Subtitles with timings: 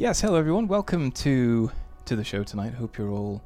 [0.00, 0.68] Yes, hello everyone.
[0.68, 1.72] Welcome to
[2.04, 2.72] to the show tonight.
[2.72, 3.42] Hope you're all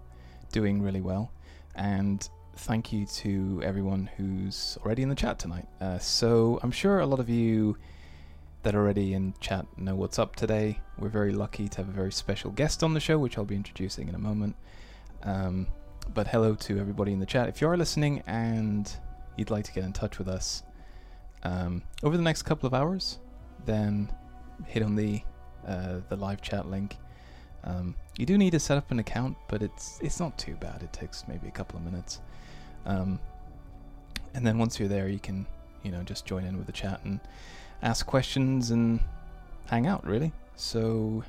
[0.52, 1.32] doing really well,
[1.76, 5.66] and thank you to everyone who's already in the chat tonight.
[5.80, 7.78] Uh, so I'm sure a lot of you
[8.64, 10.78] that are already in chat know what's up today.
[10.98, 13.56] We're very lucky to have a very special guest on the show, which I'll be
[13.56, 14.54] introducing in a moment.
[15.22, 15.68] Um,
[16.12, 17.48] but hello to everybody in the chat.
[17.48, 18.94] If you are listening and
[19.38, 20.64] you'd like to get in touch with us
[21.44, 23.20] um, over the next couple of hours,
[23.64, 24.12] then
[24.66, 25.22] hit on the
[25.66, 26.96] uh, the live chat link.
[27.64, 30.82] Um, you do need to set up an account, but it's it's not too bad.
[30.82, 32.20] It takes maybe a couple of minutes,
[32.86, 33.18] um,
[34.34, 35.46] and then once you're there, you can
[35.82, 37.20] you know just join in with the chat and
[37.82, 39.00] ask questions and
[39.66, 40.04] hang out.
[40.06, 40.32] Really.
[40.56, 41.24] So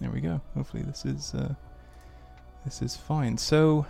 [0.00, 0.40] there we go.
[0.54, 1.54] Hopefully this is uh,
[2.64, 3.36] this is fine.
[3.36, 3.84] So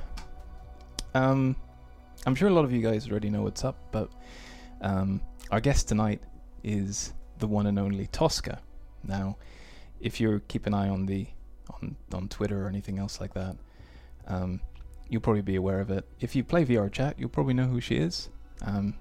[1.15, 1.57] um,
[2.27, 4.11] I'm sure a lot of you guys already know what's up, but
[4.81, 5.21] um,
[5.51, 6.23] our guest tonight
[6.63, 8.61] is the one and only Tosca.
[9.05, 9.37] Now,
[10.01, 11.27] if you keep an eye on the
[11.71, 13.57] on on Twitter or anything else like that,
[14.27, 14.61] um,
[15.09, 16.05] you'll probably be aware of it.
[16.21, 18.29] If you play VR chat, you'll probably know who she is.
[18.63, 18.95] Um,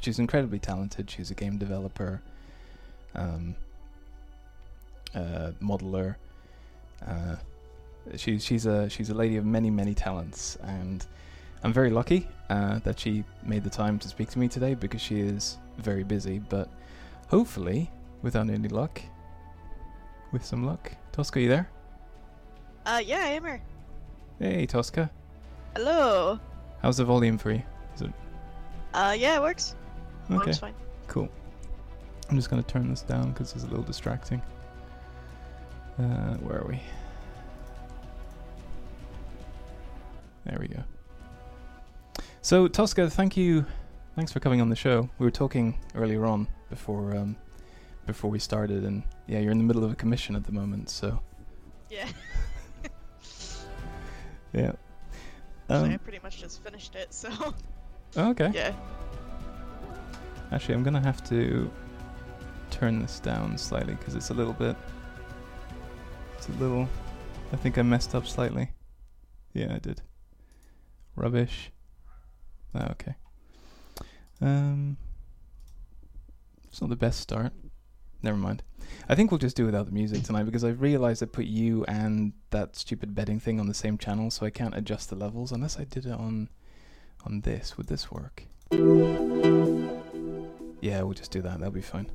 [0.00, 1.10] she's incredibly talented.
[1.10, 2.22] She's a game developer,
[3.14, 3.54] um,
[5.14, 6.16] uh, modeler.
[7.06, 7.36] Uh,
[8.16, 11.06] she's she's a she's a lady of many many talents, and
[11.62, 15.00] I'm very lucky uh, that she made the time to speak to me today because
[15.00, 16.38] she is very busy.
[16.38, 16.68] But
[17.28, 17.90] hopefully,
[18.22, 19.00] without any luck,
[20.32, 21.68] with some luck, Tosca, you there?
[22.84, 23.62] Uh, yeah, I am here.
[24.38, 25.10] Hey, Tosca.
[25.74, 26.38] Hello.
[26.82, 27.62] How's the volume for you?
[27.94, 28.12] Is it
[28.94, 29.74] Uh, yeah, it works.
[30.30, 30.36] okay?
[30.36, 30.74] Works fine.
[31.06, 31.28] Cool.
[32.28, 34.40] I'm just gonna turn this down because it's a little distracting.
[35.98, 36.80] Uh, where are we?
[40.44, 40.82] There we go.
[42.42, 43.64] So Tosca, thank you,
[44.14, 45.08] thanks for coming on the show.
[45.18, 47.36] We were talking earlier on before um,
[48.06, 50.88] before we started, and yeah, you're in the middle of a commission at the moment,
[50.90, 51.20] so
[51.90, 52.08] Yeah.
[54.52, 54.72] yeah.
[55.68, 57.28] Actually, I Um, pretty much just finished it, so
[58.16, 58.50] okay.
[58.54, 58.72] yeah.
[60.52, 61.70] Actually, I'm gonna have to
[62.70, 64.76] turn this down slightly because it's a little bit.
[66.36, 66.88] It's a little.
[67.52, 68.70] I think I messed up slightly.
[69.54, 70.02] Yeah, I did.
[71.16, 71.72] Rubbish.
[72.74, 73.14] Ah, okay.
[74.40, 74.96] Um,
[76.68, 77.52] it's not the best start.
[78.26, 78.64] Never mind.
[79.08, 81.84] I think we'll just do without the music tonight because I've realized I put you
[81.84, 85.52] and that stupid betting thing on the same channel, so I can't adjust the levels
[85.52, 86.48] unless I did it on
[87.24, 87.76] on this.
[87.76, 88.42] Would this work?
[90.80, 91.60] Yeah, we'll just do that.
[91.60, 92.10] That'll be fine.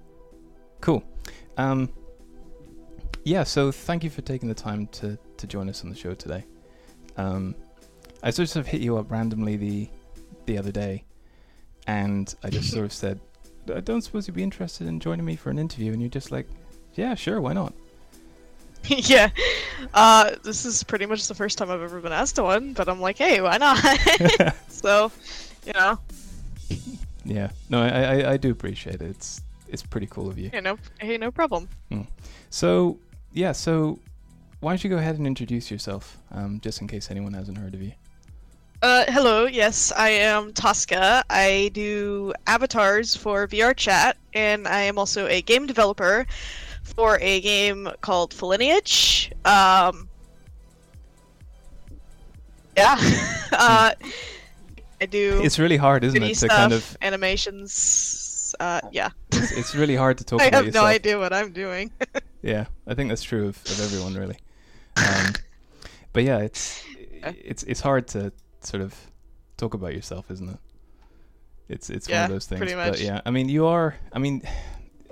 [0.81, 1.01] Cool.
[1.55, 1.89] Um,
[3.23, 6.13] yeah, so thank you for taking the time to, to join us on the show
[6.13, 6.43] today.
[7.15, 7.55] Um,
[8.21, 9.89] I sort of hit you up randomly the
[10.45, 11.05] the other day,
[11.87, 13.21] and I just sort of said,
[13.73, 16.31] "I don't suppose you'd be interested in joining me for an interview," and you're just
[16.31, 16.47] like,
[16.95, 17.73] "Yeah, sure, why not?"
[18.87, 19.29] yeah.
[19.93, 22.89] Uh, this is pretty much the first time I've ever been asked to one, but
[22.89, 23.77] I'm like, hey, why not?
[24.69, 25.11] so,
[25.65, 25.99] you know,
[27.25, 29.01] yeah, no, I, I I do appreciate it.
[29.01, 30.49] It's it's pretty cool of you.
[30.51, 31.69] hey, no, hey, no problem.
[32.49, 32.97] So
[33.33, 33.99] yeah, so
[34.59, 37.73] why don't you go ahead and introduce yourself, um, just in case anyone hasn't heard
[37.73, 37.93] of you.
[38.81, 41.23] Uh, hello, yes, I am Tosca.
[41.29, 46.25] I do avatars for VR chat, and I am also a game developer
[46.83, 49.31] for a game called Lineage.
[49.45, 50.09] Um,
[52.75, 52.97] yeah,
[53.51, 53.91] uh,
[54.99, 58.55] I do It's really hard, isn't 3D it, to kind of animations.
[58.59, 60.85] Uh, yeah, it's, it's really hard to talk I have yourself.
[60.85, 61.91] no idea what I'm doing.
[62.43, 64.37] Yeah, I think that's true of, of everyone really.
[64.97, 65.33] Um,
[66.11, 66.83] but yeah, it's
[67.21, 68.33] it's it's hard to
[68.65, 68.95] sort of
[69.57, 70.57] talk about yourself, isn't it?
[71.69, 72.59] It's it's one of those things.
[72.59, 73.95] pretty But yeah, I mean, you are.
[74.11, 74.41] I mean,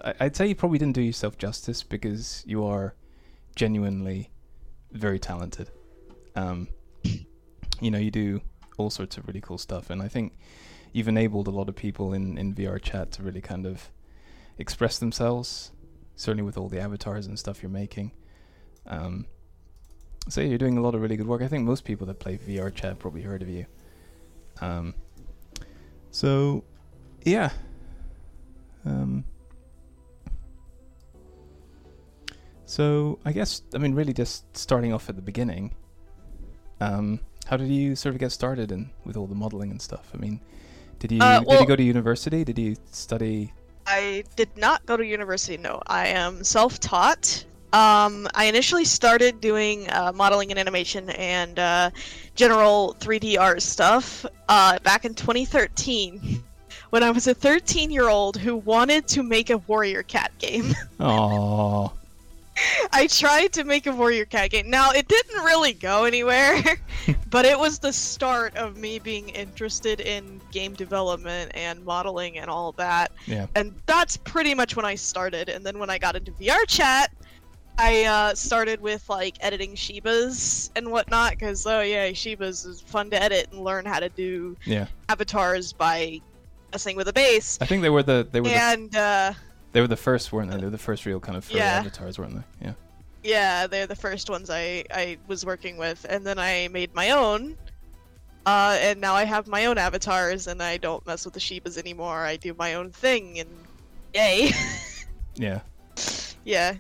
[0.04, 2.96] I- I'd say you probably didn't do yourself justice because you are
[3.56, 4.30] genuinely
[4.92, 5.70] very talented.
[6.36, 6.68] Um,
[7.82, 8.42] you know, you do
[8.78, 10.38] all sorts of really cool stuff, and I think
[10.92, 13.90] you've enabled a lot of people in in VR chat to really kind of
[14.58, 15.72] express themselves.
[16.16, 18.12] Certainly with all the avatars and stuff you're making.
[18.86, 19.26] Um,
[20.30, 21.42] so you're doing a lot of really good work.
[21.42, 23.66] I think most people that play VR chat probably heard of you.
[24.62, 24.94] Um,
[26.12, 26.64] so,
[27.24, 27.52] yeah.
[28.86, 29.26] Um,
[32.70, 35.74] so I guess I mean really just starting off at the beginning.
[36.80, 40.12] Um, how did you sort of get started in with all the modeling and stuff?
[40.14, 40.40] I mean,
[41.00, 42.44] did you Uh, did you go to university?
[42.44, 43.54] Did you study?
[43.88, 45.58] I did not go to university.
[45.58, 47.44] No, I am self-taught.
[47.72, 51.92] Um, I initially started doing uh, modeling and animation and uh,
[52.36, 56.44] general 3D art stuff uh, back in 2013,
[56.90, 60.74] when I was a 13-year-old who wanted to make a warrior cat game.
[61.02, 61.94] Oh,
[62.92, 64.70] I tried to make a Warrior Cat game.
[64.70, 66.62] Now, it didn't really go anywhere,
[67.30, 72.50] but it was the start of me being interested in game development and modeling and
[72.50, 73.12] all that.
[73.26, 73.48] Yeah.
[73.56, 75.50] And that's pretty much when I started.
[75.50, 77.12] And then when I got into VR chat,
[77.82, 83.10] I uh, started with like editing Shibas and whatnot because oh yeah, Shibas is fun
[83.12, 84.88] to edit and learn how to do Yeah.
[85.08, 86.20] avatars by
[86.74, 87.58] messing with a base.
[87.62, 89.32] I think they were the they were the, And uh,
[89.72, 90.58] they were the first, weren't they?
[90.58, 91.78] They were the first real kind of furry Yeah.
[91.80, 92.66] avatars, weren't they?
[92.68, 92.74] Yeah.
[93.24, 97.12] yeah, they're the first ones I I was working with, and then I made my
[97.12, 97.56] own.
[98.46, 101.78] Uh, and now I have my own avatars, and I don't mess with the Shibas
[101.78, 102.26] anymore.
[102.26, 103.50] I do my own thing, and
[104.14, 104.52] yay,
[105.36, 105.62] Yeah.
[106.44, 106.74] yeah.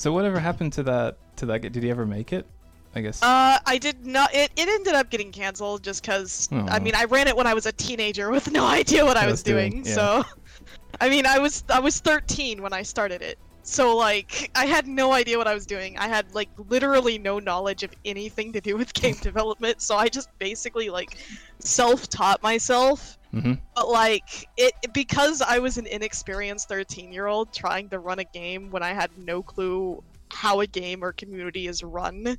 [0.00, 1.60] So whatever happened to that to that?
[1.60, 2.46] Did he ever make it?
[2.94, 3.22] I guess.
[3.22, 4.34] Uh, I did not.
[4.34, 6.48] It, it ended up getting canceled just because.
[6.50, 9.26] I mean, I ran it when I was a teenager with no idea what I
[9.26, 9.84] was doing, doing.
[9.84, 9.94] yeah.
[9.94, 10.24] So,
[11.02, 13.38] I mean, I was I was 13 when I started it.
[13.62, 15.96] So like, I had no idea what I was doing.
[15.98, 19.82] I had like literally no knowledge of anything to do with game development.
[19.82, 21.18] So I just basically like
[21.60, 23.16] self-taught myself.
[23.32, 28.18] hmm But like it because I was an inexperienced 13 year old trying to run
[28.18, 30.02] a game when I had no clue
[30.32, 32.36] how a game or community is run.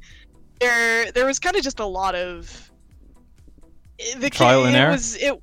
[0.59, 2.71] There there was kind of just a lot of
[4.19, 4.91] the Trial and it error?
[4.91, 5.41] Was, it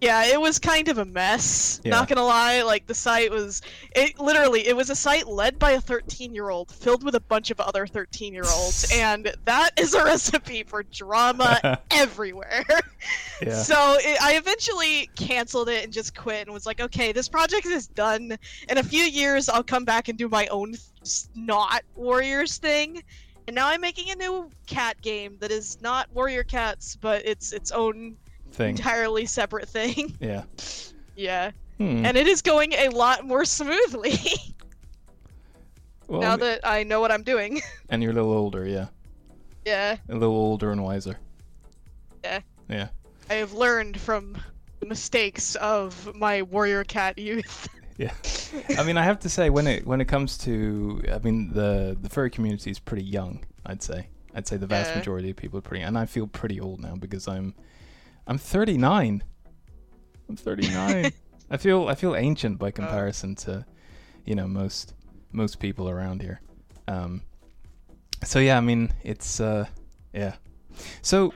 [0.00, 1.80] yeah, it was kind of a mess.
[1.84, 1.92] Yeah.
[1.92, 3.62] Not gonna lie, like the site was
[3.94, 7.20] it literally it was a site led by a 13 year old filled with a
[7.20, 12.64] bunch of other 13 year olds and that is a recipe for drama everywhere.
[13.40, 13.54] yeah.
[13.54, 17.66] So it, I eventually canceled it and just quit and was like, okay, this project
[17.66, 18.36] is done.
[18.68, 23.02] In a few years, I'll come back and do my own s- not Warriors thing.
[23.46, 27.52] And now I'm making a new cat game that is not Warrior Cats, but it's
[27.52, 28.16] its own
[28.56, 28.70] Thing.
[28.76, 30.16] entirely separate thing.
[30.20, 30.44] Yeah.
[31.14, 32.04] yeah, Hmm.
[32.06, 34.18] and it is going a lot more smoothly
[36.08, 37.60] Well, now I mean- that I know what I'm doing.
[37.90, 38.86] and you're a little older, yeah.
[39.64, 41.18] yeah, A little older and wiser.
[42.24, 42.40] Yeah.
[42.68, 42.88] Yeah.
[43.30, 44.36] I have learned from
[44.80, 47.68] the mistakes of my Warrior Cat youth.
[47.98, 48.12] Yeah.
[48.76, 51.96] I mean, I have to say when it when it comes to, I mean, the
[51.98, 53.42] the furry community is pretty young.
[53.64, 54.08] I'd say.
[54.34, 54.98] I'd say the vast Yeah.
[54.98, 57.54] majority of people are pretty, and I feel pretty old now because I'm,
[58.26, 59.22] I'm 39.
[60.28, 61.12] I'm 39.
[61.50, 63.64] I feel I feel ancient by comparison to,
[64.24, 64.94] you know, most
[65.32, 66.40] most people around here.
[66.88, 67.22] Um.
[68.24, 69.66] So yeah, I mean, it's uh,
[70.12, 70.34] yeah.
[71.02, 71.32] So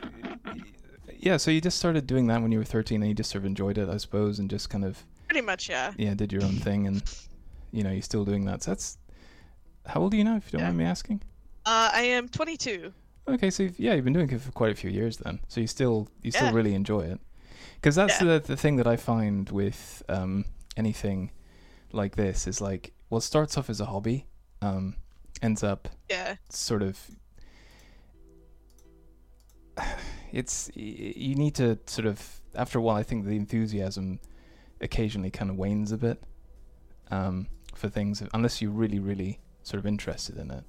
[1.16, 3.42] yeah, so you just started doing that when you were 13, and you just sort
[3.42, 5.92] of enjoyed it, I suppose, and just kind of Pretty much, yeah.
[5.96, 7.02] yeah, did your own thing, and
[7.72, 8.62] you know, you're still doing that.
[8.64, 8.98] So that's
[9.86, 10.66] how old are you now, if you don't Yeah.
[10.68, 11.22] mind me asking?
[11.66, 12.92] Uh, I am 22.
[13.28, 15.40] Okay, so you've, yeah, you've been doing it for quite a few years then.
[15.48, 16.54] So you still you still Yeah.
[16.54, 17.20] really enjoy it,
[17.76, 18.38] because that's Yeah.
[18.38, 20.44] the the thing that I find with um,
[20.76, 21.30] anything
[21.92, 24.26] like this is like, well, it starts off as a hobby,
[24.62, 24.96] um,
[25.42, 26.36] ends up Yeah.
[26.48, 27.10] sort of
[30.32, 34.18] it's you need to sort of after a while i think the enthusiasm
[34.80, 36.22] occasionally kind of wanes a bit
[37.10, 40.64] um, for things unless you're really really sort of interested in it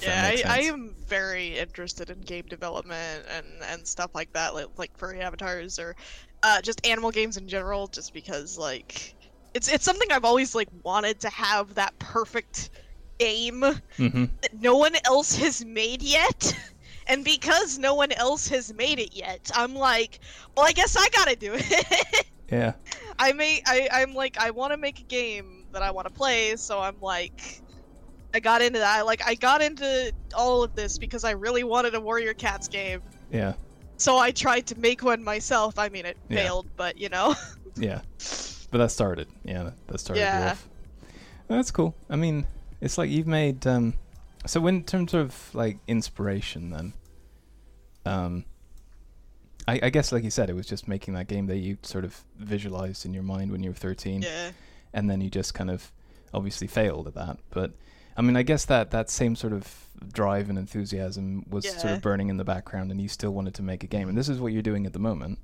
[0.00, 4.66] yeah, I, I am very interested in game development and, and stuff like that, like,
[4.76, 5.94] like furry avatars or
[6.42, 9.14] uh, just animal games in general, just because like
[9.54, 12.70] it's it's something I've always like wanted to have that perfect
[13.18, 13.60] game
[13.98, 16.54] hmm that no one else has made yet.
[17.08, 20.20] And because no one else has made it yet, I'm like,
[20.56, 22.26] well, I guess I gotta do it.
[22.50, 22.74] yeah
[23.18, 26.12] I may, I, I'm like, I want to make a game that I want to
[26.12, 27.62] play, so I'm like,
[28.34, 29.04] I got into that.
[29.06, 33.02] Like, I got into all of this because I really wanted a Warrior Cats game.
[33.30, 33.54] yeah
[33.96, 35.78] So I tried to make one myself.
[35.78, 36.36] I mean, it Yeah.
[36.44, 37.34] failed, but you know.
[37.76, 38.02] yeah
[38.70, 40.56] but that started yeah that- started Yeah.
[41.48, 42.46] that's cool i mean
[42.82, 43.94] it's like you've made um
[44.46, 46.92] so in terms of like inspiration then
[48.04, 48.44] um
[49.66, 52.04] I, I guess like you said it was just making that game that you sort
[52.04, 54.50] of visualized in your mind when you were 13 yeah.
[54.92, 55.92] and then you just kind of
[56.34, 57.72] obviously failed at that but
[58.16, 62.00] i mean i guess that that same sort of drive and enthusiasm was sort of
[62.02, 64.40] burning in the background and you still wanted to make a game and this is
[64.40, 65.38] what you're doing at the moment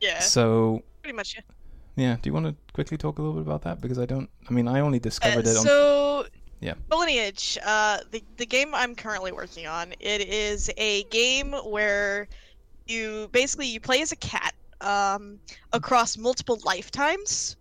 [0.00, 0.18] Yeah.
[0.20, 1.34] so Pretty much.
[1.36, 1.42] Yeah.
[1.96, 4.28] yeah do you want to quickly talk a little bit about that because i don't
[4.48, 6.26] i mean i only discovered Uh, it on so.
[6.60, 6.74] Yeah.
[6.92, 12.28] Lineage, uh, the the game I'm currently working on, it is a game where
[12.86, 15.40] you basically you play as a cat um,
[15.72, 17.56] across multiple lifetimes.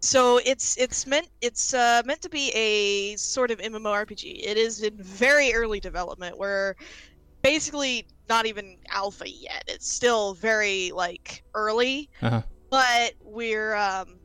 [0.00, 4.46] So it's it's meant it's uh, meant to be a sort of MMORPG.
[4.46, 6.76] It is in very early development, where
[7.42, 9.64] basically not even alpha yet.
[9.68, 12.42] It's still very like early, Uh-huh.
[12.70, 14.20] but we're um,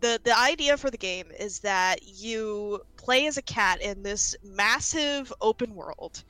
[0.00, 4.34] the the idea for the game is that you play as a cat in this
[4.42, 6.24] massive open world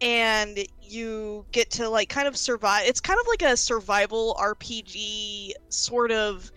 [0.00, 5.50] and you get to like kind of survive it's kind of like a survival rpg
[5.68, 6.52] sort of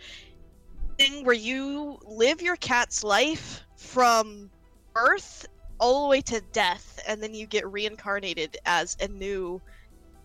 [1.02, 4.50] thing where you live your cat's life from
[4.94, 5.48] birth
[5.80, 9.60] all the way to death and then you get reincarnated as a new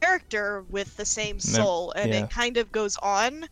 [0.03, 2.25] character with the same soul and yeah.
[2.25, 3.47] it kind of goes on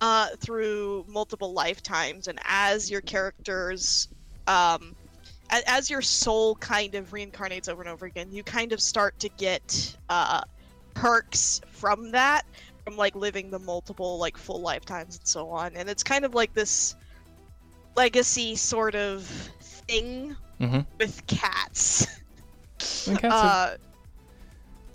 [0.00, 4.08] uh, through multiple lifetimes and as your characters
[4.46, 4.96] um,
[5.50, 9.28] as your soul kind of reincarnates over and over again you kind of start to
[9.36, 10.40] get uh,
[10.94, 12.46] perks from that
[12.86, 16.34] from like living the multiple like full lifetimes and so on and it's kind of
[16.36, 16.94] like this
[17.96, 19.24] legacy sort of
[19.60, 20.80] thing Mm-hmm.
[20.98, 22.06] with cats
[23.06, 23.76] I mean, cats are, uh,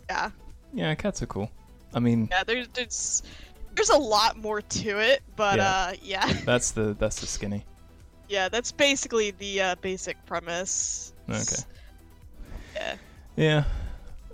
[0.10, 0.32] yeah
[0.74, 1.52] yeah, cats are cool.
[1.94, 3.24] I mean, yeah there's there's
[3.76, 5.70] there's a lot more to it but Yeah.
[5.70, 7.66] uh yeah that's the that's the skinny.
[8.30, 11.62] yeah that's basically the uh, basic premise Okay.
[12.74, 12.96] yeah
[13.36, 13.64] Yeah.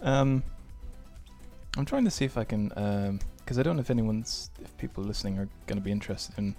[0.02, 0.44] Um,
[1.76, 2.72] I'm trying to see if I can,
[3.48, 6.54] because I don't know if anyone's, if people listening are going to be interested in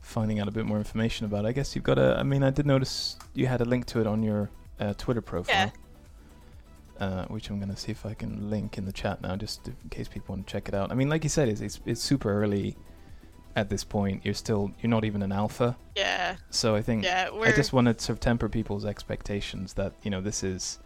[0.00, 1.44] finding out a bit more information about.
[1.44, 1.48] it.
[1.48, 2.16] I guess you've got a.
[2.18, 5.20] I mean, I did notice you had a link to it on your uh, Twitter
[5.22, 5.72] profile.
[6.98, 9.68] Uh, which I'm going to see if I can link in the chat now, just
[9.68, 10.90] in case people want to check it out.
[10.90, 12.76] I mean, like you said, it's it's, it's super early
[13.54, 14.24] at this point.
[14.24, 17.72] You're still you're not even an alpha, yeah so I think yeah we're I just
[17.72, 20.80] want to sort of temper people's expectations that you know this is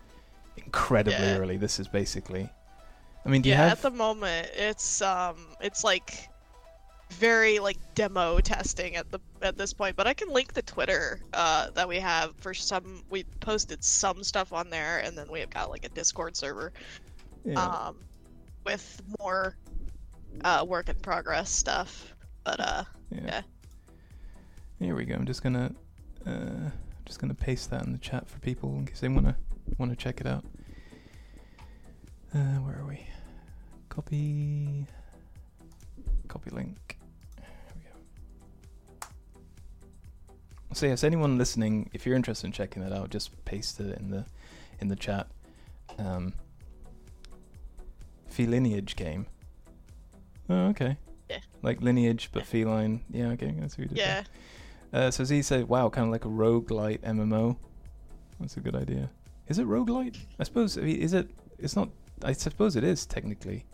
[0.59, 1.39] incredibly Yeah.
[1.39, 1.57] early.
[1.57, 2.51] This is basically.
[3.25, 3.73] I mean, do you yeah have?
[3.73, 6.29] at the moment it's um it's like
[7.11, 11.21] very like demo testing at the at this point but i can link the twitter
[11.35, 15.51] uh that we have for some we posted some stuff on there and then we've
[15.51, 16.73] got like a discord server
[17.45, 17.63] yeah.
[17.63, 17.97] um
[18.65, 19.57] with more
[20.43, 22.15] uh work in progress stuff
[22.45, 22.83] but uh
[23.15, 23.21] yeah.
[23.25, 23.43] yeah.
[24.81, 25.15] Here we go.
[25.15, 25.73] I'm just gonna,
[26.27, 26.71] uh,
[27.05, 29.37] just gonna paste that in the chat for people in case they wanna
[29.79, 30.45] wanna check it out.
[32.35, 33.07] Uh, where are we?
[33.89, 34.87] Copy.
[36.29, 36.99] Copy link.
[37.37, 37.47] There
[37.77, 39.07] we go.
[40.73, 44.11] So yes, anyone listening, if you're interested in checking that out, just paste it in
[44.11, 44.25] the
[44.81, 45.29] in the chat.
[45.99, 46.33] Um,
[48.31, 49.27] Felineage game.
[50.49, 50.97] Oh, okay.
[51.29, 51.39] Yeah.
[51.63, 53.03] Like lineage, but feline.
[53.11, 53.93] Yeah, okay, that's did.
[53.93, 54.25] yeah
[54.93, 57.57] Uh, so Z said, "Wow, kind of like a roguelite MMO."
[58.41, 59.11] That's a good idea.
[59.49, 60.17] Is it roguelite?
[60.39, 60.79] I suppose.
[60.79, 61.31] I mean, is it?
[61.59, 61.91] It's not.
[62.25, 63.65] I suppose it is technically.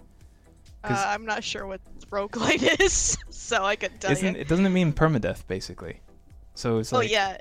[0.84, 4.48] uh, i'm not sure what roguelite is so i could tell Isn't you it?
[4.48, 6.00] Doesn't it mean permadeath basically?
[6.54, 7.10] So it's oh like.
[7.10, 7.38] yeah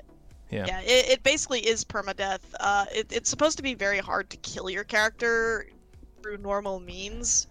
[0.50, 0.64] Yeah.
[0.66, 2.40] Yeah, it, it basically is permadeath.
[2.58, 5.66] Uh, it, it's supposed to be very hard to kill your character
[6.22, 7.48] through normal means,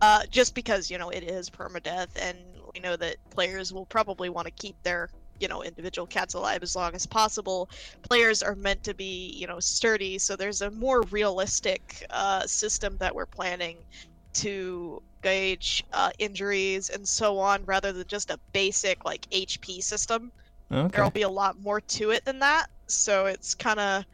[0.00, 2.38] uh, just because you know it is permadeath, and
[2.74, 6.62] we know that players will probably want to keep their you know individual cats alive
[6.62, 7.68] as long as possible.
[8.02, 12.96] Players are meant to be you know sturdy, so there's a more realistic uh, system
[13.00, 13.76] that we're planning
[14.34, 20.30] to gauge uh, injuries and so on, rather than just a basic like HP system
[20.72, 20.88] Okay.
[20.92, 24.04] there'll be a lot more to it than that so it's kind of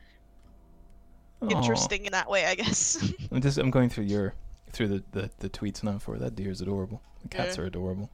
[1.50, 2.96] interesting in that way i guess
[3.30, 3.58] I'm just.
[3.58, 4.34] I'm going through your
[4.70, 6.20] through the, the, the tweets now for it.
[6.20, 7.02] that deer is adorable.
[7.22, 7.64] The cats Yeah.
[7.64, 8.10] are adorable.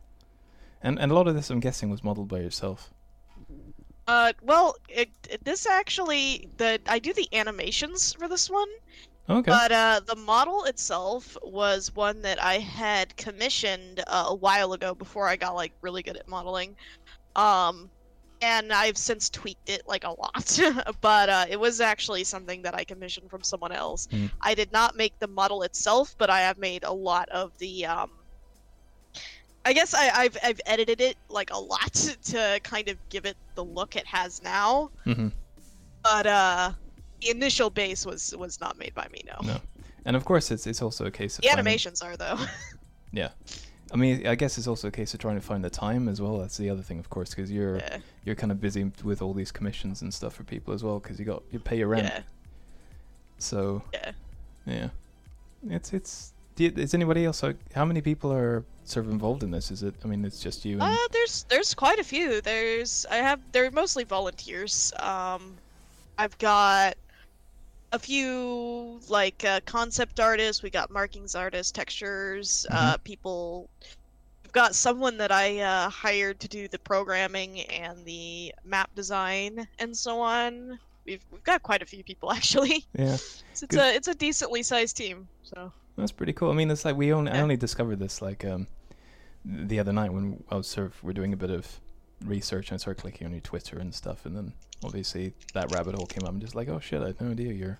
[0.83, 2.90] And and a lot of this, I'm guessing, was modeled by yourself.
[4.09, 8.68] Uh well it, it this actually the i do the animations for this one
[9.28, 9.50] Okay.
[9.50, 14.94] but uh the model itself was one that i had commissioned uh, a while ago
[14.94, 16.75] before i got like really good at modeling
[17.37, 17.90] um
[18.42, 20.61] and I've since tweaked it like a lot,
[21.00, 24.09] but uh, it was actually something that I commissioned from someone else.
[24.11, 24.26] Hmm.
[24.42, 27.87] I did not make the model itself, but I have made a lot of the.
[27.87, 28.11] Um,
[29.64, 31.92] I guess I, I've I've edited it like a lot
[32.25, 34.90] to kind of give it the look it has now.
[35.04, 35.28] hmm
[36.02, 36.73] But uh,
[37.21, 39.23] the initial base was was not made by me.
[39.26, 39.61] No, No.
[40.04, 42.38] And of course, it's it's also a case of the finding- animations are though.
[43.14, 43.28] Yeah.
[43.92, 46.19] I mean, I guess it's also a case of trying to find the time as
[46.19, 46.38] well.
[46.38, 49.35] That's the other thing, of course, because you're yeah, you're kind of busy with all
[49.35, 52.07] these commissions and stuff for people as well, because you got you pay your rent.
[52.07, 52.23] yeah,
[53.38, 54.12] So yeah.
[54.66, 54.88] yeah,
[55.69, 56.32] it's it's.
[56.56, 57.42] You, is anybody else?
[57.42, 59.71] Like, how many people are sort of involved in this?
[59.71, 59.94] Is it?
[60.04, 60.75] I mean, it's just you.
[60.75, 62.40] And, Uh, there's there's quite a few.
[62.40, 64.92] There's I have they're mostly volunteers.
[64.99, 65.56] Um,
[66.18, 66.94] I've got
[67.92, 70.62] a few like uh, concept artists.
[70.62, 73.68] We got markings artists, textures, uh, people.
[74.44, 79.66] We've got someone that I uh, hired to do the programming and the map design
[79.78, 80.78] and so on.
[81.06, 82.85] We've we've got quite a few people actually.
[82.99, 85.28] yeah, It's, it's a it's a decently sized team.
[85.42, 86.50] So that's pretty cool.
[86.50, 88.66] I mean, it's like we only I only discovered this like um
[89.44, 91.80] the other night when I was sort of we're doing a bit of
[92.25, 94.52] research and I started clicking on your Twitter and stuff, and then
[94.84, 96.30] obviously that rabbit hole came up.
[96.30, 97.78] I'm just like, oh shit, I had no idea you're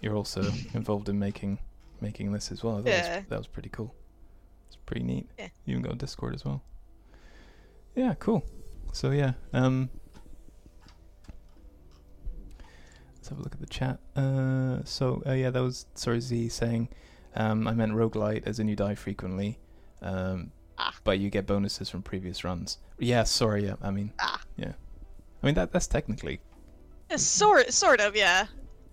[0.00, 0.42] you're also
[0.74, 1.58] involved in making
[2.00, 2.82] making this as well.
[2.84, 3.18] Yeah.
[3.18, 3.94] was, that was pretty cool.
[4.68, 5.28] It's pretty neat.
[5.38, 5.48] Yeah.
[5.64, 6.62] You even got Discord as well.
[7.94, 8.44] Yeah, cool.
[8.92, 9.90] So yeah, um,
[13.14, 13.98] let's have a look at the chat.
[14.14, 16.88] Uh, so uh, yeah, that was sorry Z saying,
[17.36, 19.58] um, I meant roguelite as in you die frequently,
[20.02, 20.92] um, Ah.
[21.04, 22.78] but you get bonuses from previous runs.
[22.98, 23.64] Yeah, sorry.
[23.64, 24.40] Yeah, I mean, Ah.
[24.56, 24.72] yeah,
[25.42, 26.40] I mean that that's technically
[27.10, 28.46] Yeah, sort sort of, yeah.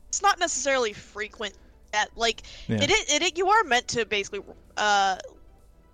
[0.09, 1.55] It's not necessarily frequent
[1.93, 2.09] yet.
[2.15, 2.81] Like yeah.
[2.83, 4.41] it, it, it, you are meant to basically
[4.77, 5.17] uh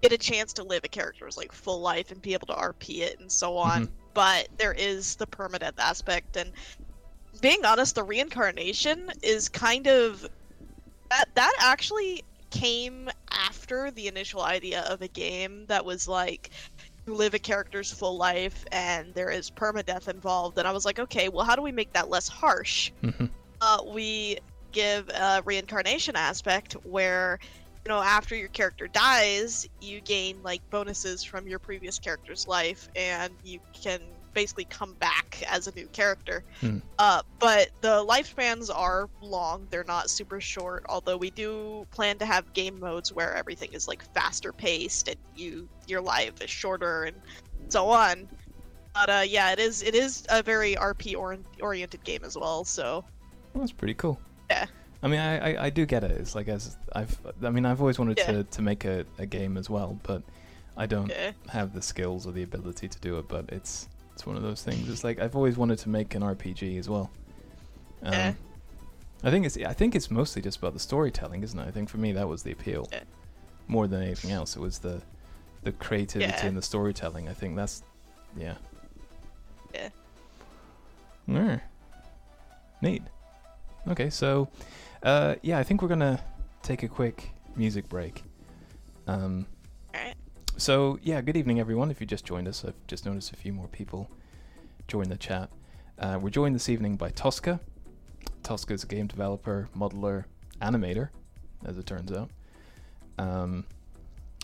[0.02, 3.00] get a chance to live a character's like full life and be able to RP
[3.02, 3.88] it and so on.
[3.88, 3.92] Mhm.
[4.14, 6.52] But there is the permanent aspect, and
[7.42, 10.28] being honest, the reincarnation is kind of
[11.10, 16.52] that that actually came after the initial idea of a game that was like
[17.08, 21.00] you live a character's full life and there is permadeath involved and i was like
[21.00, 23.32] okay well how do we make that less harsh Mhm.
[23.62, 24.38] uh, we
[24.72, 27.38] give a reincarnation aspect where
[27.86, 32.88] you know after your character dies you gain like bonuses from your previous character's life
[32.96, 36.78] and you can basically come back as a new character Hmm.
[37.00, 42.26] uh, but the lifespans are long they're not super short although we do plan to
[42.26, 47.04] have game modes where everything is like faster paced and you your life is shorter
[47.06, 47.18] and
[47.70, 48.28] so on
[48.94, 52.64] but uh, yeah it is it is a very rp orient- oriented game as well
[52.64, 53.04] so
[53.54, 54.20] Well, that's pretty cool.
[54.50, 54.66] Yeah.
[55.02, 56.12] I mean, I, I, I do get it.
[56.12, 58.32] It's like as I've, I mean, I've always wanted Yeah.
[58.32, 60.22] to, to make a, a game as well, but
[60.76, 63.30] I don't yeah have the skills or the ability to do it.
[63.30, 63.88] But it's
[64.20, 64.90] it's one of those things.
[64.90, 67.10] It's like I've always wanted to make an RPG as well.
[68.04, 68.34] Um, Yeah.
[69.24, 71.66] I think it's I think it's mostly just about the storytelling, isn't it?
[71.66, 73.04] I think for me that was the appeal, Yeah.
[73.70, 74.58] more than anything else.
[74.58, 75.02] It was the
[75.64, 76.46] the creativity Yeah.
[76.46, 77.30] and the storytelling.
[77.30, 77.82] I think that's
[78.36, 78.56] yeah.
[79.74, 79.90] Yeah.
[81.26, 81.60] Yeah.
[82.82, 83.04] Neat.
[83.88, 84.50] Okay, so
[85.02, 86.22] uh, yeah, I think we're gonna
[86.62, 88.24] take a quick music break.
[89.08, 89.46] Um.
[90.60, 91.90] So yeah, good evening everyone.
[91.90, 94.10] If you just joined us, I've just noticed a few more people
[94.88, 95.50] join the chat.
[95.98, 97.60] Uh, we're joined this evening by Tosca.
[98.44, 100.26] Tosca is a game developer, modeler,
[100.62, 101.10] animator,
[101.66, 102.30] as it turns out.
[103.18, 103.66] Um,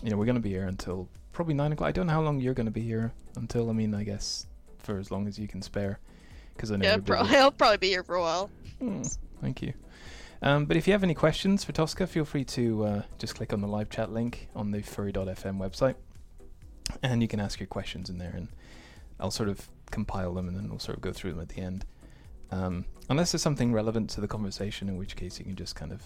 [0.02, 1.88] you know, we're gonna be here until probably nine o'clock.
[1.88, 3.68] I don't know how long you're gonna be here until.
[3.68, 4.46] I mean, I guess
[4.78, 5.98] for as long as you can spare,
[6.54, 8.50] because I know yeah pro- i'll probably be here for a while
[8.80, 9.02] Hmm,
[9.40, 9.72] thank you.
[10.42, 13.52] Um, but if you have any questions for Tosca, feel free to uh, just click
[13.52, 15.94] on the live chat link on the furry.fm website,
[17.02, 18.48] and you can ask your questions in there, and
[19.20, 21.60] I'll sort of compile them, and then we'll sort of go through them at the
[21.60, 21.84] end.
[22.50, 25.92] Um, unless there's something relevant to the conversation, in which case you can just kind
[25.92, 26.02] of,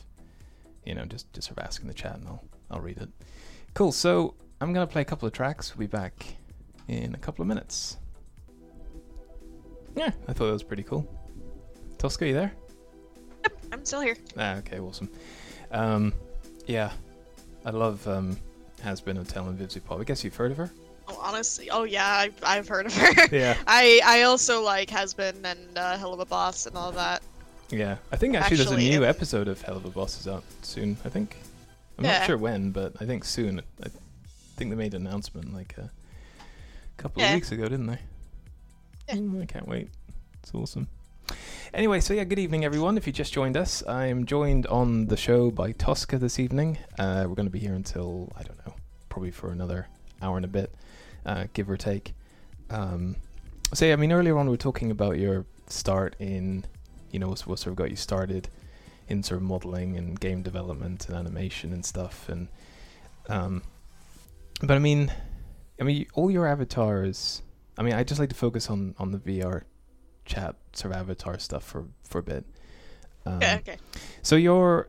[0.84, 3.08] you know, just just sort of ask in the chat, and I'll I'll read it.
[3.74, 3.92] Cool.
[3.92, 5.76] So I'm gonna play a couple of tracks.
[5.76, 6.36] We'll be back
[6.88, 7.98] in a couple of minutes.
[9.96, 11.06] Yeah, I thought that was pretty cool.
[11.98, 12.52] Tosca, you there?
[13.42, 15.10] Yep, i'm still here Ah, okay, awesome.
[15.70, 16.14] Um,
[16.66, 16.92] yeah,
[17.64, 18.36] I love um,
[18.80, 19.26] Hazbin and
[19.58, 20.00] Vivziepop.
[20.00, 20.70] I guess you've heard of her.
[21.08, 25.44] oh honestly oh yeah I, i've heard of her Yeah, i i also like Hazbin
[25.44, 27.22] and uh, Helluva Boss and all that
[27.72, 27.98] yeah.
[28.10, 30.96] I think actually, there's a new if- episode of Helluva Boss is out soon.
[31.04, 31.36] I think.
[31.98, 33.60] I'm not sure when, but I think soon.
[33.82, 33.88] I
[34.56, 35.88] think they made an announcement like a
[36.96, 37.98] couple of weeks ago, didn't they?
[39.08, 39.14] Yeah.
[39.16, 39.88] Mm, I can't wait.
[40.42, 40.88] It's awesome.
[41.72, 42.96] Anyway, so yeah, good evening, everyone.
[42.96, 46.78] If you just joined us, I am joined on the show by Tosca this evening.
[46.98, 48.74] Uh, we're going to be here until, I don't know,
[49.08, 49.86] probably for another
[50.20, 50.74] hour and a bit,
[51.24, 52.14] uh, give or take.
[52.70, 53.14] Um,
[53.72, 56.64] so, yeah, I mean, earlier on, we were talking about your start in,
[57.12, 58.48] you know, what, sort of got you started
[59.06, 62.28] in sort of modeling and game development and animation and stuff.
[62.28, 62.48] And,
[63.28, 63.62] um,
[64.60, 65.12] but I mean,
[65.80, 67.42] I mean, all your avatars.
[67.78, 69.62] I mean, I just like to focus on on the VR
[70.24, 72.44] chat sort of avatar stuff for for a bit.
[73.26, 73.76] Um, okay okay
[74.22, 74.88] so your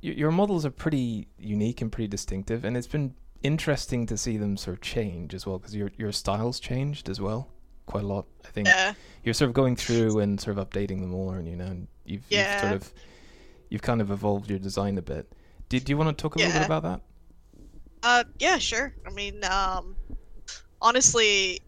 [0.00, 4.56] your models are pretty unique and pretty distinctive, and it's been interesting to see them
[4.56, 7.48] sort of change as well because your your styles changed as well
[7.86, 8.26] quite a lot.
[8.44, 8.92] I think yeah
[9.24, 11.56] you're sort of going through and sort of updating them all, aren't you?
[11.56, 12.92] Now and you've, you've sort of
[13.68, 15.30] you've kind of evolved your design a bit.
[15.68, 17.00] Do, do you want to talk a little bit about that?
[18.02, 18.94] Uh, yeah, sure.
[19.06, 19.96] I mean, um,
[20.80, 21.60] honestly,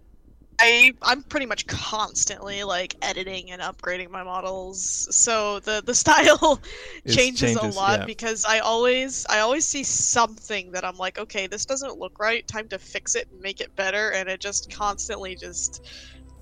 [0.60, 6.60] I I'm pretty much constantly like editing and upgrading my models, so the the style
[7.08, 8.04] changes, changes, a lot yeah.
[8.04, 12.46] because I always I always see something that I'm like, okay, this doesn't look right.
[12.46, 15.86] Time to fix it and make it better, and it just constantly just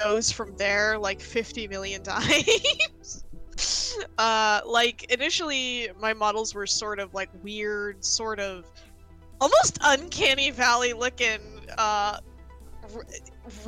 [0.00, 3.24] goes from there like 50 million times.
[4.18, 8.64] uh, like initially, my models were sort of like weird, sort of
[9.40, 11.38] almost uncanny valley looking
[11.78, 12.18] uh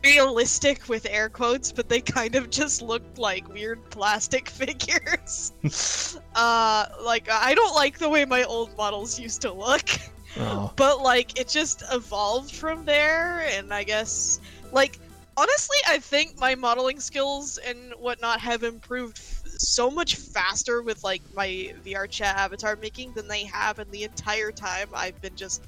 [0.05, 5.53] realistic with air quotes, but they kind of just looked like weird plastic figures.
[6.35, 9.89] uh, like I don't like the way my old models used to look,
[10.37, 14.41] Oh, but like it just evolved from there, and I guess
[14.73, 14.99] like
[15.37, 21.03] honestly, I think my modeling skills and whatnot have improved f- so much faster with
[21.03, 25.37] like my VR chat avatar making than they have in the entire time I've been
[25.37, 25.67] just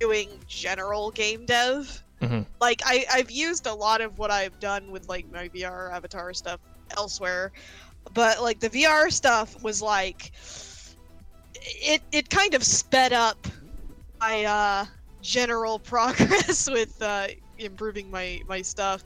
[0.00, 2.02] doing general game dev.
[2.28, 2.46] Mhm.
[2.60, 6.32] Like I, I've used a lot of what I've done with like my VR avatar
[6.34, 6.60] stuff
[6.96, 7.52] elsewhere,
[8.12, 10.32] but like the VR stuff was like
[11.82, 13.46] it it kind of sped up
[14.20, 14.84] my uh
[15.22, 19.04] general progress with uh improving my my stuff.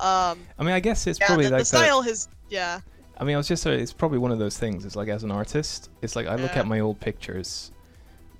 [0.00, 2.80] Um I mean, I guess it's yeah, probably the, like the style has yeah.
[3.20, 4.84] I mean, I was just uh, it's probably one of those things.
[4.84, 6.60] It's like as an artist, it's like I look Yeah.
[6.60, 7.72] at my old pictures,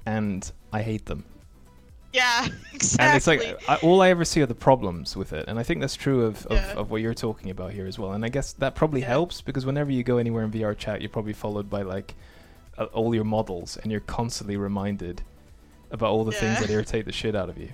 [0.07, 1.25] and I hate them.
[2.19, 3.05] Yeah, exactly.
[3.07, 5.63] And it's like I, all I ever see are the problems with it, and I
[5.63, 6.73] think that's true of, of, Yeah.
[6.81, 8.13] of what you're talking about here as well.
[8.13, 9.09] And I guess that probably Yeah.
[9.19, 12.15] helps because whenever you go anywhere in VR chat, you're probably followed by like
[12.77, 15.23] uh, all your models, and you're constantly reminded
[15.91, 17.71] about all the things that irritate the shit out of you.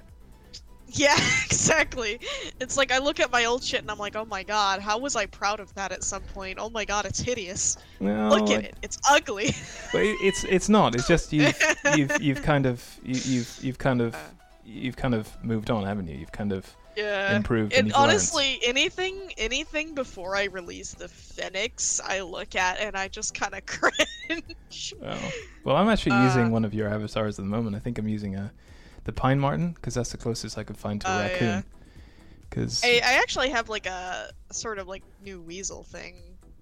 [0.96, 2.20] Yeah, exactly.
[2.60, 4.98] It's like I look at my old shit and I'm like, oh my god, how
[4.98, 6.58] was I proud of that at some point?
[6.60, 7.76] Oh my god, it's hideous.
[8.00, 9.54] No, look I- at it, it's ugly.
[9.92, 10.94] But it, it's it's not.
[10.94, 11.56] It's just you've
[11.96, 14.16] you've you've kind of you, you've you've kind of
[14.64, 16.16] you've kind of moved on, haven't you?
[16.16, 17.34] You've kind of yeah.
[17.36, 17.72] improved.
[17.72, 18.10] and And you've learned.
[18.10, 23.54] honestly, anything anything before I release the Phoenix, I look at and I just kind
[23.54, 24.94] of cringe.
[25.04, 25.18] Oh.
[25.64, 27.74] Well, I'm actually Uh, using one of your avatars at the moment.
[27.74, 28.52] I think I'm using a
[29.04, 31.22] the pine marten because that's the closest I could find to a Oh, yeah.
[31.32, 31.64] raccoon.
[32.50, 36.16] Because I, I actually have like a, a sort of like new weasel thing.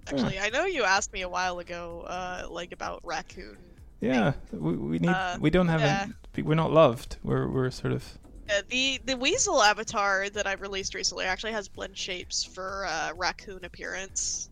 [0.08, 3.56] Actually, I know you asked me a while ago, uh, like about raccoon.
[4.00, 6.06] yeah, we, we need uh, we don't have yeah.
[6.34, 7.16] any, we're not loved.
[7.22, 8.18] We're we're sort of
[8.50, 13.12] Uh, the the weasel avatar that I've released recently actually has blend shapes for uh,
[13.16, 14.48] raccoon appearance.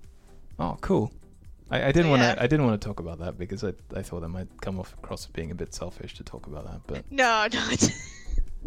[0.61, 1.11] oh cool.
[1.71, 4.03] I, I didn't want to I didn't want to talk about that because I I
[4.03, 6.81] thought that might come off across as being a bit selfish to talk about that.
[6.87, 7.89] But No, no, it's,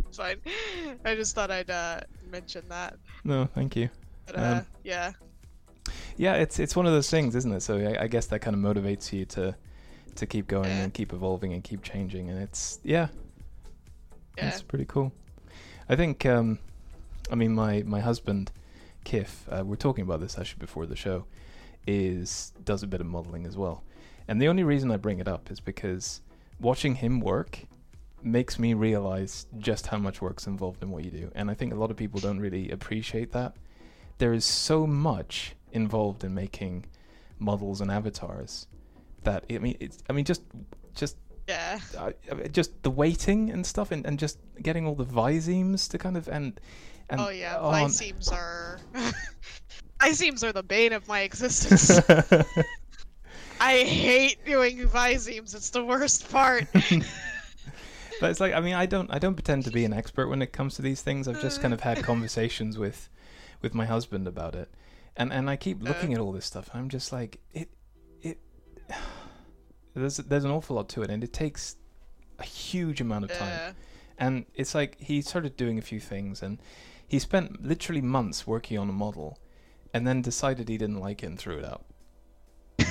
[0.08, 0.38] it's fine.
[1.06, 2.96] I just thought I'd uh, mention that.
[3.24, 3.90] no, thank you.
[4.26, 5.12] But, uh, Um, yeah,
[6.18, 7.62] Yeah, it's it's one of those things, isn't it?
[7.62, 9.56] So I, I guess that kind of motivates you to
[10.16, 10.84] to keep going Yeah.
[10.84, 13.08] and keep evolving and keep changing, and it's yeah,
[14.38, 15.12] yeah, That's pretty cool.
[15.90, 16.60] I think, um,
[17.32, 18.52] I mean, my my husband,
[19.06, 21.26] Kif, uh, we're talking about this actually before the show,
[21.88, 23.84] is does a bit of modeling as well,
[24.28, 26.22] and the only reason I bring it up is because
[26.60, 27.60] watching him work
[28.22, 31.74] makes me realize just how much work's involved in what you do, and I think
[31.74, 33.56] a lot of people don't really appreciate that.
[34.18, 36.86] There is so much involved in making
[37.40, 38.68] models and avatars
[39.24, 40.44] that I mean, it's I mean, just
[40.96, 41.18] just
[41.48, 41.80] yeah.
[41.98, 42.12] uh,
[42.52, 46.28] just the weighting and stuff, and, and just getting all the visemes to kind of
[46.28, 46.60] and
[47.10, 47.90] and oh yeah, oh, my
[48.32, 48.80] are.
[50.12, 52.00] seams are the bane of my existence.
[53.60, 55.56] I hate doing visemes.
[55.56, 56.68] It's the worst part.
[56.74, 60.42] but it's like I mean I don't I don't pretend to be an expert when
[60.42, 61.28] it comes to these things.
[61.28, 63.10] I've just kind of had conversations with
[63.62, 64.70] with my husband about it,
[65.16, 66.16] and and I keep looking uh.
[66.16, 66.70] at all this stuff.
[66.74, 67.70] And I'm just like it
[68.22, 68.40] it.
[69.96, 71.76] There's there's an awful lot to it, and it takes
[72.40, 73.48] a huge amount of time.
[73.50, 73.72] Yeah.
[74.18, 76.58] And it's like he started doing a few things, and
[77.08, 79.38] he spent literally months working on a model,
[79.94, 81.86] and then decided he didn't like it and threw it out.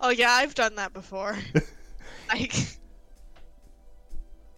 [0.00, 1.36] Oh yeah, I've done that before.
[2.28, 2.54] like,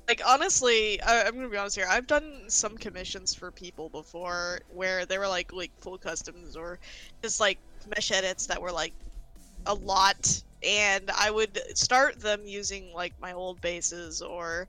[0.07, 1.87] like honestly, I, I'm gonna be honest here.
[1.89, 6.79] I've done some commissions for people before where they were like like full customs or
[7.23, 7.59] just like
[7.95, 8.95] mesh edits that were like
[9.67, 14.69] a lot, and I would start them using like my old bases or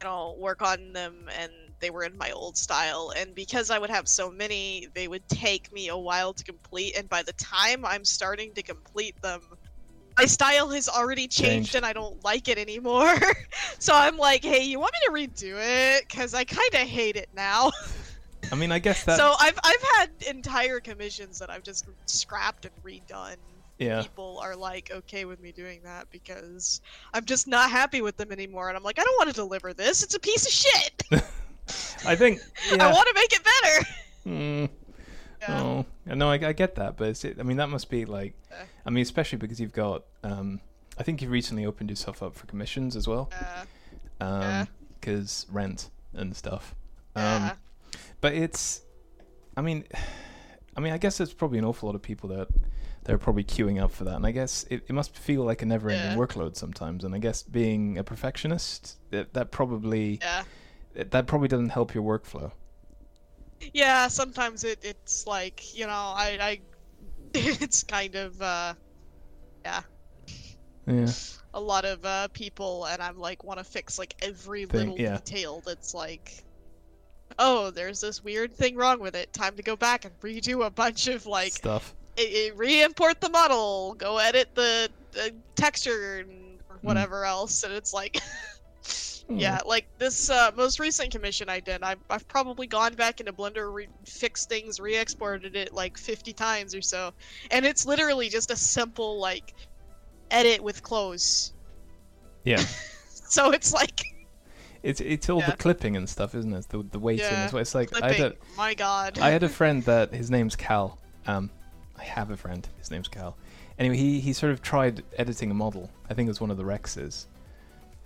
[0.00, 1.52] you know work on them and
[1.84, 5.28] they were in my old style and because i would have so many they would
[5.28, 9.42] take me a while to complete and by the time i'm starting to complete them
[10.16, 11.74] my style has already changed, Changed.
[11.74, 13.16] and I don't like it anymore.
[13.78, 16.04] so I'm like, hey, you want me to redo it?
[16.08, 17.72] Because I kind of hate it now.
[18.52, 22.66] I mean, I guess that so I've I've had entire commissions that I've just scrapped
[22.66, 23.36] and redone.
[23.78, 24.02] yeah.
[24.02, 26.80] People are like okay with me doing that because
[27.14, 29.72] I'm just not happy with them anymore, and I'm like, I don't want to deliver
[29.72, 30.02] this.
[30.02, 31.02] It's a piece of shit.
[32.06, 32.40] I think
[32.72, 33.86] I want to make it better.
[34.26, 34.68] Mm,
[35.42, 35.60] Yeah.
[35.62, 38.62] Oh, no, I, I get that, but it's, I mean, that must be like, Yeah.
[38.86, 40.58] I mean, especially because you've got, um,
[40.98, 43.30] I think you've recently opened yourself up for commissions as well,
[44.20, 46.74] Uh, um, because rent and stuff.
[47.14, 47.50] yeah.
[47.50, 47.58] Um,
[48.22, 48.80] but it's,
[49.56, 49.84] I mean,
[50.76, 52.48] I mean, I guess there's probably an awful lot of people that
[53.04, 55.66] they're probably queuing up for that, and I guess it, it must feel like a
[55.66, 56.16] never-ending Yeah.
[56.16, 57.04] workload sometimes.
[57.04, 60.44] And I guess being a perfectionist, that, that probably yeah.
[60.94, 62.50] That probably doesn't help your workflow.
[63.72, 66.60] yeah, sometimes it it's like you know I I
[67.34, 68.74] it's kind of uh
[69.64, 69.82] yeah
[70.86, 71.08] Yeah.
[71.54, 75.00] a lot of uh people and I'm like want to fix like every Thing, little
[75.00, 75.16] yeah.
[75.18, 76.44] detail that's like
[77.38, 80.70] oh there's this weird thing wrong with it time to go back and redo a
[80.70, 81.94] bunch of like Stuff.
[82.18, 87.92] i- i- re-import the model go edit the, the texture and whatever else and it's
[87.94, 88.20] like
[89.28, 93.32] Yeah, like this uh, most recent commission I did, I've, I've probably gone back into
[93.32, 97.12] Blender, re- fixed things, re-exported it like 50 times or so,
[97.50, 99.54] and it's literally just a simple like
[100.30, 101.52] edit with close.
[102.44, 102.62] Yeah.
[103.26, 104.02] So it's like
[104.84, 105.50] It's it's all Yeah.
[105.50, 106.68] the clipping and stuff, isn't it?
[106.68, 107.62] The the weighting Yeah, as well.
[107.62, 109.18] It's like I had, a, My God.
[109.18, 110.98] I had a friend that his name's Cal.
[111.26, 111.50] Um,
[111.98, 112.68] I have a friend.
[112.78, 113.36] His name's Cal.
[113.78, 115.90] Anyway, he he sort of tried editing a model.
[116.08, 117.26] I think it was one of the Rexes,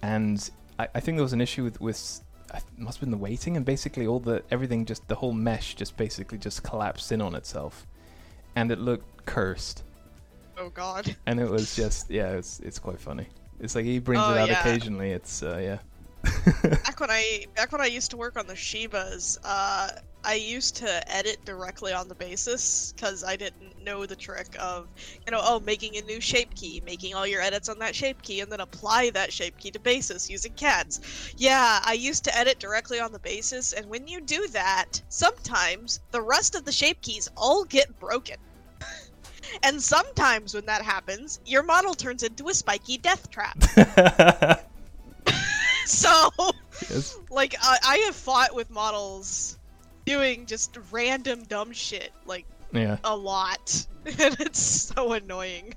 [0.00, 0.48] and
[0.78, 2.20] I, I think there was an issue with with
[2.54, 5.74] it must have been the weighting and basically all the everything just the whole mesh
[5.74, 7.86] just basically just collapsed in on itself,
[8.56, 9.84] and it looked cursed.
[10.56, 11.14] Oh God.
[11.26, 13.26] And it was just yeah, it's it's quite funny.
[13.60, 14.60] It's like he brings Oh, it out yeah.
[14.60, 15.10] occasionally.
[15.10, 15.78] It's uh, yeah.
[16.62, 19.90] Back when I back when I used to work on the Shibas, uh,
[20.24, 24.88] I used to edit directly on the basis because I didn't know the trick of,
[25.24, 28.22] you know, oh, making a new shape key, making all your edits on that shape
[28.22, 31.32] key, and then apply that shape key to basis using cats.
[31.36, 36.00] Yeah, I used to edit directly on the basis, and when you do that, sometimes
[36.10, 38.36] the rest of the shape keys all get broken.
[39.62, 43.56] and sometimes when that happens, your model turns into a spiky death trap.
[46.30, 46.30] so
[46.90, 47.16] yes.
[47.30, 49.58] like I, I have fought with models
[50.04, 52.98] doing just random dumb shit like Yeah.
[53.04, 55.74] a lot and it's so annoying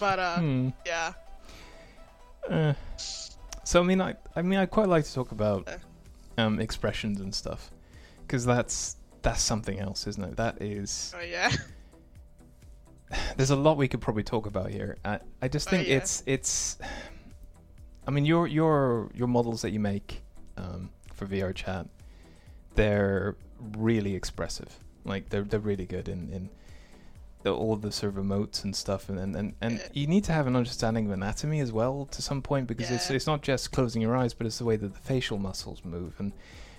[0.00, 0.68] but uh Hmm.
[0.86, 1.12] yeah
[2.48, 2.74] Uh,
[3.64, 5.68] so I mean, I I mean, I quite like to talk about
[6.38, 7.72] um, expressions and stuff,
[8.22, 10.36] because that's that's something else, isn't it?
[10.36, 11.12] That is.
[11.18, 11.50] oh yeah
[13.36, 14.96] There's a lot we could probably talk about here.
[15.04, 15.96] I I just Oh, think yeah.
[15.96, 16.78] it's it's.
[18.06, 20.22] I mean, your your your models that you make
[20.56, 21.86] um, for VR chat,
[22.74, 23.36] they're
[23.76, 24.78] really expressive.
[25.04, 26.50] Like they're they're really good in in
[27.42, 29.88] the, all the sort of emotes and stuff, and and and, and Yeah.
[29.92, 33.10] you need to have an understanding of anatomy as well to some point because it's
[33.10, 36.14] it's not just closing your eyes, but it's the way that the facial muscles move
[36.18, 36.32] and.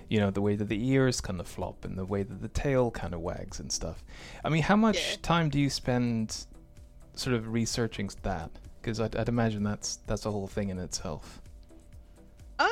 [0.09, 2.47] You know the way that the ears kind of flop and the way that the
[2.47, 4.05] tail kind of wags and stuff.
[4.41, 5.15] I mean, how much Yeah.
[5.21, 6.45] time do you spend
[7.13, 8.49] sort of researching that?
[8.87, 11.41] Because I'd, I'd imagine that's that's a whole thing in itself.
[12.57, 12.65] uh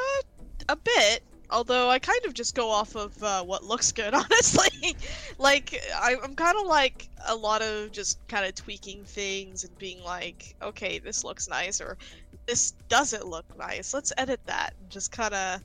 [0.69, 4.95] a bit although i kind of just go off of uh, what looks good honestly
[5.39, 9.77] like I, i'm kind of like a lot of just kind of tweaking things and
[9.77, 11.97] being like okay this looks nice or
[12.47, 15.61] this doesn't look nice let's edit that and just kind of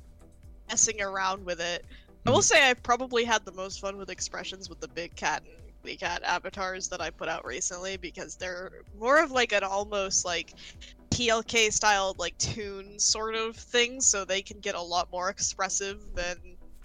[0.68, 1.86] messing around with it
[2.26, 2.42] i will Mhm.
[2.42, 6.00] say i've probably had the most fun with expressions with the big cat and big
[6.00, 10.54] cat avatars that i put out recently because they're more of like an almost like
[11.10, 15.98] TLK styled like tune sort of thing, so they can get a lot more expressive
[16.14, 16.36] than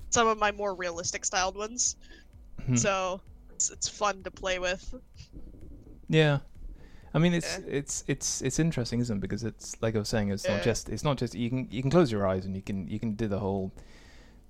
[0.10, 1.96] some of my more realistic styled ones.
[2.66, 2.76] Hmm.
[2.76, 3.22] So
[3.54, 4.96] it's, it's fun to play with.
[6.10, 6.40] Yeah,
[7.14, 7.66] I mean it's Yeah.
[7.68, 9.22] it's it's it's interesting, isn't it?
[9.22, 11.82] Because it's like I was saying, it's not just it's not just you can you
[11.82, 13.72] can close your eyes and you can you can do the whole,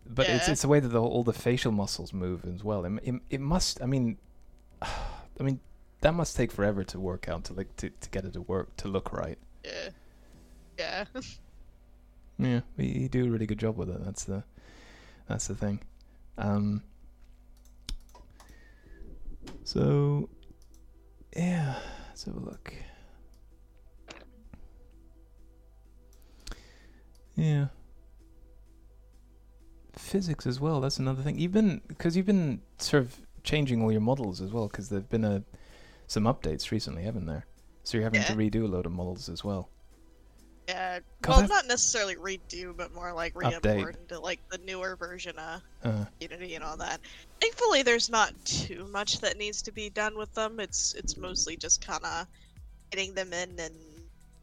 [0.06, 2.86] but it's it's the way that the, all the facial muscles move as well.
[2.86, 3.82] It, it, it must.
[3.82, 4.18] I mean,
[5.40, 5.60] I mean
[6.02, 8.76] that must take forever to work out to like to, to get it to work
[8.78, 9.38] to look right.
[9.64, 9.90] Yeah.
[10.78, 11.06] Yeah.
[12.38, 14.04] Yeah, you, you do a really good job with it.
[14.04, 14.44] That's the
[15.28, 15.80] that's the thing.
[16.38, 16.84] Um,
[19.64, 20.30] so
[21.36, 21.76] yeah,
[22.10, 22.74] let's have a look.
[27.36, 27.68] Yeah.
[29.94, 30.82] Physics as well.
[30.82, 31.40] That's another thing.
[31.40, 35.10] You've been because you've been sort of changing all your models as well because there've
[35.10, 35.44] been a
[36.08, 37.46] some updates recently, haven't there?
[37.84, 39.70] So you're having to redo a load of models as well.
[40.68, 41.00] Yeah.
[41.22, 45.38] 'Cause Well, I've- not necessarily redo, but more like re-import into like the newer version
[45.38, 47.00] of Uh, Unity and all that.
[47.40, 50.60] Thankfully, there's not too much that needs to be done with them.
[50.60, 52.28] It's it's mostly just kind of
[52.90, 53.76] getting them in and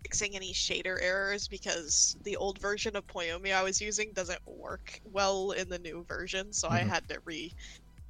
[0.03, 5.01] fixing any shader errors because the old version of Poiyomi I was using doesn't work
[5.05, 6.89] well in the new version, so I Mhm.
[6.89, 7.53] had to re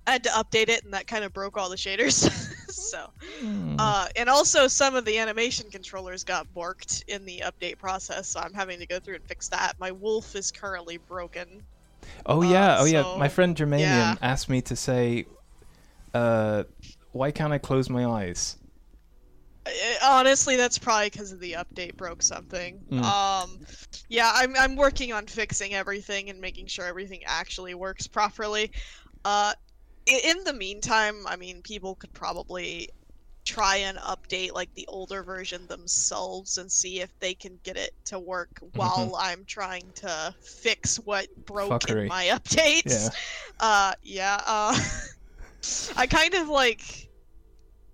[0.06, 2.28] I had to update it, and that kind of broke all the shaders.
[2.70, 3.10] so,
[3.40, 3.76] hmm.
[3.78, 8.40] uh, and also some of the animation controllers got borked in the update process, so
[8.40, 9.74] I'm having to go through and fix that.
[9.78, 11.62] My wolf is currently broken.
[12.26, 13.04] Oh Uh, yeah, oh yeah.
[13.16, 14.16] My friend Germanium yeah.
[14.22, 15.26] asked me to say,
[16.14, 16.64] uh,
[17.12, 18.56] "Why can't I close my eyes?"
[19.64, 19.70] Uh,
[20.02, 22.80] honestly, that's probably because of the update broke something.
[22.90, 23.02] Mm.
[23.02, 23.60] Um,
[24.08, 28.72] yeah, I'm I'm working on fixing everything and making sure everything actually works properly.
[29.24, 29.52] Uh,
[30.06, 32.90] in the meantime, I mean, people could probably
[33.44, 37.92] try and update like the older version themselves and see if they can get it
[38.04, 42.02] to work while I'm trying to fix what broke Fuckery.
[42.02, 42.84] in my updates.
[43.04, 43.08] Yeah.
[43.58, 44.40] Uh, yeah.
[44.46, 44.78] Uh,
[45.96, 47.08] I kind of like,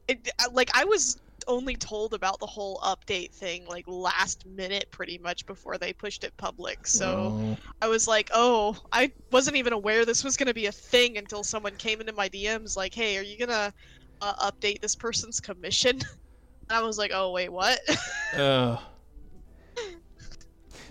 [0.07, 1.18] it, like I was
[1.49, 6.23] only told about the whole update thing like last minute, pretty much before they pushed
[6.23, 6.87] it public.
[6.87, 7.33] So.
[7.35, 11.17] Oh, I was like, oh, I wasn't even aware this was gonna be a thing
[11.17, 13.73] until someone came into my DMs like, hey, are you gonna
[14.21, 15.91] uh, update this person's commission?
[15.91, 16.03] And
[16.71, 17.81] I was like, oh wait, what?
[18.37, 18.79] uh.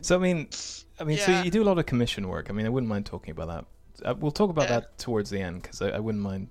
[0.01, 0.49] So I mean,
[0.99, 2.49] I mean, so you do a lot of commission work.
[2.49, 3.65] I mean, I wouldn't mind talking about that.
[4.07, 4.81] Uh, we'll talk about Yeah.
[4.81, 6.49] that towards the end because I, I wouldn't mind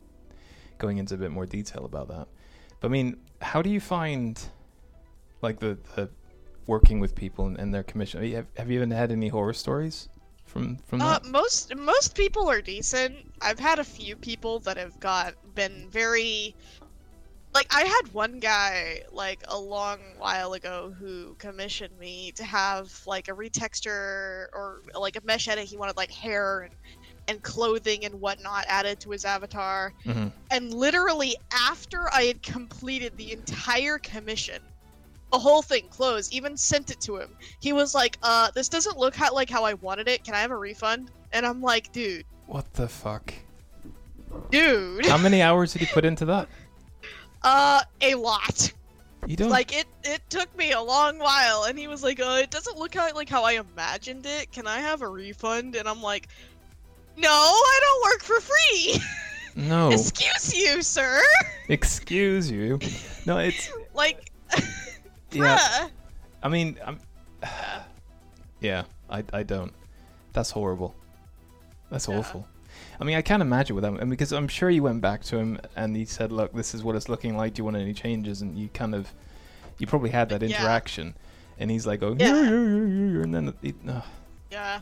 [0.78, 2.28] going into a bit more detail about that.
[2.80, 4.40] But I mean, how do you find
[5.40, 6.10] like the, the
[6.66, 8.20] working with people and, and their commission?
[8.32, 10.08] Have have you even had any horror stories
[10.44, 13.14] from from uh, most most people are decent.
[13.40, 16.56] I've had a few people that have got been very.
[17.54, 22.92] Like I had one guy like a long while ago who commissioned me to have
[23.06, 25.64] like a retexture or like a mesh edit.
[25.64, 26.74] He wanted like hair and,
[27.28, 29.92] and clothing and whatnot added to his avatar.
[30.04, 30.32] Mhm.
[30.50, 34.62] and literally after I had completed the entire commission,
[35.32, 36.32] the whole thing closed.
[36.32, 37.36] Even sent it to him.
[37.60, 40.22] He was like, "Uh, this doesn't look how, like how I wanted it.
[40.24, 43.34] Can I have a refund?" And I'm like, "Dude, What the fuck?
[44.50, 46.48] dude, How many hours did you put into that?
[47.42, 48.72] uh, a lot.
[49.26, 49.50] You don't.
[49.50, 52.76] Like it, it took me a long while." And he was like, "Uh, it doesn't
[52.78, 54.52] look how, like how I imagined it.
[54.52, 56.28] Can I have a refund?" And I'm like,
[57.16, 59.00] "No, I don't work for free.
[59.68, 59.90] no.
[59.90, 61.22] Excuse you, sir.
[61.68, 62.78] Excuse you.
[63.26, 64.30] No, it's like,
[65.32, 65.58] yeah.
[65.58, 65.90] bruh."
[66.42, 67.00] I mean, I'm.
[68.60, 69.72] Yeah, I, I don't.
[70.32, 70.94] That's horrible.
[71.90, 72.18] That's Yeah.
[72.18, 72.48] awful.
[72.98, 75.36] I mean, I can't imagine with him, and because I'm sure you went back to
[75.36, 77.54] him and he said, "Look, this is what it's looking like.
[77.54, 79.12] Do you want any changes?" And you kind of,
[79.78, 80.58] you probably had that Yeah.
[80.58, 81.14] interaction,
[81.58, 82.28] and he's like, "Oh, Yeah.
[82.28, 84.00] yeah, yeah, yeah, yeah, yeah," and then it, uh,
[84.50, 84.80] Yeah.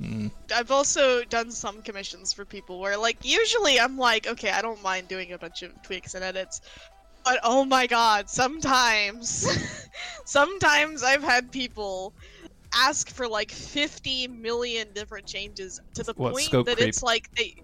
[0.00, 4.62] Mm, I've also done some commissions for people where, like, usually I'm like, okay, I
[4.62, 6.60] don't mind doing a bunch of tweaks and edits,
[7.24, 9.46] but oh my god, sometimes,
[10.24, 12.12] sometimes I've had people
[12.74, 16.88] ask for like 50 million different changes to the What, point that creep?
[16.88, 17.54] it's like they,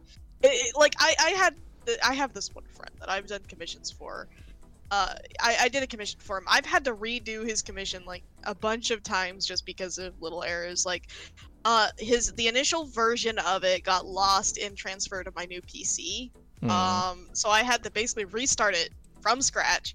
[0.43, 1.55] it, like I, I had,
[2.05, 4.29] I have this one friend that I've done commissions for.
[4.93, 6.45] Uh, I, I did a commission for him.
[6.49, 10.43] I've had to redo his commission like a bunch of times just because of little
[10.43, 10.85] errors.
[10.85, 11.09] Like,
[11.65, 16.31] uh his the initial version of it got lost in transfer to my new PC.
[16.63, 16.71] mm.
[16.71, 19.95] Um so I had to basically restart it from scratch.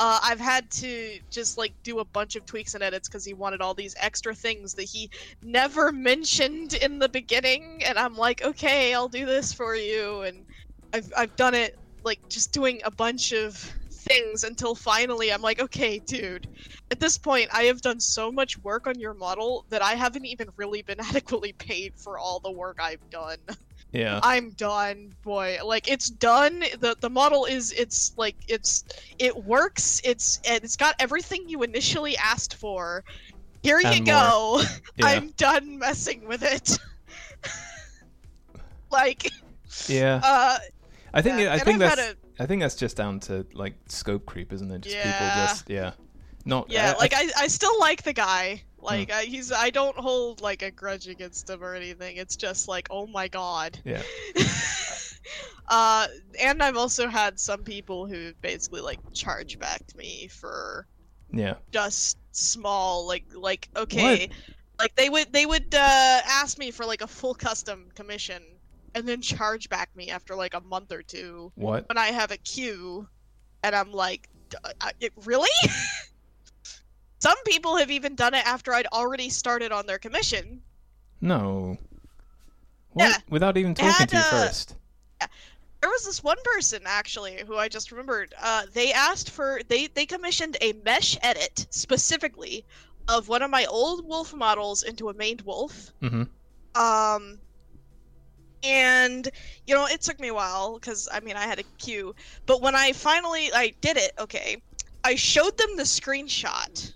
[0.00, 3.34] Uh, I've had to just like do a bunch of tweaks and edits because he
[3.34, 5.10] wanted all these extra things that he
[5.42, 10.44] never mentioned in the beginning, and I'm like, okay, I'll do this for you, and
[10.92, 13.72] I've I've done it like just doing a bunch of
[14.08, 16.48] things until finally I'm like, okay, dude.
[16.90, 20.24] At this point, I have done so much work on your model that I haven't
[20.26, 23.38] even really been adequately paid for all the work I've done.
[23.92, 25.58] yeah, I'm done, boy.
[25.64, 26.60] Like it's done.
[26.80, 28.84] the The model is it's like it's
[29.18, 30.00] it works.
[30.04, 33.04] It's and it's got everything you initially asked for.
[33.62, 34.62] Here you And go.
[34.96, 36.78] yeah, I'm done messing with it.
[38.90, 39.30] like
[39.86, 40.20] yeah.
[40.22, 40.58] uh
[41.12, 43.46] I think yeah, I and think I've had that's I think that's just down to
[43.52, 44.82] like scope creep, isn't it?
[44.82, 45.46] Just people Yeah.
[45.46, 45.92] just yeah,
[46.44, 48.62] not yeah, I- like I, I, still like the guy.
[48.78, 48.84] Hmm.
[48.84, 52.16] Like I, he's I don't hold like a grudge against him or anything.
[52.16, 53.78] It's just like, oh my god.
[53.84, 54.02] yeah.
[55.68, 56.06] uh,
[56.40, 60.86] and I've also had some people who basically like charge backed me for
[61.32, 61.54] Yeah.
[61.72, 64.30] just small, like like okay,
[64.78, 68.42] like they would they would uh, ask me for like a full custom commission
[68.94, 71.88] and then charge back me after like a month or two What?
[71.88, 73.08] when I have a queue,
[73.62, 75.48] and I'm like, "D- I- it, really?
[77.20, 80.62] Some people have even done it after I'd already started on their commission.
[81.20, 81.76] No.
[82.90, 83.10] What?
[83.10, 83.16] Yeah.
[83.28, 84.76] Without even talking had, to you uh, first.
[85.80, 88.34] There was this one person actually who I just remembered.
[88.40, 92.64] Uh, they asked for they they commissioned a mesh edit specifically
[93.08, 95.92] of one of my old wolf models into a maned wolf.
[96.02, 96.22] Mm-hmm.
[96.80, 97.38] Um,
[98.62, 99.28] and
[99.66, 102.14] you know it took me a while because I mean I had a queue,
[102.46, 104.62] but when I finally I did it, okay,
[105.04, 106.92] I showed them the screenshot,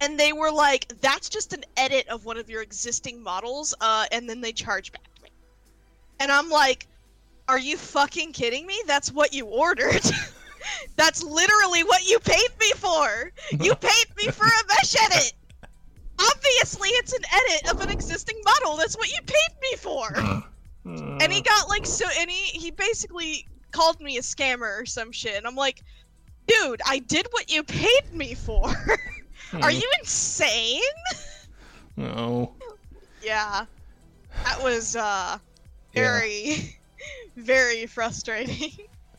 [0.00, 4.06] and they were like, "That's just an edit of one of your existing models," uh,
[4.12, 5.30] and then they charged back to me,
[6.20, 6.86] and I'm like,
[7.48, 8.80] "Are you fucking kidding me?
[8.86, 10.04] That's what you ordered."
[10.96, 13.32] That's literally what you paid me for.
[13.52, 15.32] You paid me for a mesh edit.
[16.18, 18.76] Obviously, it's an edit of an existing model.
[18.76, 20.44] That's what you paid me for.
[20.86, 25.10] And he got like so, and he he basically called me a scammer or some
[25.12, 25.82] shit, and I'm like,
[26.46, 28.66] dude, I did what you paid me for.
[29.52, 29.76] Are Hmm.
[29.76, 30.80] you insane?
[31.96, 32.52] No.
[33.22, 33.66] Yeah,
[34.44, 35.38] that was uh
[35.92, 36.02] Yeah.
[36.02, 36.76] very,
[37.36, 38.72] very frustrating.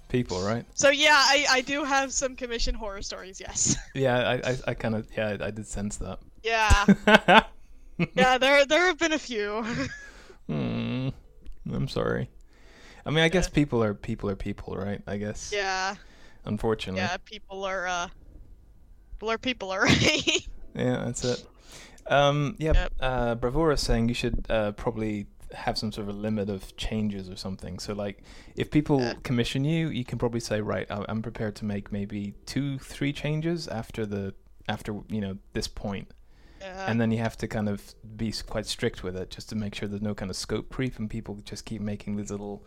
[0.10, 0.66] People, right?
[0.74, 3.40] So yeah, I I do have some commission horror stories.
[3.42, 3.76] Yes.
[3.94, 6.20] Yeah, I, I, I kind of, yeah, I did sense that.
[6.44, 6.86] Yeah.
[8.16, 8.38] yeah.
[8.38, 9.66] There there have been a few.
[10.48, 11.10] Hmm.
[11.74, 12.30] I'm sorry.
[13.06, 15.02] I mean, I guess people are people are people, right?
[15.08, 15.52] I guess.
[15.54, 15.96] yeah.
[16.46, 17.02] Unfortunately.
[17.02, 17.18] Yeah.
[17.26, 18.08] People are uh.
[19.14, 20.48] People are people, alright.
[20.76, 21.44] Yeah, that's it.
[22.06, 22.94] Um, yeah, Yep.
[23.00, 26.76] uh, Bravura is saying you should uh, probably have some sort of a limit of
[26.78, 27.80] changes or something.
[27.80, 28.22] So, like,
[28.56, 29.14] if people Yeah.
[29.24, 33.68] commission you, you can probably say, right, I'm prepared to make maybe two, three changes
[33.68, 34.34] after the
[34.70, 36.12] after you know this point.
[36.62, 39.76] And then you have to kind of be quite strict with it just to make
[39.76, 42.64] sure there's no kind of scope creep and people just keep making these little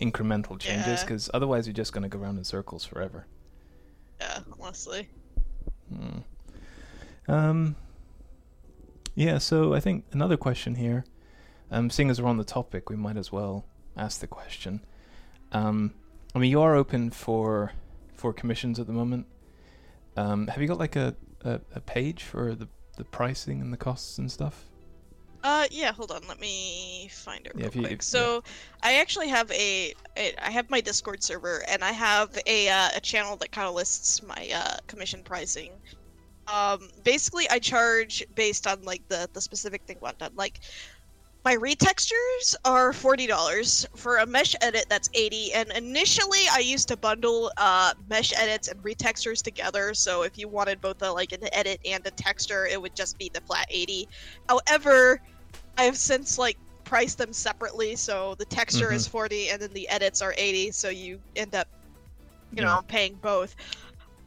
[0.00, 1.04] incremental changes Yeah.
[1.04, 3.26] because otherwise you're just going to go around in circles forever.
[4.20, 4.40] yeah.
[4.60, 5.08] Honestly.
[5.92, 6.18] Hmm.
[7.28, 7.76] Um.
[9.14, 11.04] Yeah, so I think another question here.
[11.70, 13.64] Um, seeing as we're on the topic, we might as well
[13.96, 14.80] ask the question.
[15.52, 15.92] Um,
[16.34, 17.72] I mean, you are open for
[18.14, 19.26] for commissions at the moment.
[20.16, 21.14] Um, have you got like a,
[21.44, 24.64] a, a page for the, the pricing and the costs and stuff?
[25.44, 25.92] Uh, yeah.
[25.92, 26.22] Hold on.
[26.28, 27.92] Let me find it Yeah, real you- quick.
[27.94, 28.44] if- so,
[28.82, 32.90] I actually have a, a I have my Discord server, and I have a uh,
[32.94, 35.72] a channel that kind of lists my uh, commission pricing.
[36.46, 40.32] Um, basically, I charge based on like the the specific thing what done.
[40.36, 40.60] Like,
[41.44, 44.86] my retextures are forty dollars for a mesh edit.
[44.88, 45.52] That's eighty.
[45.52, 49.94] And initially, I used to bundle uh mesh edits and retextures together.
[49.94, 53.18] So if you wanted both a like an edit and a texture, it would just
[53.18, 54.08] be the flat eighty.
[54.48, 55.20] However,
[55.76, 57.96] I have since like priced them separately.
[57.96, 60.70] So the texture is forty, and then the edits are eighty.
[60.70, 61.68] So you end up,
[62.52, 62.66] you Yeah.
[62.66, 63.54] know, paying both.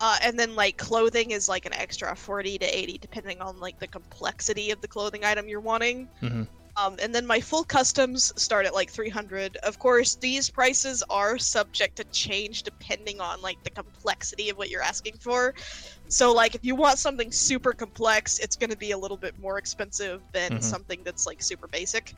[0.01, 3.79] Uh, and then like clothing is like an extra 40 to 80 depending on like
[3.79, 6.43] the complexity of the clothing item you're wanting Mm-hmm.
[6.77, 11.37] Um, and then my full customs start at like 300 of course these prices are
[11.37, 15.53] subject to change depending on like the complexity of what you're asking for
[16.09, 19.33] so like if you want something super complex it's going to be a little bit
[19.39, 20.61] more expensive than Mhm.
[20.61, 22.13] something that's like super basic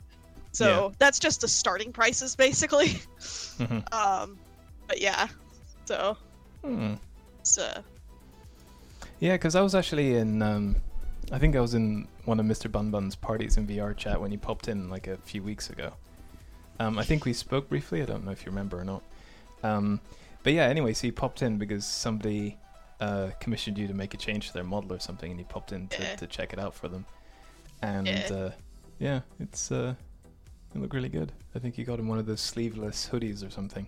[0.52, 3.00] so that's just the starting prices basically
[3.58, 3.82] Mhm.
[3.92, 4.38] um
[4.88, 5.28] but yeah
[5.86, 6.16] so
[6.64, 6.94] Hmm.
[7.60, 7.82] uh
[9.20, 10.42] Yeah, because I was actually in.
[10.42, 10.76] Um,
[11.30, 12.70] I think I was in one of Mr.
[12.70, 15.92] Bun Bun's parties in VR chat when he popped in like a few weeks ago.
[16.80, 18.00] Um, I think we spoke briefly.
[18.02, 19.02] I don't know if you remember or not.
[19.62, 20.00] Um,
[20.42, 22.56] but yeah, anyway, so he popped in because somebody
[23.00, 25.72] uh, commissioned you to make a change to their model or something, and he popped
[25.72, 26.16] in to, Yeah.
[26.16, 27.04] to check it out for them.
[27.82, 28.28] And Yeah.
[28.32, 28.50] uh,
[28.98, 29.94] yeah, it's uh,
[30.74, 31.32] it looked really good.
[31.54, 33.86] I think you got him one of those sleeveless hoodies or something.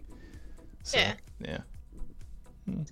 [0.82, 1.14] So, Yeah.
[1.41, 1.59] Yeah.
[2.66, 2.82] Hmm.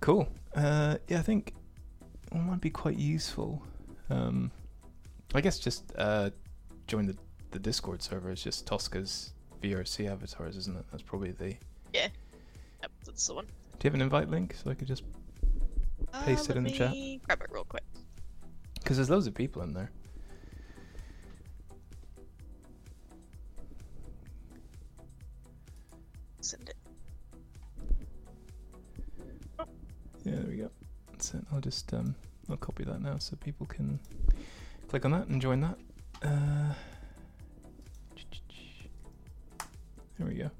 [0.00, 0.28] Cool.
[0.54, 1.54] Uh, yeah, I think
[2.34, 3.62] it might be quite useful.
[4.10, 4.50] Um,
[5.34, 6.30] I guess just uh,
[6.86, 7.16] join the,
[7.50, 8.30] the Discord server.
[8.30, 9.32] It's just Tosca's
[9.62, 10.84] VRC avatars, isn't it?
[10.90, 11.54] That's probably the.
[11.92, 12.08] Yeah.
[12.82, 13.52] yep, that's the one Do
[13.84, 15.04] you have an invite link so I could just
[16.24, 16.90] Paste it Uh, in the let chat.
[16.92, 17.82] me grab it real quick
[18.76, 19.90] because there's loads of people in there.
[26.40, 26.76] send it
[30.24, 30.70] Yeah, there we go.
[31.10, 31.44] That's it.
[31.52, 32.14] I'll just um,
[32.50, 33.98] I'll copy that now so people can
[34.88, 35.78] click on that and join that.
[36.22, 36.74] Uh,
[40.18, 40.50] there we go.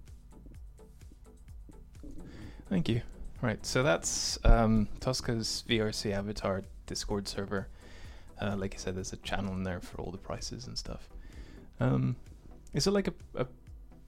[2.68, 3.02] Thank you.
[3.42, 7.68] Right, so that's um, Tosca's VRC avatar Discord server.
[8.40, 11.08] Uh, like I said, there's a channel in there for all the prices and stuff.
[11.78, 12.16] Um,
[12.72, 13.46] is it like a, a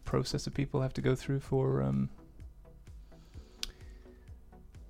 [0.04, 2.08] process that people have to go through for um,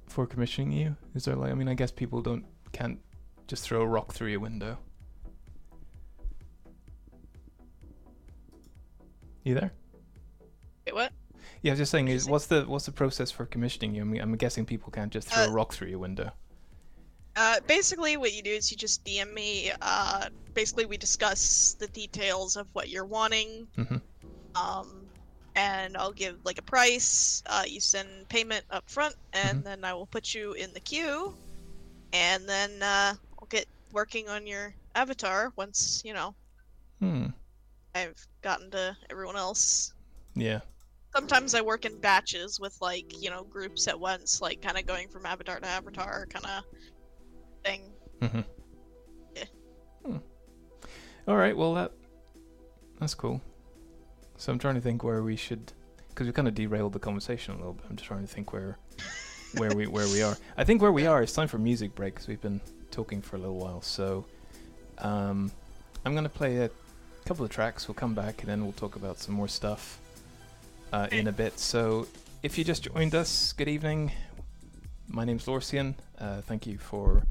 [0.07, 0.97] for commissioning you?
[1.15, 2.45] Is there like I mean I guess people don't
[2.77, 2.99] can't
[3.47, 4.79] just throw a rock through your window.
[9.45, 9.73] You there?
[10.87, 11.13] wait what
[11.63, 14.03] Yeah, I was just saying is what's the what's the process for commissioning you?
[14.03, 16.31] I mean, I'm guessing people can't just throw a Uh, rock through your window.
[17.37, 19.71] Uh, basically, what you do is you just DM me.
[19.83, 23.69] Uh, basically, we discuss the details of what you're wanting.
[23.77, 24.01] Mhm.
[24.55, 25.07] Um,
[25.55, 27.43] and I'll give like a price.
[27.47, 29.65] Uh, you send payment up front, and Mhm.
[29.65, 31.37] then I will put you in the queue.
[32.13, 36.35] And then uh, I'll get working on your avatar once you know
[37.01, 37.27] Hmm.
[37.95, 39.93] I've gotten to everyone else.
[40.35, 40.61] Yeah.
[41.15, 44.87] Sometimes I work in batches with like you know groups at once, like kind of
[44.87, 46.65] going from avatar to avatar, kind of
[47.65, 47.83] thing.
[48.21, 48.41] Mm-hmm.
[49.35, 49.45] Yeah.
[50.05, 50.17] Hmm.
[51.27, 51.57] All right.
[51.57, 51.93] Well, that
[53.01, 53.41] that's cool.
[54.37, 55.73] So I'm trying to think where we should,
[56.11, 57.87] because we kind of derailed the conversation a little bit.
[57.89, 58.79] I'm just trying to think where,
[59.59, 60.37] where we where we are.
[60.57, 61.23] I think where we are.
[61.23, 63.81] It's time for music break because we've been talking for a little while.
[63.81, 64.27] So,
[64.99, 65.51] um,
[66.05, 66.71] I'm gonna play a
[67.25, 67.89] couple of tracks.
[67.89, 69.99] We'll come back and then we'll talk about some more stuff
[70.93, 71.59] uh, in a bit.
[71.59, 72.07] So,
[72.43, 74.13] if you just joined us, good evening.
[75.09, 75.95] My name's Lorcian.
[76.19, 77.23] Uh, thank you for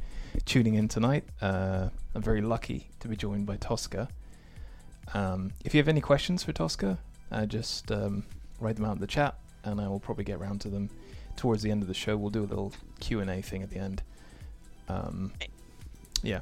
[0.45, 1.25] tuning in tonight.
[1.41, 4.07] Uh, I'm very lucky to be joined by Tosca.
[5.13, 6.97] Um, if you have any questions for Tosca,
[7.31, 8.23] uh, just um,
[8.59, 10.89] write them out in the chat, and I will probably get around to them
[11.35, 12.17] towards the end of the show.
[12.17, 14.01] We'll do a little Q and A thing at the end.
[14.87, 15.31] Um,
[16.23, 16.39] yeah.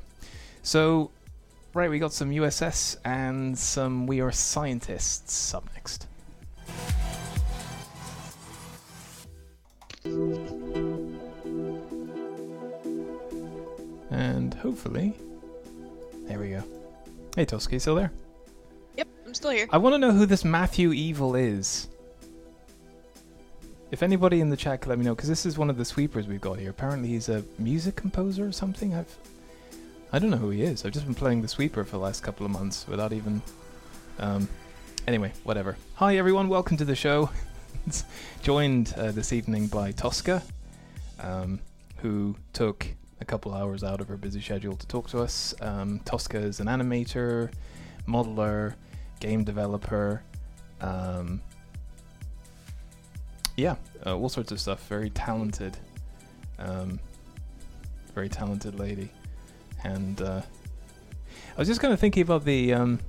[0.61, 1.11] So,
[1.73, 6.07] right, we got some USS and some We Are Scientists up next.
[14.11, 15.13] And hopefully,
[16.27, 16.63] there we go.
[17.35, 18.11] Hey, Toski, still there?
[18.97, 19.67] Yep, I'm still here.
[19.71, 21.87] I want to know who this Matthew Evil is.
[23.93, 25.85] If anybody in the chat could let me know, because this is one of the
[25.85, 26.71] sweepers we've got here.
[26.71, 28.95] Apparently, he's a music composer or something.
[28.95, 29.15] I've,
[30.11, 30.83] I don't know who he is.
[30.83, 33.43] I've just been playing the sweeper for the last couple of months without even.
[34.17, 34.49] Um,
[35.05, 35.77] anyway, whatever.
[35.97, 37.29] Hi everyone, welcome to the show.
[38.41, 40.41] Joined uh, this evening by Tosca,
[41.19, 41.59] um,
[41.97, 42.87] who took
[43.21, 45.53] a couple hours out of her busy schedule to talk to us.
[45.61, 47.51] Um, Tosca is an animator,
[48.07, 48.73] modeler,
[49.19, 50.23] game developer.
[50.81, 51.41] Um,
[53.55, 53.75] yeah,
[54.05, 54.87] uh, all sorts of stuff.
[54.87, 55.77] Very talented,
[56.59, 56.99] um,
[58.13, 59.09] very talented lady.
[59.83, 60.41] And uh,
[61.55, 62.73] I was just kind of thinking about the.
[62.73, 62.99] Um,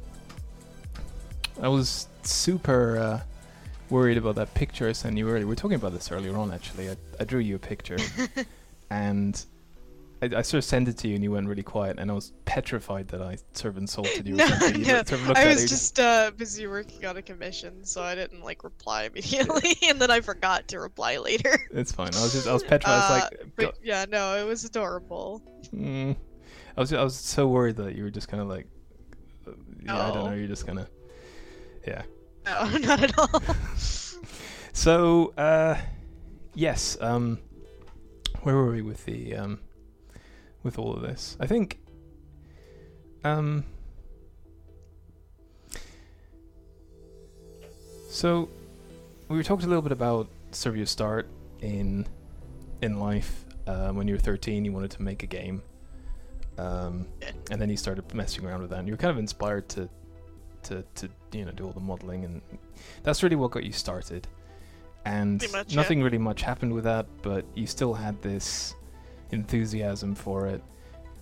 [1.62, 3.20] I was super uh,
[3.90, 5.40] worried about that picture I sent you earlier.
[5.40, 6.90] We were talking about this earlier on, actually.
[6.90, 7.97] I, I drew you a picture,
[8.90, 9.42] and
[10.22, 12.14] I, I sort of sent it to you, and you went really quiet, and I
[12.14, 14.36] was petrified that I sort of insulted you.
[14.36, 14.80] No, or something.
[14.80, 18.14] You no, sort of I was just uh, busy working on a commission, so I
[18.14, 21.58] didn't like reply immediately, and then I forgot to reply later.
[21.72, 22.10] It's fine.
[22.14, 22.92] I was just I was petrified.
[22.94, 25.42] I was Uh, like, But yeah, no, it was adorable.
[25.74, 26.16] Mm.
[26.76, 28.66] I was I was so worried that you were just kind of like,
[29.46, 29.52] uh,
[29.84, 30.32] yeah, I don't know.
[30.36, 30.88] You're just gonna,
[31.86, 32.02] yeah.
[32.46, 33.42] No, not at all.
[34.72, 35.76] So, uh,
[36.54, 36.96] yes.
[37.00, 37.38] Um,
[38.42, 39.60] where were we with the um,
[40.64, 41.36] with all of this?
[41.38, 41.78] I think.
[43.22, 43.64] Um.
[48.10, 48.48] So,
[49.28, 51.28] we were talking a little bit about sort of your start
[51.60, 52.06] in
[52.82, 53.44] in life.
[53.66, 55.62] Uh, when you were 13, you wanted to make a game.
[56.58, 57.06] Um,
[57.50, 59.88] and then you started messing around with that, and you were kind of inspired to,
[60.64, 62.40] to, to you know, do all the modeling, and
[63.02, 64.28] that's really what got you started.
[65.04, 65.76] And much, yeah.
[65.76, 68.74] nothing really much happened with that, but you still had this
[69.35, 70.62] enthusiasm for it,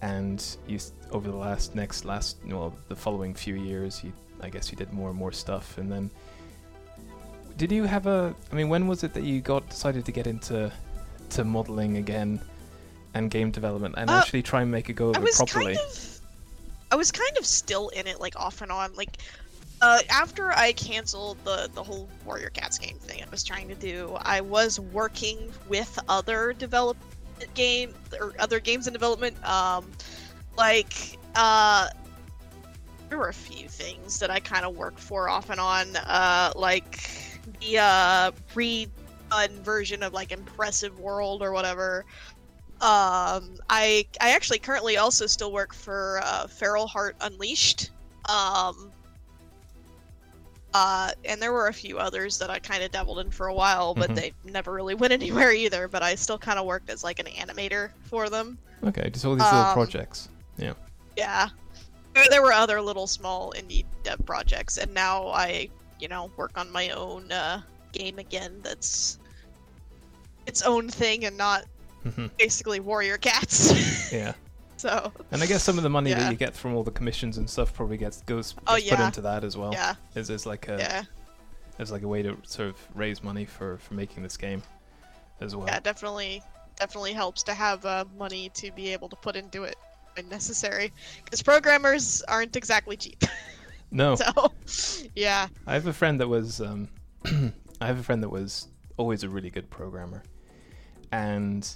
[0.01, 0.79] and you
[1.11, 4.93] over the last next last well the following few years, you I guess you did
[4.93, 6.11] more and more stuff, and then
[7.57, 8.35] did you have a?
[8.51, 10.73] I mean, when was it that you got decided to get into
[11.31, 12.41] to modeling again?
[13.15, 15.37] And game development, and Uh, actually try and make a go of I it was
[15.37, 15.75] properly.
[15.75, 16.21] kind of,
[16.93, 18.95] I was kind of still in it, like off and on.
[18.95, 19.19] Like,
[19.83, 23.75] uh, after I canceled the the whole Warrior Cats game thing I was trying to
[23.75, 27.05] do, I was working with other development
[27.55, 29.37] game or other games in development.
[29.49, 29.91] Um,
[30.57, 31.89] like, uh,
[33.09, 35.97] there were a few things that I kind of worked for off and on.
[35.97, 37.01] Uh, like
[37.61, 42.05] the uh redone version of like Impressive World or whatever.
[42.81, 47.91] Um, I I actually currently also still work for uh, Feral Heart Unleashed.
[48.29, 48.92] Um,
[50.75, 53.55] uh, and there were a few others that I kind of dabbled in for a
[53.55, 54.15] while, but Mhm.
[54.17, 55.89] they never really went anywhere either.
[55.89, 58.59] But I still kind of worked as like an animator for them.
[58.85, 60.29] Okay, just all these little Um, projects.
[60.57, 60.75] Yeah,
[61.17, 61.49] Yeah.
[62.31, 65.69] there were other little small indie dev projects, and now I,
[66.01, 67.63] you know, work on my own uh,
[67.93, 68.61] game again.
[68.63, 69.19] That's
[70.47, 71.65] its own thing and not
[72.05, 72.31] Mhm.
[72.37, 74.13] basically Warrior Cats.
[74.13, 74.33] yeah,
[74.89, 76.21] so and I guess some of the money Yeah.
[76.21, 79.01] that you get from all the commissions and stuff probably gets goes Oh, gets put
[79.01, 79.73] into that as well.
[79.73, 81.03] yeah, Is is like a yeah.
[81.79, 84.63] as like a way to sort of raise money for for making this game
[85.41, 85.67] as well.
[85.67, 86.43] yeah definitely
[86.77, 89.77] definitely helps to have uh, money to be able to put into it
[90.17, 90.93] when necessary
[91.25, 93.23] because programmers aren't exactly cheap
[93.95, 94.53] No, so
[95.15, 96.89] yeah I have a friend that was um,
[97.81, 100.23] I have a friend that was always a really good programmer,
[101.11, 101.69] and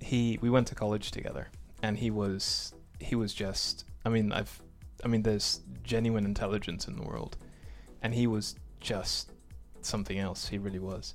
[0.00, 1.48] he we went to college together,
[1.82, 4.62] and he was he was just I mean I've
[5.04, 7.36] I mean there's genuine intelligence in the world,
[8.02, 9.32] and he was just
[9.82, 10.48] something else.
[10.48, 11.14] He really was.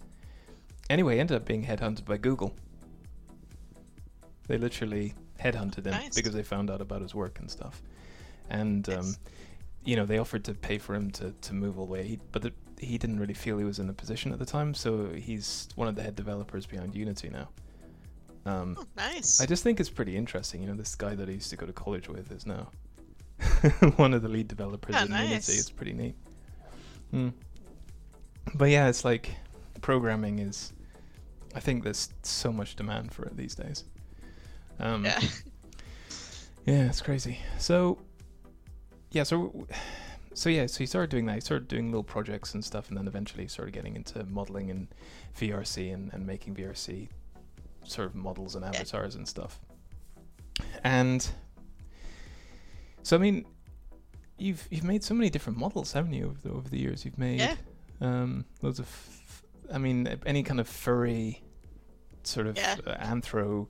[0.90, 2.54] Anyway, ended up being headhunted by Google.
[4.48, 6.16] They literally headhunted him Nice.
[6.16, 7.82] because they found out about his work and stuff,
[8.50, 9.20] and um, Nice.
[9.86, 12.04] you know they offered to pay for him to, to move all the way.
[12.04, 14.74] He, but the he didn't really feel he was in a position at the time,
[14.74, 17.48] so he's one of the head developers behind Unity now.
[18.46, 19.40] Um, Oh, nice.
[19.40, 20.62] I just think it's pretty interesting.
[20.62, 22.70] You know, this guy that I used to go to college with is now
[23.98, 25.54] one of the lead developers Yeah, in Unity.
[25.54, 26.16] It's pretty neat.
[27.12, 27.30] Hmm.
[28.56, 29.36] But yeah, it's like
[29.82, 30.74] programming is.
[31.54, 33.84] I think there's so much demand for it these days.
[34.80, 35.20] Um, yeah.
[36.66, 37.38] yeah, it's crazy.
[37.60, 37.98] So,
[39.12, 39.68] yeah, so w-
[40.34, 41.36] so yeah, so you started doing that.
[41.36, 44.88] You started doing little projects and stuff, and then eventually started getting into modeling and
[45.38, 47.10] VRC and, and making VRC
[47.84, 49.60] sort of models and avatars and stuff.
[50.84, 51.28] And
[53.04, 53.46] so, I mean,
[54.38, 57.06] you've you've made so many different models, haven't you, over the, over the years?
[57.06, 57.56] You've made Yeah.
[58.00, 58.88] um, loads of,
[59.74, 61.42] I mean, any kind of furry
[62.24, 62.78] sort of Yeah.
[62.86, 63.68] uh, anthro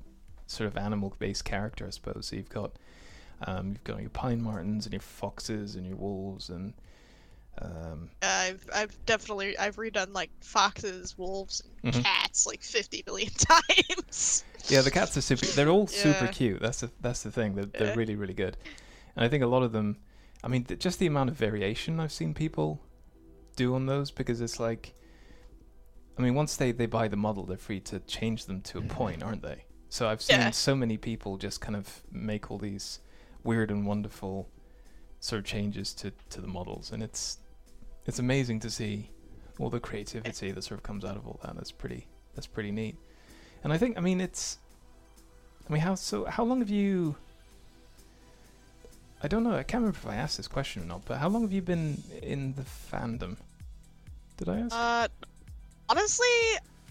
[0.48, 2.28] sort of animal-based character, I suppose.
[2.28, 2.74] So you've got
[3.48, 6.74] um, you've got your pine martens and your foxes and your wolves and
[7.60, 12.04] um, I've I've definitely I've redone like foxes, wolves, and Mhm.
[12.04, 14.44] cats like 50 million times.
[14.70, 15.46] yeah, the cats are super.
[15.48, 16.62] They're all super cute.
[16.62, 17.56] That's the that's the thing.
[17.56, 17.96] They're, they're Yeah.
[17.96, 18.58] really really good,
[19.16, 19.98] and I think a lot of them.
[20.44, 22.82] I mean, th- just the amount of variation I've seen people
[23.56, 24.94] do on those because it's like.
[26.18, 28.82] I mean, once they, they buy the model, they're free to change them to a
[28.82, 29.64] point, aren't they?
[29.90, 30.52] So I've seen Yeah.
[30.52, 33.00] so many people just kind of make all these
[33.44, 34.50] weird and wonderful
[35.22, 37.38] sort of changes to, to the models, and it's
[38.06, 39.10] it's amazing to see
[39.60, 41.56] all the creativity that sort of comes out of all that.
[41.56, 42.98] That's pretty that's pretty neat.
[43.64, 44.58] And I think I mean it's
[45.70, 47.16] I mean how so how long have you
[49.24, 51.30] I don't know, I can't remember if I asked this question or not, but how
[51.30, 53.38] long have you been in the fandom?
[54.38, 54.76] Did I ask?
[54.76, 55.08] Uh,
[55.90, 56.26] honestly,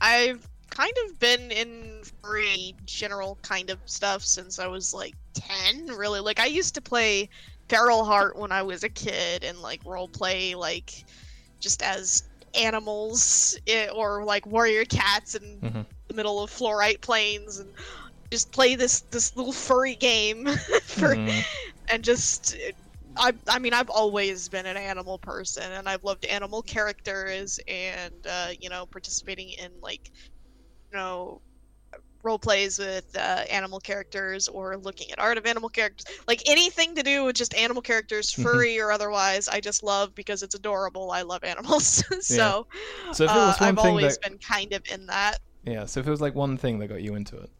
[0.01, 5.89] I've kind of been in free general kind of stuff since I was like 10,
[5.89, 6.21] really.
[6.21, 7.29] Like, I used to play
[7.71, 10.93] Feral Heart when I was a kid and like role play, like,
[11.61, 12.23] just as
[12.55, 15.87] animals eh, or like warrior cats in Mhm.
[16.09, 17.75] the middle of fluorite plains and
[18.33, 20.47] just play this this little furry game
[20.85, 21.47] for Mhm.
[21.91, 22.57] and just
[23.17, 28.27] I, I mean i've always been an animal person and i've loved animal characters and
[28.29, 30.11] uh, you know participating in like
[30.93, 31.43] you know
[32.23, 36.95] role plays with uh, animal characters or looking at art of animal characters like anything
[36.95, 38.43] to do with just animal characters Mhm.
[38.43, 42.67] furry or otherwise i just love because it's adorable i love animals so,
[43.13, 46.01] So if it uh, one i've always that been kind of in that Yeah, so
[46.01, 47.51] if it was like one thing that got you into it.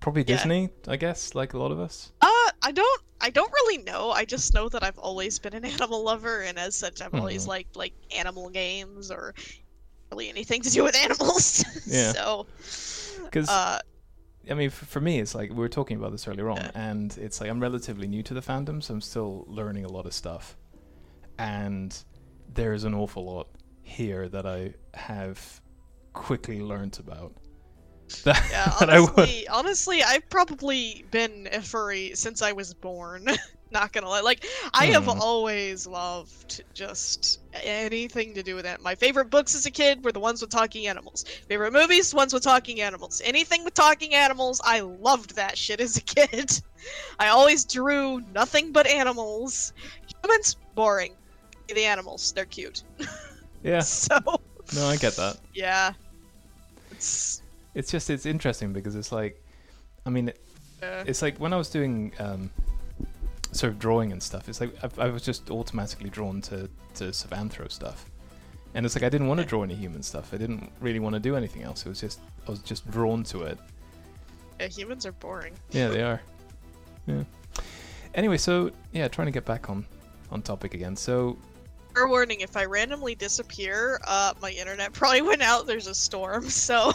[0.00, 0.36] Probably Yeah.
[0.36, 2.12] Disney, I guess, like a lot of us.
[2.20, 3.02] Uh, I don't.
[3.20, 4.10] I don't really know.
[4.10, 7.44] I just know that I've always been an animal lover, and as such, I've always
[7.44, 7.48] Mhm.
[7.48, 9.34] liked like animal games or
[10.10, 11.64] really anything to do with animals.
[11.86, 12.12] Yeah.
[12.12, 12.46] so,
[13.24, 13.78] Because uh,
[14.50, 17.16] I mean, for, for me, it's like we were talking about this earlier on, and
[17.18, 20.12] it's like I'm relatively new to the fandom, so I'm still learning a lot of
[20.12, 20.56] stuff,
[21.38, 21.96] and
[22.52, 23.48] there's an awful lot
[23.82, 25.60] here that I have
[26.12, 27.32] quickly learnt about.
[28.24, 28.72] That, yeah.
[28.80, 33.26] that I Honestly, honestly, I've probably been a furry since I was born.
[33.74, 34.20] Not gonna lie.
[34.20, 35.20] Like, I have Hmm.
[35.20, 38.80] always loved just anything to do with it.
[38.80, 41.24] My favorite books as a kid were the ones with talking animals.
[41.48, 43.20] Favorite movies, ones with talking animals.
[43.24, 46.52] Anything with talking animals, I loved that shit as a kid.
[47.18, 49.72] I always drew nothing but animals.
[50.22, 51.14] Humans, boring.
[51.68, 52.84] The animals, they're cute.
[53.64, 54.18] yeah, So,
[54.74, 55.38] no, I get that.
[55.52, 55.94] yeah.
[56.92, 57.42] It's.
[57.74, 59.42] It's just it's interesting because it's like,
[60.06, 60.32] I mean,
[60.82, 62.50] Uh, it's like when I was doing um,
[63.54, 64.48] sort of drawing and stuff.
[64.48, 68.10] It's like I, I was just automatically drawn to to sort of anthro stuff,
[68.74, 70.34] and it's like I didn't want to draw any human stuff.
[70.34, 71.86] I didn't really want to do anything else.
[71.86, 73.58] It was just I was just drawn to it.
[74.60, 75.54] yeah, humans are boring.
[75.70, 76.20] Yeah, they are.
[77.06, 77.24] Yeah.
[78.14, 79.84] Anyway, so yeah, trying to get back on
[80.30, 80.96] on topic again.
[80.96, 81.36] So
[81.94, 85.66] Fair warning, if I randomly disappear, uh, my internet probably went out.
[85.66, 86.92] There's a storm, so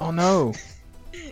[0.00, 0.52] oh no,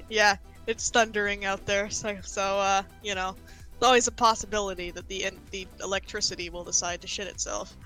[0.08, 1.90] yeah, it's thundering out there.
[1.90, 3.34] So, so uh, you know,
[3.80, 7.76] there's always a possibility that the the electricity will decide to shit itself.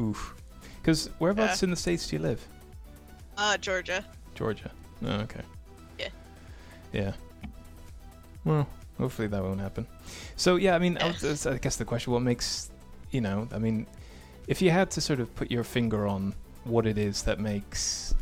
[0.00, 0.34] oof.
[0.80, 2.46] Because whereabouts in the states do you live?
[3.36, 4.04] Uh, Georgia.
[4.34, 4.70] Georgia.
[5.04, 5.40] Oh, okay.
[5.98, 6.08] Yeah.
[6.92, 7.12] Yeah.
[8.44, 8.68] Well,
[8.98, 9.86] hopefully that won't happen.
[10.36, 12.70] So yeah, I mean, I, was- I guess the question: What makes,
[13.10, 13.86] you know, I mean,
[14.46, 16.34] if you had to sort of put your finger on
[16.64, 18.14] what it is that makes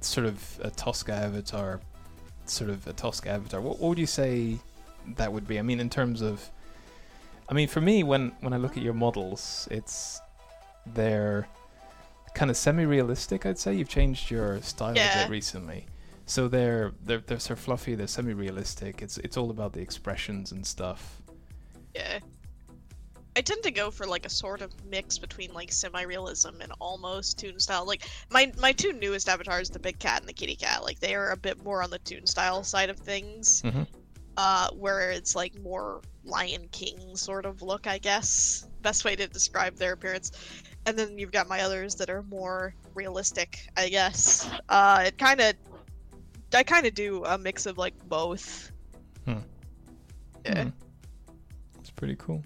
[0.00, 1.80] sort of a Tosca avatar,
[2.46, 4.58] sort of a Tosca avatar, what, what would you say
[5.16, 5.58] that would be?
[5.58, 6.50] I mean, in terms of,
[7.48, 10.20] I mean, for me, when when I look at your models, it's
[10.86, 11.48] they're
[12.34, 13.44] kind of semi-realistic.
[13.44, 15.86] I'd say you've changed your style a bit recently.
[16.26, 17.94] So they're they're they're sort of fluffy.
[17.96, 19.02] They're semi-realistic.
[19.02, 21.20] It's it's all about the expressions and stuff.
[21.94, 22.20] Yeah.
[23.36, 27.38] I tend to go for like a sort of mix between like semi-realism and almost
[27.38, 27.86] toon style.
[27.86, 31.14] Like my my two newest avatars, the big cat and the kitty cat, like they
[31.14, 33.62] are a bit more on the toon style side of things.
[33.62, 33.86] Mhm.
[34.42, 38.66] Uh, where it's like more Lion King sort of look, I guess.
[38.80, 40.32] Best way to describe their appearance.
[40.86, 44.48] And then you've got my others that are more realistic, I guess.
[44.70, 45.52] Uh, it kind of,
[46.54, 48.72] I kind of do a mix of like both.
[49.26, 49.40] Hmm.
[50.46, 50.62] Yeah.
[50.62, 50.68] Hmm.
[51.78, 52.42] It's pretty cool.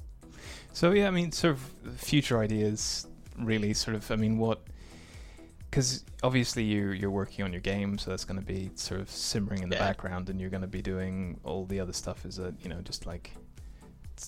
[0.72, 1.60] So yeah, I mean, sort of
[1.96, 3.06] future ideas,
[3.38, 3.72] really.
[3.72, 4.62] Sort of, I mean, what?
[5.74, 9.10] Because obviously you you're working on your game, so that's going to be sort of
[9.10, 9.88] simmering in the Yeah.
[9.88, 12.24] background, and you're going to be doing all the other stuff.
[12.24, 13.32] Is that you know just like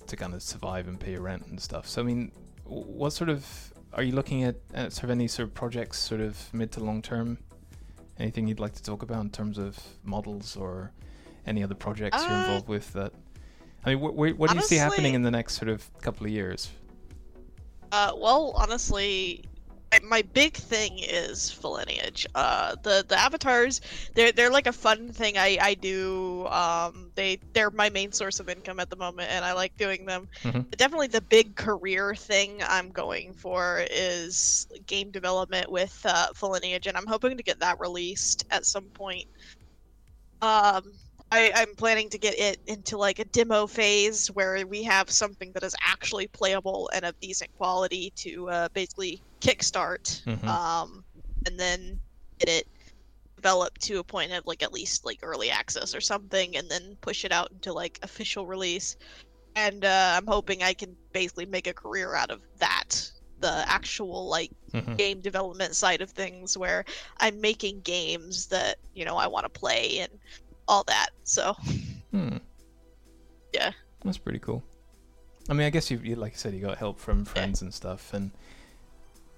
[0.08, 1.86] to kind of survive and pay your rent and stuff.
[1.86, 2.32] So I mean,
[2.64, 3.46] what sort of
[3.92, 6.80] are you looking at, at sort of any sort of projects, sort of mid to
[6.82, 7.38] long term?
[8.18, 10.90] Anything you'd like to talk about in terms of models or
[11.46, 13.12] any other projects you're Uh, involved with that?
[13.84, 16.26] I mean, wh- wh- what do you see happening in the next sort of couple
[16.26, 16.70] of years?
[17.92, 19.44] Uh, well, honestly,
[20.02, 22.26] my big thing is full lineage.
[22.34, 23.80] Uh, the the avatars,
[24.14, 26.46] they're they're like a fun thing I I do.
[26.48, 30.04] Um, they they're my main source of income at the moment, and I like doing
[30.04, 30.28] them.
[30.42, 30.68] Mhm.
[30.68, 36.50] But definitely, the big career thing I'm going for is game development with uh, full
[36.52, 39.26] lineage, and I'm hoping to get that released at some point.
[40.42, 40.92] Um,
[41.32, 45.50] I, I'm planning to get it into like a demo phase where we have something
[45.52, 50.46] that is actually playable and of decent quality to uh, basically kickstart, Mhm.
[50.48, 51.04] um,
[51.46, 52.00] and then
[52.38, 52.66] get it
[53.36, 56.96] developed to a point of like at least like early access or something, and then
[57.00, 58.96] push it out into like official release.
[59.54, 63.10] And uh, I'm hoping I can basically make a career out of that,
[63.40, 64.96] the actual like Mhm.
[64.98, 66.84] game development side of things, where
[67.18, 70.12] I'm making games that you know I want to play and
[70.68, 71.10] all that.
[71.24, 71.54] So
[72.10, 72.38] Hmm.
[73.52, 73.72] Yeah.
[74.04, 74.62] That's pretty cool.
[75.48, 77.72] I mean, I guess you, you like i said, you got help from friends and
[77.72, 78.32] stuff and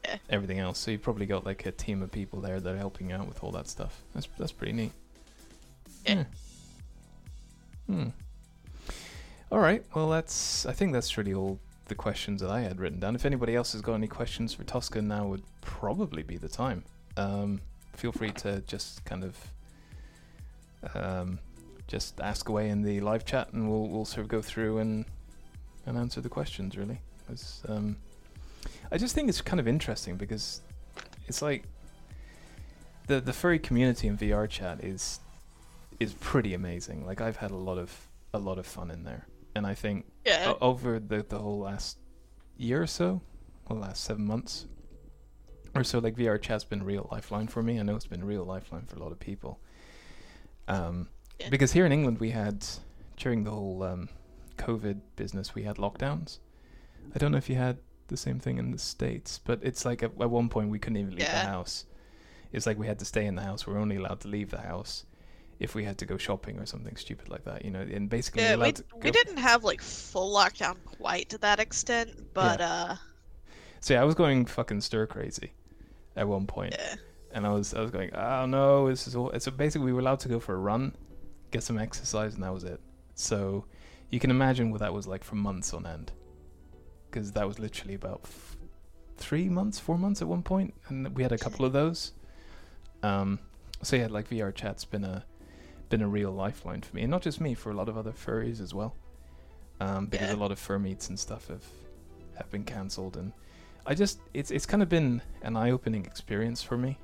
[0.09, 0.17] Yeah.
[0.31, 0.79] everything else.
[0.79, 3.43] So you've probably got like a team of people there that are helping out with
[3.45, 4.03] all that stuff.
[4.15, 4.93] That's that's pretty neat.
[6.07, 6.25] Yeah.
[7.87, 8.09] Hmm.
[9.51, 9.85] All right.
[9.95, 10.67] Well, that's.
[10.67, 13.15] I think that's really all the questions that I had written down.
[13.15, 16.85] If anybody else has got any questions for Tosca, now would probably be the time.
[17.17, 17.61] Um,
[17.95, 19.37] feel free to just kind of
[20.95, 21.39] um,
[21.87, 25.05] just ask away in the live chat, and we'll we'll sort of go through and
[25.87, 26.77] and answer the questions.
[26.77, 27.97] Really, 'Cause, um,
[28.91, 30.61] I just think it's kind of interesting because
[31.27, 31.65] it's like
[33.07, 35.21] the the furry community in VR chat is
[36.01, 37.05] is pretty amazing.
[37.07, 40.07] Like I've had a lot of a lot of fun in there, and I think
[40.25, 41.99] yeah, o- over the the whole last
[42.57, 43.21] year or so,
[43.69, 44.67] well, last seven months
[45.75, 47.79] or so, like VR chat's been real lifeline for me.
[47.79, 49.61] I know it's been real lifeline for a lot of people.
[50.67, 51.09] Um,
[51.41, 51.51] Yeah.
[51.51, 52.65] because here in England we had
[53.17, 54.09] during the whole um,
[54.57, 56.39] COVID business we had lockdowns.
[57.15, 57.79] I don't know if you had
[58.09, 60.99] the same thing in the states, but it's like at, at one point we couldn't
[60.99, 61.87] even leave the house.
[62.53, 63.67] It's like we had to stay in the house.
[63.67, 65.05] We are only allowed to leave the house
[65.61, 67.65] if we had to go shopping or something stupid like that.
[67.65, 68.57] You know, and basically yeah.
[68.57, 72.97] We, we didn't have like full lockdown quite to that extent, but uh,
[73.81, 75.53] See, I was going fucking stir crazy
[76.17, 76.97] at one point, yeah,
[77.33, 79.33] and I was I was going, oh no, this is all.
[79.39, 80.95] So basically, we were allowed to go for a run,
[81.51, 82.81] get some exercise, and that was it.
[83.15, 83.65] So
[84.11, 86.13] you can imagine what that was like for months on end,
[87.11, 88.57] because that was literally about f-
[89.17, 92.13] three months, four months at one point, and we had a couple of those.
[93.03, 93.39] Um,
[93.83, 95.25] so yeah, like VR chat's been a
[95.89, 98.13] been a real lifeline for me, and not just me, for a lot of other
[98.13, 98.95] furries as well.
[99.81, 100.37] Um, because Yeah.
[100.37, 101.65] a lot of fur meets and stuff have
[102.37, 103.33] have been cancelled, and
[103.87, 106.99] I just it's it's kind of been an eye-opening experience for me.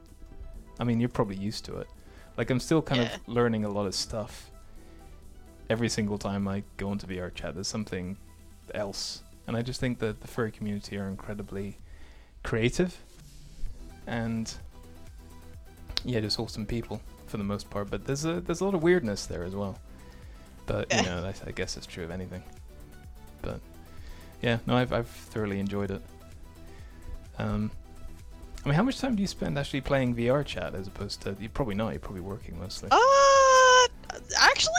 [0.79, 1.87] I mean, you're probably used to it.
[2.37, 3.15] Like I'm still kind Yeah.
[3.15, 4.51] of learning a lot of stuff.
[5.71, 8.17] Every single time I go into VR chat, there's something
[8.75, 11.79] else, and I just think that the furry community are incredibly
[12.43, 12.97] creative,
[14.07, 14.53] and
[16.05, 17.91] yeah, just awesome people for the most part.
[17.91, 19.79] But there's a there's a lot of weirdness there as well.
[20.67, 22.43] But you know, I, I guess it's true of anything.
[23.43, 23.61] But
[24.43, 26.03] yeah, no, I've I've thoroughly enjoyed it.
[27.39, 27.71] Um,
[28.65, 31.37] I mean, how much time do you spend actually playing VR chat as opposed to
[31.39, 31.91] you probably not?
[31.91, 32.89] You're probably working mostly.
[32.91, 33.89] uh,
[34.39, 34.74] actually,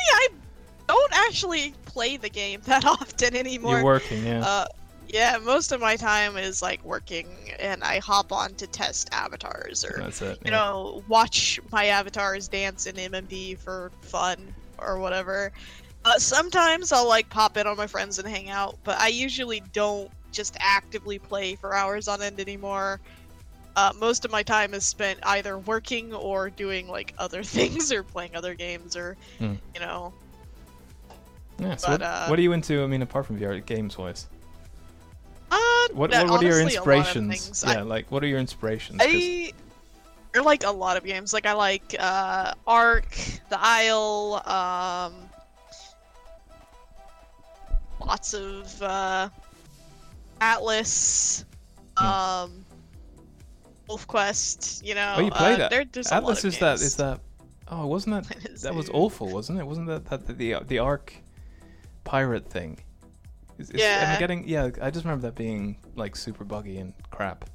[1.28, 3.78] actually play the game that often anymore.
[3.78, 4.46] You're working, yeah.
[4.46, 4.66] Uh,
[5.08, 7.28] yeah, most of my time is like working,
[7.60, 10.22] and I hop on to test avatars or it.
[10.22, 10.52] you yeah.
[10.52, 15.52] know watch my avatars dance in MMD for fun or whatever.
[16.04, 19.62] Uh, sometimes I'll like pop in on my friends and hang out, but I usually
[19.74, 23.00] don't just actively play for hours on end anymore.
[23.76, 28.04] Uh, most of my time is spent either working or doing like other things or
[28.04, 29.54] playing other games or Hmm.
[29.74, 30.14] you know
[31.60, 31.76] Yeah.
[31.78, 32.84] So but, what, uh, what are you into?
[32.84, 34.28] I mean, apart from VR games wise.
[35.94, 37.46] what Yeah, what, what are your honestly, a lot of inspirations?
[37.48, 37.64] things.
[37.64, 39.00] I- Yeah, like what are your inspirations?
[39.04, 39.52] I
[40.36, 41.32] I like a lot of games.
[41.34, 43.16] Like I like uh, Ark,
[43.50, 45.14] The Isle, um,
[48.06, 49.30] lots of uh,
[50.42, 51.46] Atlas,
[51.98, 52.06] Hmm.
[52.06, 52.66] um,
[53.88, 54.84] Wolf Quest.
[54.86, 56.12] You know, oh, you played uh, that?
[56.12, 56.82] Atlas is that games.
[56.82, 57.22] is that?
[57.70, 59.66] Oh, wasn't that that was awful, wasn't it?
[59.66, 61.14] Wasn't that that the the, the Ark
[62.06, 62.80] pirate thing?
[63.58, 64.20] Is, is, Am I Yeah.
[64.20, 64.48] getting?
[64.48, 67.50] Yeah, I just remember that being like super buggy and crap.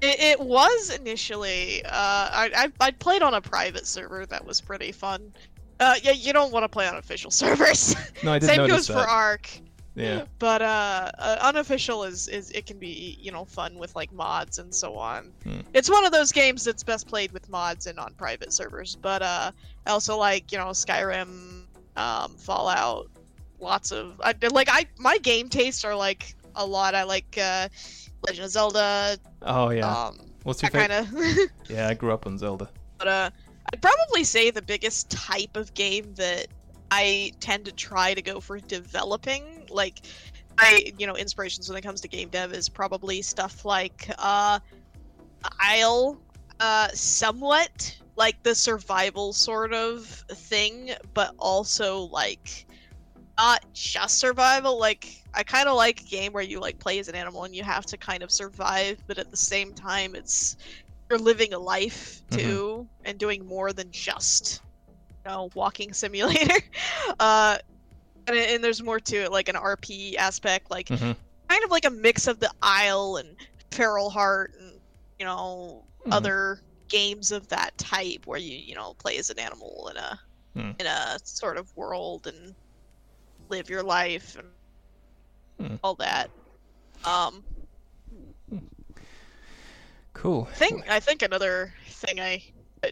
[0.00, 1.82] It, it was initially.
[1.84, 5.32] Uh, I, I I played on a private server that was pretty fun.
[5.80, 7.94] Uh, yeah, you don't want to play on official servers.
[8.22, 9.04] No, I didn't Same notice goes that.
[9.04, 9.50] for Ark.
[9.94, 10.24] Yeah.
[10.38, 14.58] But uh, uh, unofficial is is it can be you know fun with like mods
[14.58, 15.32] and so on.
[15.44, 15.60] Hmm.
[15.72, 18.94] It's one of those games that's best played with mods and on private servers.
[18.94, 19.52] But uh,
[19.86, 21.62] I also like you know Skyrim,
[21.96, 23.08] um, Fallout,
[23.60, 26.94] lots of I, like I my game tastes are like a lot.
[26.94, 27.68] I like uh,
[28.26, 29.18] Legend of Zelda.
[29.42, 30.06] Oh yeah.
[30.06, 31.06] Um, What's your favorite?
[31.06, 31.50] kind of.
[31.68, 32.70] Yeah, I grew up on Zelda.
[32.98, 33.30] But uh,
[33.72, 36.46] I'd probably say the biggest type of game that
[36.90, 40.02] I tend to try to go for developing, like,
[40.58, 44.60] I you know inspirations when it comes to game dev is probably stuff like uh,
[45.60, 46.18] Isle,
[46.60, 52.66] uh, somewhat like the survival sort of thing, but also like
[53.38, 54.78] not just survival.
[54.78, 57.54] Like I kind of like a game where you like play as an animal and
[57.54, 60.56] you have to kind of survive, but at the same time it's
[61.10, 62.36] you're living a life Mhm.
[62.38, 64.62] too and doing more than just
[65.24, 66.60] you know walking simulator.
[67.20, 67.58] uh,
[68.26, 71.12] and, and there's more to it, like an RP aspect, like hmm
[71.48, 73.36] kind of like a mix of the Isle and
[73.70, 74.80] Feral Heart and
[75.18, 76.12] you know Mhm.
[76.12, 80.20] other games of that type where you you know play as an animal in a
[80.54, 80.70] Hmm.
[80.80, 82.54] in a sort of world and
[83.48, 84.48] live your life and
[85.58, 85.76] Hmm.
[85.82, 86.30] all that.
[87.04, 87.42] Um,
[90.12, 90.48] Cool.
[90.50, 92.42] I think I think another thing I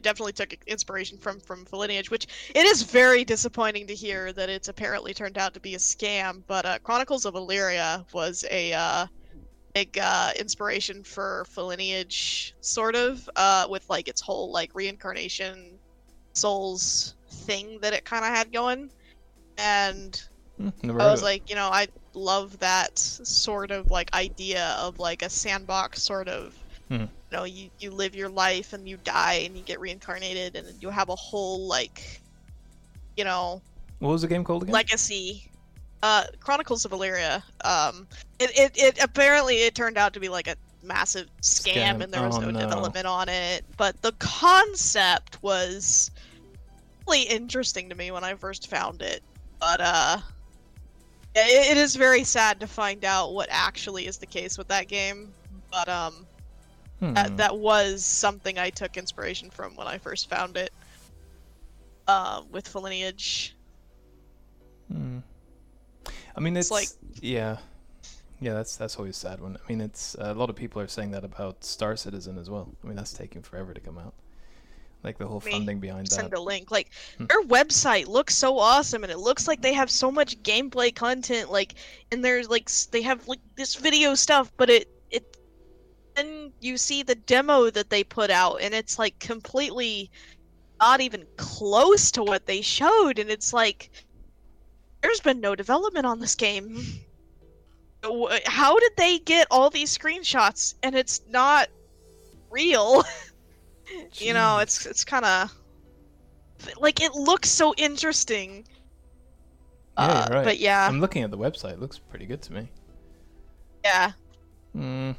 [0.02, 4.68] definitely took inspiration from from Lineage, which it is very disappointing to hear that it's
[4.68, 6.42] apparently turned out to be a scam.
[6.46, 9.06] But uh, Chronicles of Elyria was a uh,
[9.74, 15.78] big uh, inspiration for Lineage, sort of, uh, with like its whole like reincarnation
[16.34, 18.90] souls thing that it kind of had going,
[19.56, 20.22] and
[20.82, 21.24] never I was it.
[21.24, 26.28] like, you know, I love that sort of like idea of like a sandbox sort
[26.28, 26.54] of.
[26.90, 27.08] Mhm.
[27.30, 30.80] You know, you you live your life and you die and you get reincarnated and
[30.82, 32.20] you have a whole like,
[33.16, 33.62] you know,
[33.98, 34.72] What was the game called again?
[34.72, 35.50] legacy.
[36.02, 37.42] Uh, Chronicles of Elyria.
[37.64, 38.06] Um,
[38.38, 42.02] it, it it apparently it turned out to be like a massive scam, Scam.
[42.04, 42.58] and there was Oh, no, no.
[42.60, 43.64] development on it.
[43.78, 46.10] But the concept was
[47.08, 49.22] really interesting to me when I first found it.
[49.58, 50.18] But uh,
[51.34, 54.88] it, it is very sad to find out what actually is the case with that
[54.88, 55.32] game.
[55.70, 56.26] But um,
[57.00, 57.12] Hmm.
[57.14, 60.70] that, that was something I took inspiration from when I first found it.
[62.06, 63.56] Uh, with Lineage.
[64.92, 65.18] Hmm.
[66.36, 66.88] I mean, it's, It's like-
[67.20, 67.56] yeah,
[68.40, 68.54] yeah.
[68.54, 71.24] That's that's always sad when I mean, it's a lot of people are saying that
[71.24, 72.68] about Star Citizen as well.
[72.82, 74.14] I mean, that's taking forever to come out.
[75.04, 75.52] Like the whole Me.
[75.52, 76.14] funding behind that.
[76.14, 76.70] send a link.
[76.70, 77.26] Like Hmm.
[77.26, 81.50] their website looks so awesome, and it looks like they have so much gameplay content.
[81.50, 81.74] Like,
[82.10, 85.24] and there's like they have like this video stuff, but it it
[86.16, 90.10] then you see the demo that they put out, and it's like completely
[90.80, 93.90] not even close to what they showed, and it's like
[95.02, 96.82] there's been no development on this game.
[98.46, 101.68] How did they get all these screenshots and it's not
[102.50, 103.02] real?
[104.14, 105.52] you know it's it's kind of
[106.78, 108.64] like it looks so interesting
[109.98, 110.44] Yeah, uh, right.
[110.44, 111.72] but yeah I'm looking at the website.
[111.74, 112.68] It looks pretty good to me.
[113.84, 114.12] yeah
[114.72, 115.12] Hmm.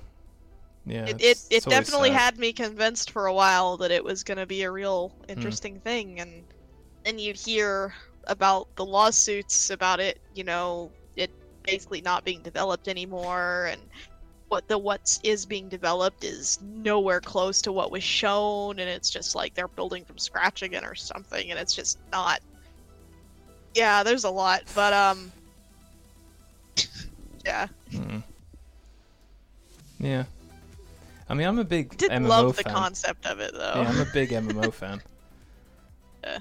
[0.86, 1.06] Yeah.
[1.08, 2.20] it it, it definitely sad.
[2.20, 5.32] had me convinced for a while that it was going to be a real Hmm.
[5.32, 6.44] interesting thing and
[7.06, 7.94] and you'd hear
[8.28, 11.30] about the lawsuits about it you know it
[11.64, 13.82] basically not being developed anymore and
[14.48, 18.90] what the what is is being developed is nowhere close to what was shown and
[18.90, 22.40] it's just like they're building from scratch again or something and it's just not
[23.74, 25.32] yeah there's a lot but um
[27.46, 28.20] yeah Hmm.
[30.00, 30.26] Yeah.
[31.30, 32.74] I mean, I'm a big did MMO love the fan.
[32.74, 35.02] concept of it though Yeah, I'm a big MMO fan.
[36.24, 36.40] Yeah.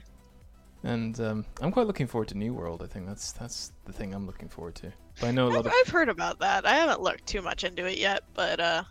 [0.82, 2.82] And um, I'm quite looking forward to New World.
[2.82, 4.92] I think that's that's the thing I'm looking forward to.
[5.20, 6.66] But I know a lot I've, of I've heard about that.
[6.66, 8.82] I haven't looked too much into it yet, but uh,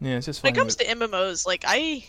[0.00, 2.04] yeah, it's just when it comes to MMOs, like I,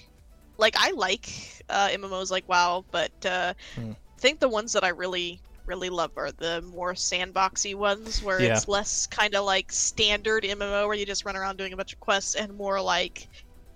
[0.57, 1.29] like I like
[1.69, 3.91] uh, MMOs like WoW, but uh, Hmm.
[3.91, 8.41] I think the ones that I really, really love are the more sandboxy ones where
[8.41, 8.55] Yeah.
[8.57, 11.93] it's less kind of like standard MMO where you just run around doing a bunch
[11.93, 13.27] of quests and more like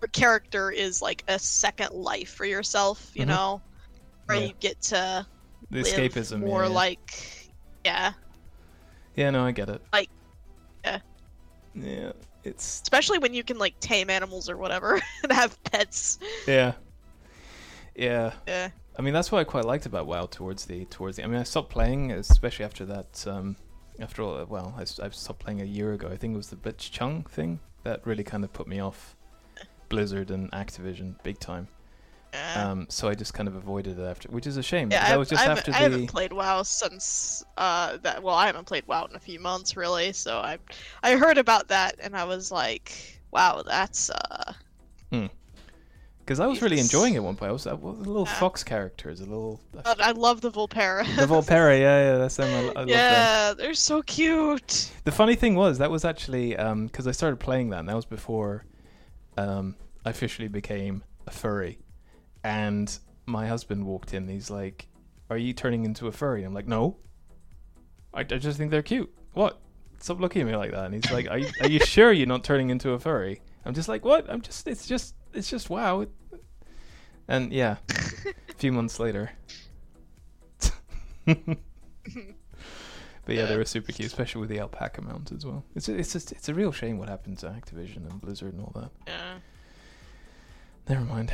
[0.01, 3.27] your character is like a second life for yourself, you Mhm.
[3.29, 3.61] know,
[4.25, 4.47] where Yeah.
[4.47, 5.25] you get to
[5.71, 6.39] The escapism.
[6.41, 6.69] yeah, more yeah.
[6.69, 7.49] like
[7.85, 8.13] yeah,
[9.15, 9.81] Yeah, no, I get it.
[9.91, 10.09] Like,
[10.83, 10.99] yeah.
[11.75, 12.11] Yeah,
[12.43, 16.19] it's especially when you can like tame animals or whatever and have pets.
[16.47, 16.73] yeah,
[17.95, 18.33] yeah.
[18.47, 18.69] Yeah.
[18.97, 21.23] I mean, that's what I quite liked about WoW towards the towards the.
[21.23, 23.25] I mean, I stopped playing, especially after that.
[23.27, 23.55] Um,
[23.99, 26.09] after all, well, I stopped playing a year ago.
[26.11, 29.15] I think it was the Blitzchung thing that really kind of put me off
[29.89, 31.67] Blizzard and Activision big time.
[32.33, 32.71] Yeah.
[32.71, 34.91] Um, so I just kind of avoided it after, which is a shame.
[34.91, 35.91] Yeah, I, was just I, after haven't, I the.
[35.93, 38.23] haven't played WoW since uh that.
[38.23, 40.13] Well, I haven't played WoW in a few months, really.
[40.13, 40.57] So I,
[41.03, 44.53] I heard about that and I was like, wow, that's uh,
[45.11, 47.49] Because I was really enjoying it one point.
[47.49, 48.33] I was, I was a little Yeah.
[48.35, 49.59] fox characters, a little.
[49.71, 51.03] but I love the Volpera.
[51.17, 52.49] the Volpera, yeah, yeah, that's them.
[52.49, 52.87] I, I love them.
[52.89, 54.89] yeah, they're so cute.
[55.03, 58.05] The funny thing was that was actually because I started playing that, and that was
[58.05, 58.65] before
[59.37, 59.75] um,
[60.05, 61.77] I officially became a furry.
[62.43, 64.27] And my husband walked in.
[64.27, 64.87] He's like,
[65.29, 66.97] "Are you turning into a furry?" I'm like, "No.
[68.13, 69.13] I, I just think they're cute.
[69.33, 69.59] What?
[69.99, 72.27] Stop looking at me like that." And he's like, "Are you, are you sure you're
[72.27, 74.29] not turning into a furry?" I'm just like, "What?
[74.29, 74.67] I'm just.
[74.67, 75.15] It's just.
[75.33, 76.05] It's just wow."
[77.27, 77.77] And yeah,
[78.49, 79.31] a few months later.
[83.25, 85.63] But yeah, they were super cute, especially with the alpaca mount as well.
[85.75, 88.61] It's a, it's just it's a real shame what happened to Activision and Blizzard and
[88.61, 88.91] all that.
[89.07, 89.33] Yeah.
[90.89, 91.31] Never mind.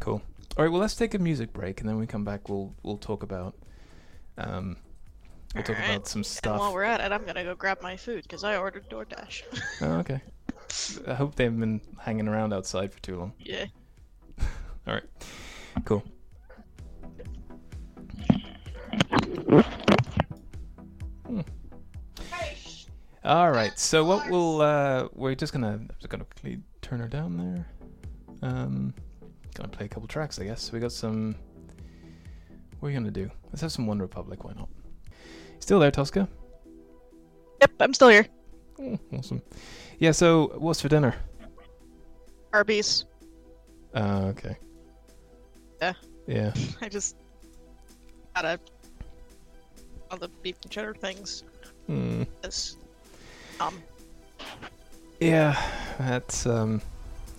[0.00, 0.22] Cool.
[0.56, 2.48] All right, well let's take a music break and then we come back.
[2.48, 3.54] We'll we'll talk about
[4.36, 4.76] um
[5.54, 5.90] we'll talk Alright.
[5.90, 6.52] about some stuff.
[6.52, 9.42] And while we're at it, I'm gonna go grab my food because I ordered DoorDash.
[9.80, 10.20] Oh, okay.
[11.06, 13.32] I hope they haven't been hanging around outside for too long.
[13.38, 13.66] yeah.
[14.86, 15.04] All right.
[15.84, 16.02] Cool.
[21.26, 21.40] Hmm.
[23.24, 23.78] All right.
[23.78, 27.66] So what we'll uh, we're just gonna just gonna quickly turn her down there.
[28.42, 28.94] Um,
[29.58, 30.72] gonna play a couple tracks, I guess.
[30.72, 31.34] We got some.
[32.80, 33.30] What are you gonna do?
[33.46, 34.44] Let's have some OneRepublic.
[34.44, 34.68] Why not?
[35.60, 36.28] Still there, Tosca?
[37.60, 38.26] Yep, I'm still here.
[38.80, 39.42] Oh, awesome.
[39.98, 40.12] Yeah.
[40.12, 41.14] So what's for dinner?
[42.52, 43.04] Arby's.
[43.94, 44.56] Uh, okay.
[45.80, 45.92] Yeah.
[46.26, 46.54] Yeah.
[46.80, 47.16] I just
[48.34, 48.60] got a
[50.10, 51.44] all the beef and cheddar things.
[51.86, 52.22] Hmm.
[53.60, 53.82] Um,
[55.20, 55.60] Yeah,
[55.98, 56.80] that's um,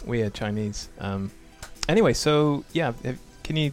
[0.06, 0.90] we had Chinese.
[1.00, 1.32] Um,
[1.90, 3.72] anyway, so yeah, if, can you?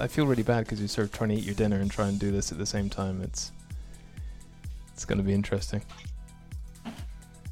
[0.00, 1.90] I, I feel really bad because you're sort of trying to eat your dinner and
[1.90, 3.20] try and do this at the same time.
[3.22, 3.52] It's
[4.92, 5.82] it's going to be interesting.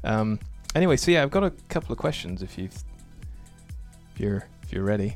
[0.03, 0.39] Um,
[0.75, 4.83] anyway, so yeah, I've got a couple of questions if you if you're if you're
[4.83, 5.15] ready.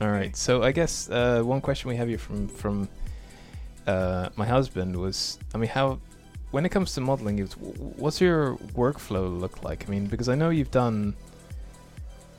[0.00, 0.36] All right.
[0.36, 2.88] So I guess uh, one question we have here from from
[3.86, 5.98] uh, my husband was, I mean, how
[6.50, 7.38] when it comes to modeling,
[7.96, 9.86] what's your workflow look like?
[9.88, 11.14] I mean, because I know you've done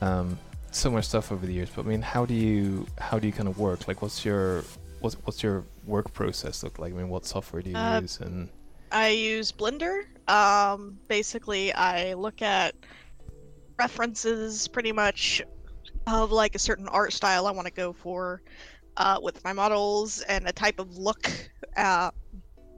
[0.00, 0.38] um,
[0.70, 3.32] so much stuff over the years, but I mean, how do you how do you
[3.32, 3.88] kind of work?
[3.88, 4.64] Like, what's your
[5.00, 6.92] what's what's your work process look like?
[6.92, 8.20] I mean, what software do you Uh, use?
[8.20, 8.48] And
[8.92, 10.02] I use Blender.
[10.28, 12.74] Um, basically, I look at
[13.78, 15.42] references pretty much
[16.06, 18.42] of like a certain art style I want to go for
[18.96, 21.30] uh, with my models and a type of look.
[21.76, 22.10] Uh,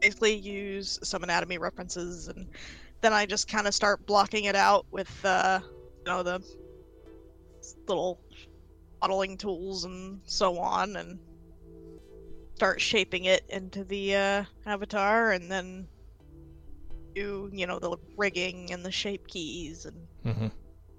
[0.01, 2.49] basically, use some anatomy references, and
[3.01, 6.43] then I just kind of start blocking it out with uh, you know the
[7.93, 8.21] little
[9.03, 11.21] modeling tools and so on, and
[12.57, 15.89] start shaping it into the uh, avatar, and then
[17.15, 20.49] do you know the rigging and the shape keys and hmm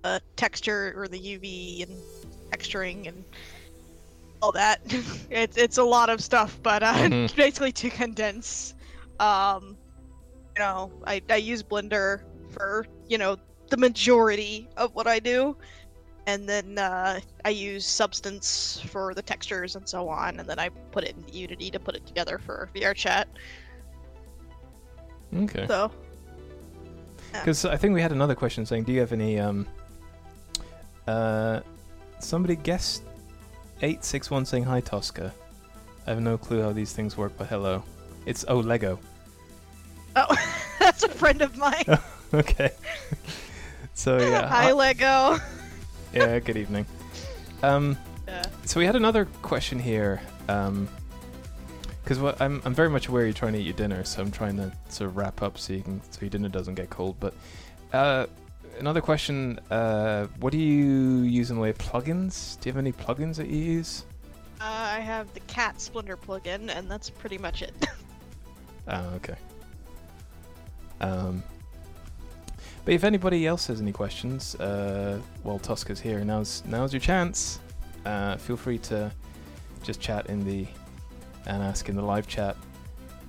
[0.04, 2.04] the texture or the UV and
[2.54, 3.26] texturing and
[4.42, 4.80] all that.
[5.30, 7.30] it's it's a lot of stuff, but uh, Mhm.
[7.36, 8.74] basically to condense,
[9.20, 9.78] um,
[10.58, 13.38] you know, I I use Blender for you know
[13.70, 15.56] the majority of what I do,
[16.26, 20.70] and then uh, I use Substance for the textures and so on, and then I
[20.92, 23.26] put it in Unity to put it together for VRChat.
[25.36, 25.68] okay.
[25.68, 25.92] So
[27.32, 29.68] Because I think we had another question saying, do you have any um
[31.08, 31.60] uh
[32.20, 33.04] somebody guessed
[33.82, 35.34] eight six one saying hi Tosca.
[36.08, 37.84] I have no clue how these things work, but hello.
[38.26, 39.00] It's oh Lego.
[40.16, 40.36] oh,
[40.80, 41.84] that's a friend of mine.
[42.34, 42.72] okay.
[43.94, 44.48] so yeah.
[44.48, 45.38] Hi hi- Lego.
[46.14, 46.40] Yeah.
[46.40, 46.86] Good evening.
[47.64, 47.98] Um.
[48.28, 48.44] Yeah.
[48.66, 50.22] So we had another question here.
[50.48, 50.88] Um.
[52.04, 54.32] Because what I'm I'm very much aware you're trying to eat your dinner, so I'm
[54.32, 57.16] trying to sort of wrap up so you can so your dinner doesn't get cold.
[57.20, 57.34] But
[57.94, 58.28] uh,
[58.78, 62.60] another question: uh, What do you use in the way of plugins?
[62.60, 64.06] Do you have any plugins that you use?
[64.60, 67.74] I have the Cats Blender plugin, and that's pretty much it.
[68.88, 69.36] Oh, okay.
[71.02, 71.44] Um,
[72.86, 77.60] but if anybody else has any questions, uh, while Tosca's here, now's now's your chance.
[78.06, 79.12] Uh, feel free to
[79.84, 80.66] just chat in the
[81.46, 82.58] and ask in the live chat.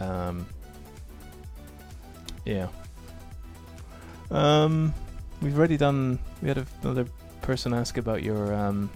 [0.01, 0.47] Um,
[2.45, 2.69] yeah.
[4.31, 4.95] Um,
[5.41, 6.19] we've already done.
[6.43, 7.07] We had another
[7.43, 8.91] person ask about your um,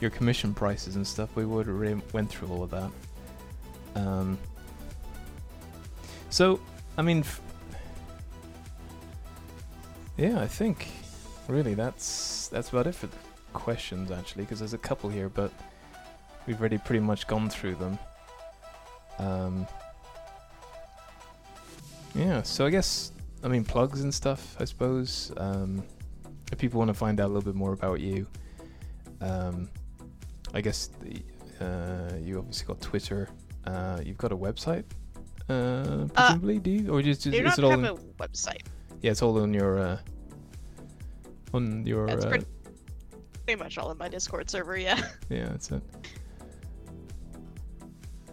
[0.00, 1.34] your commission prices and stuff.
[1.36, 2.90] We would already went through all of that.
[3.94, 4.38] Um,
[6.30, 6.60] so,
[6.96, 7.40] I mean, f-
[10.18, 10.88] yeah, I think
[11.46, 13.16] really that's that's about it for the
[13.54, 15.50] questions actually, because there's a couple here, but
[16.46, 17.98] we've already pretty much gone through them.
[19.18, 19.66] Um,
[22.14, 23.12] yeah, so I guess
[23.42, 24.56] I mean plugs and stuff.
[24.58, 25.82] I suppose um,
[26.52, 28.26] if people want to find out a little bit more about you,
[29.20, 29.68] um,
[30.52, 33.28] I guess the, uh, you obviously got Twitter.
[33.64, 34.84] Uh, you've got a website,
[35.50, 36.90] uh, presumably, do you?
[36.90, 37.70] Or just, just do is not it all?
[37.70, 37.94] have in- a
[38.28, 38.62] website.
[39.00, 39.98] Yeah, it's all on your uh,
[41.54, 42.46] on your That's uh, pretty,
[43.44, 45.00] pretty much all in my Discord server, yeah.
[45.28, 45.82] yeah, that's it.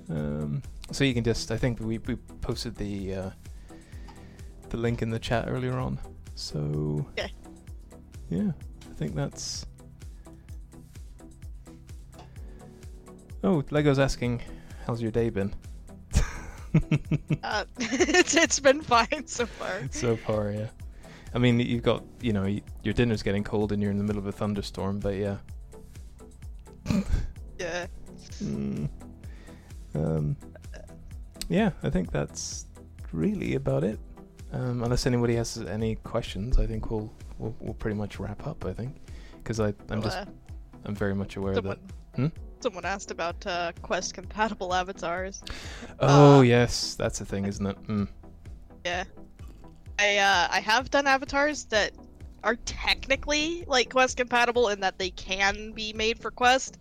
[0.09, 0.61] Um,
[0.91, 3.29] so you can just I think we we posted the uh,
[4.69, 5.99] the link in the chat earlier on.
[6.35, 7.27] So Yeah.
[8.29, 8.51] yeah,
[8.89, 9.65] I think that's.
[13.43, 14.41] Oh, Lego's asking,
[14.87, 15.53] "How's your day been?"
[17.43, 19.81] Uh, it's it's been fine so far.
[19.91, 20.67] so far, yeah.
[21.33, 22.45] I mean, you've got you know
[22.83, 25.37] your dinner's getting cold and you're in the middle of a thunderstorm, but yeah.
[27.59, 27.87] Yeah.
[28.43, 28.89] Mm.
[29.93, 30.35] Um,
[31.47, 32.65] yeah, I think that's
[33.13, 33.97] really about it.
[34.51, 38.65] Um, unless anybody has any questions, I think we'll we'll, we'll pretty much wrap up.
[38.65, 38.95] I think
[39.37, 40.25] because I I'm just uh,
[40.85, 41.79] I'm very much aware that.
[42.15, 42.27] Hmm?
[42.65, 45.43] Someone asked about uh, Quest compatible avatars.
[45.99, 47.77] Oh uh, yes, that's the thing, isn't it?
[47.87, 48.07] Mm.
[48.83, 49.03] Yeah.
[49.99, 51.91] I uh I have done avatars that
[52.43, 56.79] are technically like Quest compatible in that they can be made for Quest,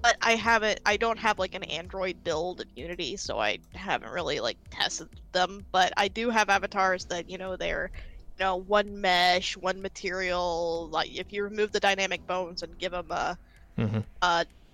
[0.00, 4.12] but I haven't I don't have like an Android build in Unity, so I haven't
[4.12, 7.90] really like tested them, but I do have avatars that, you know, they're
[8.38, 12.92] you know, one mesh, one material, like if you remove the dynamic bones and give
[12.92, 13.36] them a
[13.76, 14.00] hmm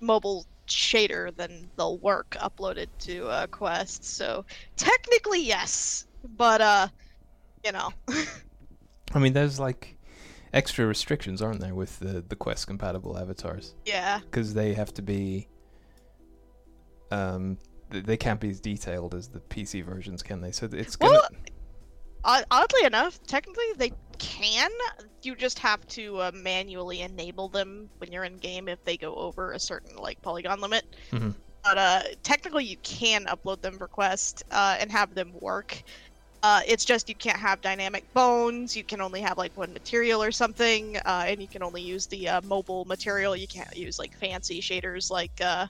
[0.03, 4.05] mobile shader, then they'll work uploaded to uh, Quest.
[4.05, 4.45] So
[4.77, 6.89] technically, yes, but uh,
[7.65, 7.91] you know,
[9.15, 9.97] I mean, there's like
[10.53, 13.75] extra restrictions, aren't there, with the the Quest compatible avatars?
[13.85, 15.49] yeah, because they have to be
[17.11, 17.59] um
[17.91, 20.51] they can't be as detailed as the PC versions, can they?
[20.51, 21.29] So it's gonna Well,
[22.25, 24.71] o- oddly enough, technically they can.
[25.23, 29.15] You just have to uh, manually enable them when you're in game if they go
[29.15, 30.85] over a certain like polygon limit.
[31.13, 31.33] Mhm.
[31.65, 35.83] But uh, technically, you can upload them for Quest uh, and have them work.
[36.43, 38.77] Uh, it's just you can't have dynamic bones.
[38.77, 42.07] You can only have like one material or something, uh, and you can only use
[42.07, 43.37] the uh, mobile material.
[43.37, 45.67] You can't use like fancy shaders like uh,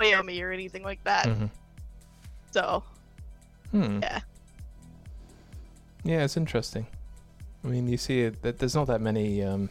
[0.00, 1.28] Poiyomi or anything like that.
[1.28, 1.50] Mhm.
[2.52, 2.84] So
[3.70, 4.00] Hmm.
[4.02, 4.20] Yeah.
[6.04, 6.86] Yeah, it's interesting.
[7.64, 9.42] I mean, you see that there's not that many.
[9.42, 9.70] Um,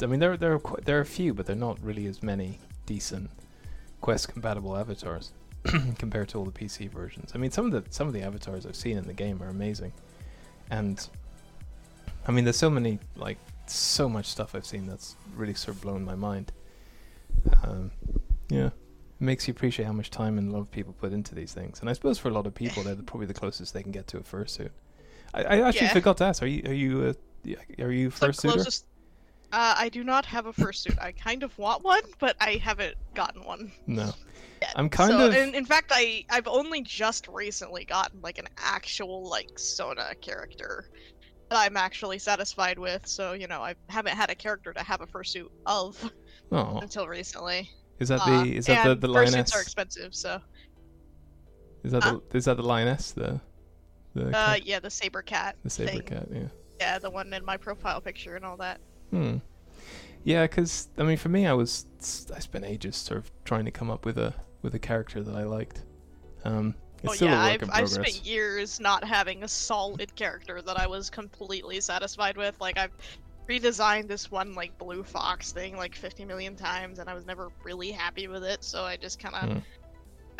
[0.00, 2.22] I mean, there there are qu- there are a few, but they're not really as
[2.22, 3.30] many decent
[4.00, 5.32] Quest compatible avatars
[5.98, 7.32] compared to all the PC versions.
[7.34, 9.48] I mean, some of the some of the avatars I've seen in the game are
[9.48, 9.92] amazing,
[10.70, 11.06] and
[12.28, 15.82] I mean, there's so many like so much stuff I've seen that's really sort of
[15.82, 16.52] blown my mind.
[17.64, 17.90] Um,
[18.48, 18.70] yeah,
[19.20, 21.80] makes you appreciate how much time and love people put into these things.
[21.80, 23.92] And I suppose for a lot of people, they're the- probably the closest they can
[23.92, 24.70] get to a fursuit.
[25.34, 25.92] I, I actually Yeah.
[25.94, 27.14] forgot to ask: Are you are you
[27.48, 28.52] uh, are you the fursuiter?
[28.54, 28.86] closest.
[29.50, 31.00] Uh, I do not have a fursuit.
[31.02, 34.12] I kind of want one, but I haven't gotten one No,
[34.60, 34.72] yet.
[34.76, 38.48] I'm kind so, of- In, in fact, I I've only just recently gotten like an
[38.58, 40.90] actual like Sona character
[41.50, 43.06] that I'm actually satisfied with.
[43.06, 46.12] So you know, I haven't had a character to have a fursuit of
[46.52, 47.70] oh, until recently.
[47.98, 49.52] Is that Uh, the is that the the fursuits lioness?
[49.52, 50.40] are expensive, so
[51.82, 53.12] Is that the is that the lioness?
[53.12, 53.40] The
[54.14, 55.56] the uh, cat- yeah, the saber cat.
[55.62, 56.02] the saber thing.
[56.02, 56.28] cat?
[56.32, 56.48] Yeah.
[56.80, 58.80] Yeah, the one in my profile picture and all that.
[59.10, 59.38] Hmm.
[60.24, 61.86] Yeah, because I mean, for me, I was
[62.34, 65.34] I spent ages sort of trying to come up with a with a character that
[65.34, 65.84] I liked.
[66.44, 69.48] Um, it's oh still yeah, a work I've, in I've spent years not having a
[69.48, 72.60] solid character that I was completely satisfied with.
[72.60, 72.92] Like I've
[73.48, 77.48] redesigned this one like blue fox thing like 50 million times, and I was never
[77.64, 78.62] really happy with it.
[78.62, 79.58] So I just kind of Hmm.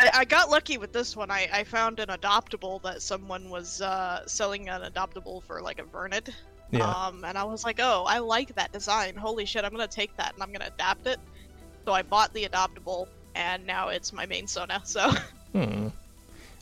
[0.00, 1.30] I, I got lucky with this one.
[1.30, 5.84] I, I found an adoptable that someone was uh, selling an adoptable for like a
[5.84, 6.32] Vernid.
[6.70, 6.88] Yeah.
[6.88, 9.16] Um, and I was like, oh, I like that design.
[9.16, 11.18] Holy shit, I'm gonna take that and I'm gonna adapt it.
[11.84, 14.82] So I bought the adoptable, and now it's my main Sona.
[14.84, 15.10] So
[15.52, 15.88] Hmm.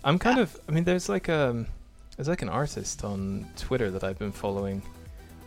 [0.04, 0.56] I'm kind of.
[0.68, 1.66] I mean, there's like a
[2.16, 4.80] there's like an artist on Twitter that I've been following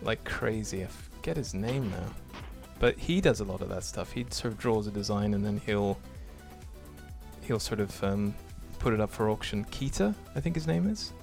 [0.01, 0.83] like crazy.
[0.83, 2.05] I forget his name now,
[2.79, 4.11] but he does a lot of that stuff.
[4.11, 5.97] He sort of draws a design and then he'll
[7.41, 8.33] he'll sort of um,
[8.79, 9.65] put it up for auction.
[9.65, 11.13] Kita, I think his name is.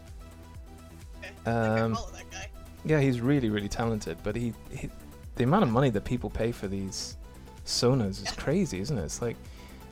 [1.19, 2.49] Okay, I think I Um, follow that guy.
[2.85, 4.91] Yeah, he's really really talented, but he, he
[5.37, 7.17] the amount of money that people pay for these
[7.65, 9.03] sonas is crazy, isn't it?
[9.05, 9.37] It's like,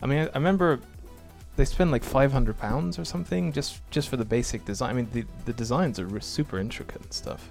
[0.02, 0.80] I mean, I, I remember
[1.56, 4.90] they spend like 500 pounds or something just just for the basic design.
[4.90, 7.48] I mean, the the designs are re- super intricate and stuff.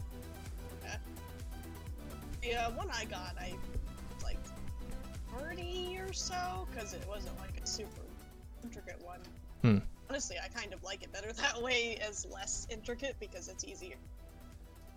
[2.53, 3.53] The uh, one I got, I
[4.23, 4.37] like
[5.39, 8.01] 30 or so, because it wasn't like a super
[8.63, 9.19] intricate one.
[9.63, 9.77] Hmm.
[10.07, 13.95] Honestly, I kind of like it better that way as less intricate because it's easier.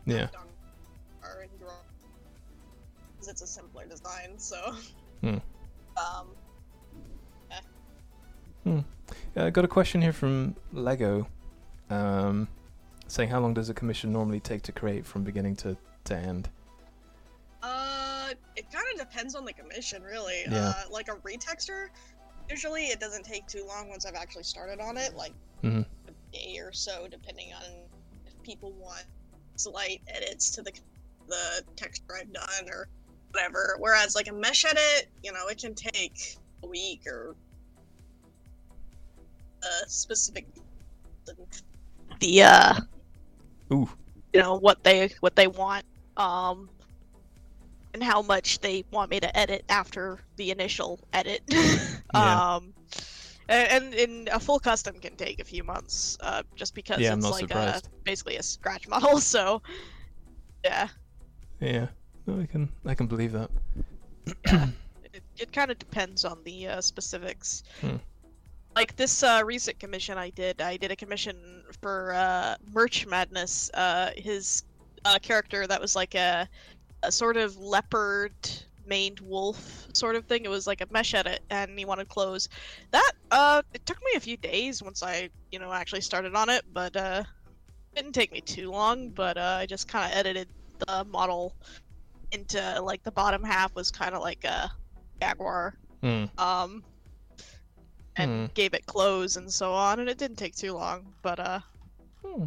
[0.04, 0.28] Yeah.
[1.22, 1.72] or in draw
[3.14, 4.34] because it's a simpler design.
[4.36, 4.74] So,
[5.22, 5.38] Hmm.
[5.96, 6.26] um,
[8.66, 11.26] Uh, I got a question here from Lego,
[11.88, 12.48] um,
[13.06, 16.50] saying how long does a commission normally take to create from beginning to, to end?
[18.76, 20.42] It kind of depends on the commission, really.
[20.50, 20.68] Yeah.
[20.68, 21.86] Uh, like a retexture,
[22.50, 25.32] usually it doesn't take too long once I've actually started on it, like
[25.62, 27.64] hmm a day or so, depending on
[28.26, 29.04] if people want
[29.56, 30.72] slight edits to the
[31.28, 32.88] the texture I've done or
[33.32, 33.76] whatever.
[33.78, 37.34] Whereas like a mesh edit, you know, it can take a week or
[39.62, 40.46] a specific
[42.20, 42.74] the uh
[43.72, 43.88] Ooh.
[44.32, 45.84] you know what they what they want
[46.16, 46.68] um
[47.96, 51.40] and how much they want me to edit after the initial edit
[52.14, 52.56] Yeah.
[52.56, 52.74] um
[53.48, 57.24] and, and a full custom can take a few months uh just because Yeah, it's
[57.30, 59.62] like a, basically a scratch model so
[60.62, 60.88] yeah
[61.58, 61.86] Yeah,
[62.26, 63.50] no, I can I can believe that.
[64.26, 67.62] it, it kind of depends on the uh, specifics.
[67.80, 67.96] Hmm.
[68.74, 73.70] Like this uh, recent commission I did, I did a commission for uh, Merch Madness.
[73.72, 74.64] Uh, his
[75.06, 76.48] uh, character that was like a,
[77.06, 78.34] a sort of leopard
[78.86, 80.44] maned wolf sort of thing.
[80.44, 82.48] It was like a mesh edit, and he wanted clothes.
[82.92, 86.48] That uh, it took me a few days once I, you know, actually started on
[86.50, 87.24] it, but uh,
[87.94, 89.10] it didn't take me too long.
[89.10, 90.50] But uh, I just kind of edited
[90.88, 91.56] the model
[92.32, 94.70] into like the bottom half was kind of like a
[95.22, 96.26] jaguar Hmm.
[96.38, 96.84] um
[98.16, 98.54] and Hmm.
[98.54, 101.60] gave it clothes and so on and it didn't take too long but uh
[102.22, 102.44] Hmm.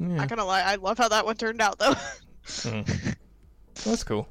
[0.00, 0.26] I Yeah.
[0.26, 1.94] kind of like i love how that one turned out though
[2.62, 2.80] Hmm.
[3.84, 4.26] That's cool.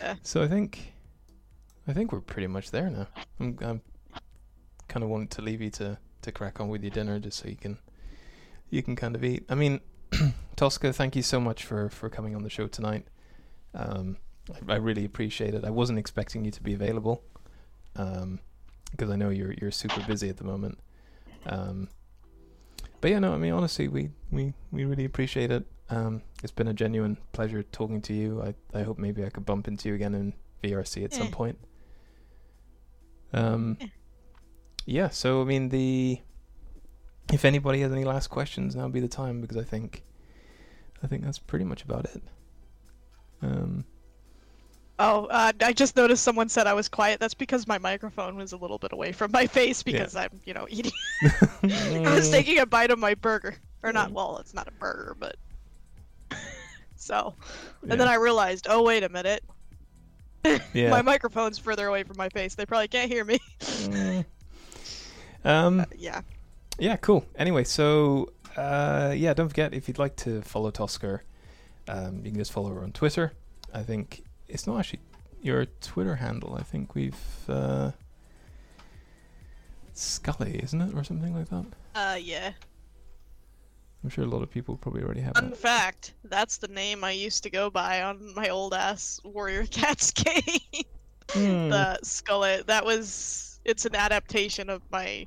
[0.00, 0.14] Yeah.
[0.22, 0.94] So I think
[1.86, 3.06] I think we're pretty much there now.
[3.38, 3.82] I'm, I'm
[4.88, 7.48] kind of wanting to leave you to to crack on with your dinner just so
[7.48, 7.78] you can
[8.70, 9.44] you can kind of eat.
[9.50, 9.80] I mean,
[10.56, 13.06] Tosca, thank you so much for for coming on the show tonight.
[13.74, 14.16] Um,
[14.68, 15.64] I, I really appreciate it.
[15.64, 17.22] I wasn't expecting you to be available,
[17.96, 18.40] um,
[18.90, 20.78] because I know you're you're super busy at the moment.
[21.46, 21.88] Um,
[23.00, 25.64] but yeah, no, I mean honestly, we we we really appreciate it.
[25.90, 28.42] Um, it's been a genuine pleasure talking to you.
[28.42, 31.34] I I hope maybe I could bump into you again in VRC at some Yeah.
[31.34, 31.58] point.
[33.32, 33.86] Um, Yeah.
[34.86, 35.08] yeah.
[35.08, 36.20] So I mean the.
[37.32, 40.02] If anybody has any last questions, now would be the time because I think,
[41.02, 42.22] I think that's pretty much about it.
[43.42, 43.84] Um,
[44.98, 48.52] oh uh, i just noticed someone said i was quiet that's because my microphone was
[48.52, 49.92] a little bit away from my face Yeah.
[49.92, 50.92] because i'm you know eating
[51.62, 55.16] i was taking a bite of my burger or not well it's not a burger
[55.18, 55.36] but
[56.96, 57.34] so
[57.82, 58.12] and then Yeah.
[58.12, 59.42] i realized oh wait a minute
[60.72, 60.90] yeah.
[60.90, 64.24] my microphone's further away from my face they probably can't hear me Mm.
[65.44, 66.20] um, Uh, yeah
[66.78, 67.24] Yeah, cool.
[67.36, 71.20] Anyway, so uh, yeah, don't forget if you'd like to follow Tosca,
[71.88, 73.32] um, you can just follow her on Twitter.
[73.74, 75.00] I think it's not actually
[75.42, 76.56] your Twitter handle.
[76.58, 77.16] I think we've
[77.48, 77.92] uh,
[79.94, 81.66] Scully, isn't it, or something like that?
[81.94, 82.52] uh yeah
[84.04, 85.56] I'm sure a lot of people probably already have Fun that.
[85.58, 90.12] fact, that's the name I used to go by on my old ass Warrior Cats
[90.12, 90.84] game.
[91.30, 91.68] Hmm.
[91.70, 92.66] the Skullet.
[92.66, 95.26] That was it's an adaptation of my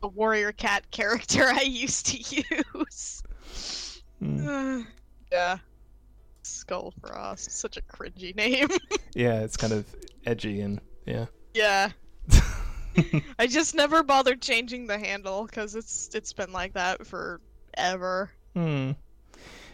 [0.00, 2.44] the Warrior Cat character I used to
[2.74, 3.22] use.
[4.18, 4.80] Hmm.
[5.32, 5.58] yeah.
[6.70, 7.50] Skull Frost.
[7.50, 8.68] Such a cringy name.
[9.16, 9.84] Yeah, it's kind of
[10.24, 11.26] edgy and yeah.
[11.52, 11.90] yeah.
[13.40, 18.30] I just never bothered changing the handle because it's it's been like that forever.
[18.54, 18.92] Hmm.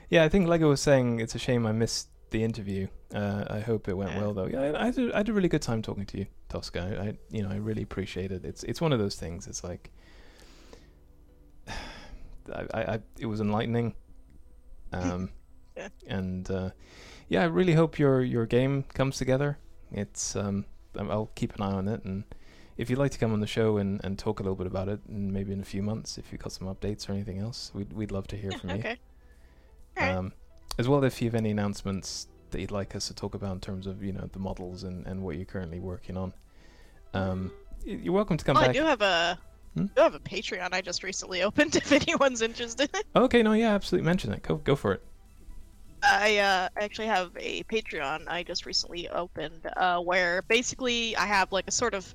[0.09, 2.89] Yeah, I think Lego was saying it's a shame I missed the interview.
[3.15, 4.21] Uh, I hope it went Yeah.
[4.21, 4.47] well though.
[4.47, 6.81] Yeah, I, I, had a, I had a really good time talking to you, Tosca.
[6.81, 8.43] I, I, you know, I really appreciate it.
[8.43, 9.47] It's it's one of those things.
[9.47, 9.91] It's like,
[11.69, 13.95] I, I, I it was enlightening.
[14.93, 15.31] Um.
[16.07, 16.71] And uh,
[17.29, 19.59] yeah, I really hope your your game comes together.
[19.93, 20.65] It's um,
[20.99, 22.25] I'll keep an eye on it, and
[22.77, 24.89] if you'd like to come on the show and, and talk a little bit about
[24.89, 27.71] it, and maybe in a few months, if you've got some updates or anything else,
[27.75, 28.77] we'd we'd love to hear from you.
[28.77, 28.97] okay.
[29.99, 30.17] Alright.
[30.17, 30.33] Um,
[30.79, 33.61] as well, if you have any announcements that you'd like us to talk about in
[33.61, 36.33] terms of you know the models and, and what you're currently working on,
[37.15, 37.51] um,
[37.85, 38.75] you're welcome to come Oh, I back.
[38.77, 39.39] do have a
[39.75, 39.83] Hmm?
[39.83, 42.91] I do have a Patreon I just recently opened if anyone's interested.
[43.15, 44.07] Okay, no, yeah, absolutely.
[44.07, 44.43] Mention it.
[44.43, 45.03] Go go for it.
[46.03, 51.51] I uh, actually have a Patreon I just recently opened uh, where basically I have
[51.53, 52.15] like a sort of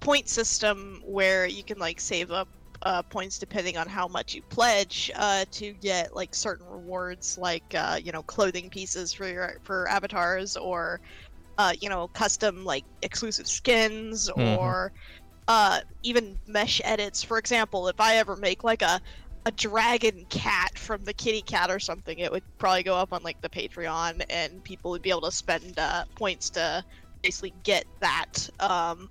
[0.00, 2.48] point system where you can like save up
[2.82, 7.64] uh, points depending on how much you pledge uh, to get like certain rewards like
[7.74, 11.00] uh, you know clothing pieces for your for avatars or
[11.58, 14.46] uh, you know custom like exclusive skins Mhm.
[14.46, 14.92] or
[15.48, 17.22] uh, even mesh edits.
[17.22, 19.00] For example, if I ever make like a
[19.46, 23.22] a dragon cat from the kitty cat or something, it would probably go up on
[23.22, 26.84] like the Patreon, and people would be able to spend uh, points to
[27.22, 28.50] basically get that.
[28.58, 29.08] Um,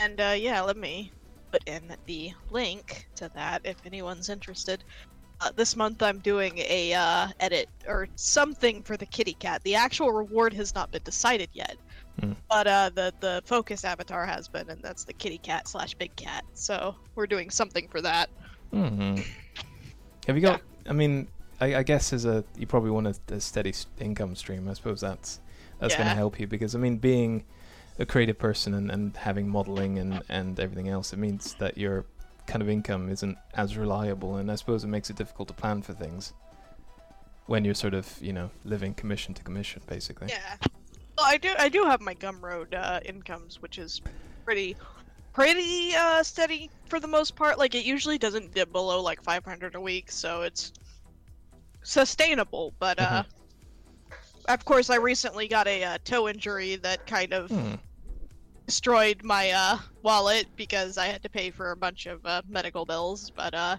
[0.00, 1.12] and uh, yeah, let me
[1.52, 4.82] put in the link to that if anyone's interested.
[5.40, 9.62] Uh, this month I'm doing a uh, edit or something for the kitty cat.
[9.62, 11.76] The actual reward has not been decided yet,
[12.20, 12.32] Hmm.
[12.50, 16.14] but uh, the the focus avatar has been, and that's the kitty cat slash big
[16.16, 16.44] cat.
[16.52, 18.28] So we're doing something for that.
[18.72, 19.16] Hmm
[20.26, 20.60] Have you got?
[20.88, 21.28] I mean,
[21.60, 24.68] I, I guess as a you probably want a, a steady income stream.
[24.68, 25.40] I suppose that's
[25.78, 27.44] that's going to help you because I mean, being
[27.98, 32.04] a creative person and, and having modeling and and everything else, it means that your
[32.46, 35.82] kind of income isn't as reliable, and I suppose it makes it difficult to plan
[35.82, 36.32] for things
[37.46, 40.28] when you're sort of you know living commission to commission, basically.
[40.28, 40.56] Yeah.
[41.16, 44.00] Well, I do I do have my Gumroad uh, incomes, which is
[44.44, 44.76] pretty
[45.32, 47.58] pretty uh, steady for the most part.
[47.58, 50.72] Like it usually doesn't dip below like 500 a week, so it's
[51.84, 52.74] sustainable.
[52.78, 53.22] But uh,
[54.48, 57.74] of course, I recently got a uh, toe injury that kind of Hmm.
[58.66, 62.84] destroyed my uh, wallet because I had to pay for a bunch of uh, medical
[62.84, 63.30] bills.
[63.34, 63.76] But uh,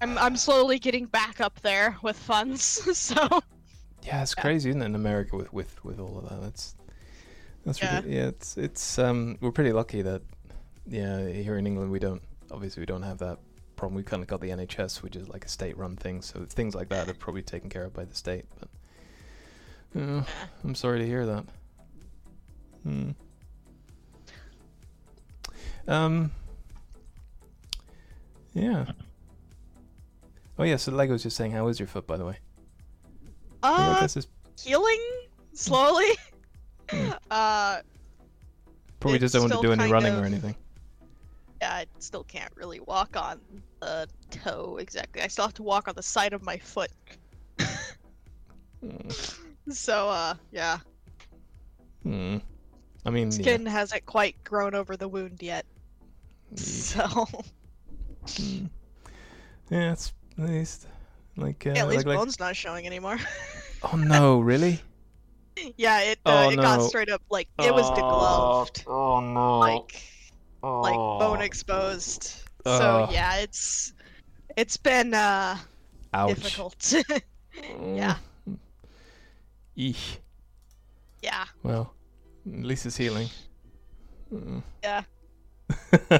[0.00, 2.64] I'm I'm slowly getting back up there with funds.
[2.98, 3.40] so
[4.02, 4.42] Yeah, it's Yeah.
[4.42, 6.40] crazy, isn't it, in America with with with all of that?
[6.40, 6.74] That's
[7.64, 8.02] that's Yeah.
[8.04, 8.12] yeah.
[8.22, 8.26] yeah.
[8.28, 10.22] It's it's um we're pretty lucky that
[10.90, 13.38] yeah here in England we don't obviously we don't have that
[13.80, 13.96] problem.
[13.96, 16.90] We've kind of got the NHS, which is like a state-run thing, so things like
[16.90, 18.44] that are probably taken care of by the state.
[18.60, 18.68] But
[20.62, 21.44] I'm sorry to hear that.
[22.84, 23.10] Hmm.
[25.88, 26.30] Um.
[28.52, 28.84] Yeah.
[30.58, 30.76] Oh yeah.
[30.76, 32.38] So Lego's just saying, how is your foot, by the way?
[33.62, 34.28] Uh, this is
[34.62, 35.00] healing
[35.54, 36.10] slowly.
[36.90, 37.10] Hmm.
[37.30, 37.80] uh,
[39.00, 40.54] Probably just don't want to do any running or anything.
[41.60, 43.40] Yeah, I still can't really walk on
[43.80, 45.22] the toe exactly.
[45.22, 46.90] I still have to walk on the side of my foot.
[48.84, 49.36] Mm.
[49.68, 50.78] So, uh, yeah,
[52.02, 52.38] Hmm.
[53.04, 53.30] I mean, yeah.
[53.42, 55.66] skin hasn't quite grown over the wound yet.
[56.54, 56.60] Yeesh.
[56.60, 57.26] So,
[58.42, 58.66] Hmm.
[59.70, 60.86] Yeah, it's at least
[61.36, 61.66] like.
[61.66, 63.18] Uh, yeah, at least like, like- bone's not showing anymore.
[63.82, 64.40] Oh no!
[64.40, 64.78] Really?
[65.78, 69.58] yeah, it uh, Oh, it got straight up like it was degloved, Oh no!
[69.60, 70.02] like
[70.62, 72.34] like bone exposed.
[72.64, 73.92] So yeah, it's
[74.56, 75.56] it's been uh
[76.12, 76.34] Ouch.
[76.36, 76.94] difficult.
[77.82, 78.16] yeah,
[78.48, 78.58] Mm.
[79.76, 80.16] Eesh.
[81.22, 81.94] yeah, Well,
[82.46, 83.28] at least it's healing.
[84.32, 84.62] Mm.
[84.82, 85.02] yeah.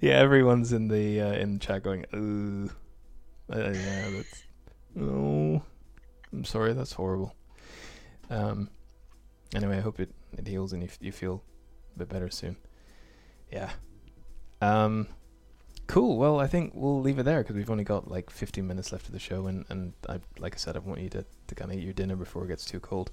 [0.00, 2.70] yeah, everyone's in the uh, in the chat going, "Ooh,
[3.52, 4.42] uh, yeah, that's
[4.94, 5.62] no."
[6.32, 7.34] I'm sorry, that's horrible.
[8.30, 8.70] Um.
[9.54, 11.42] Anyway, I hope it, it heals and you, f- you feel
[11.96, 12.56] a bit better soon.
[13.52, 13.70] Yeah.
[14.60, 15.06] Um.
[15.86, 16.18] Cool.
[16.18, 19.06] Well, I think we'll leave it there because we've only got like 15 minutes left
[19.06, 21.70] of the show, and and I like I said, I want you to to kind
[21.72, 23.10] of eat your dinner before it gets too cold.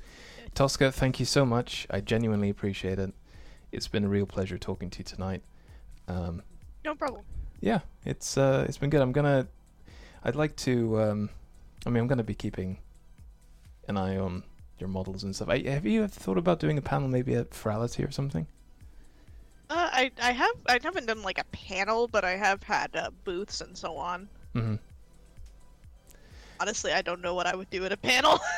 [0.54, 1.88] Tosca, thank you so much.
[1.90, 3.14] I genuinely appreciate it.
[3.72, 5.42] It's been a real pleasure talking to you tonight.
[6.08, 6.42] Um,
[6.86, 7.24] No problem.
[7.62, 9.02] yeah, it's uh, it's been good.
[9.02, 9.48] I'm gonna,
[10.24, 11.02] I'd like to.
[11.02, 11.30] Um,
[11.86, 12.78] I mean, I'm gonna be keeping
[13.88, 14.44] an eye on
[14.78, 15.50] your models and stuff.
[15.50, 18.46] I, have you ever thought about doing a panel, maybe at Furality or something?
[19.69, 23.10] Uh, I I have I haven't done like a panel, but I have had uh,
[23.23, 24.27] booths and so on.
[24.53, 24.76] hmm
[26.60, 28.39] Honestly, I don't know what I would do at a panel.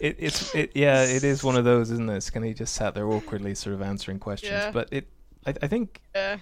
[0.00, 2.16] It, it's it, yeah, it is one of those, isn't it?
[2.16, 4.50] It's kind just sat there awkwardly, sort of answering questions.
[4.50, 4.72] Yeah.
[4.72, 5.06] But it,
[5.46, 6.36] I, I think uh,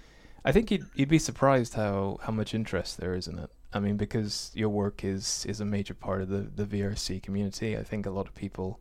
[0.45, 3.51] I think you'd, you'd be surprised how, how much interest there is in it.
[3.73, 7.77] I mean, because your work is, is a major part of the, the VRC community.
[7.77, 8.81] I think a lot of people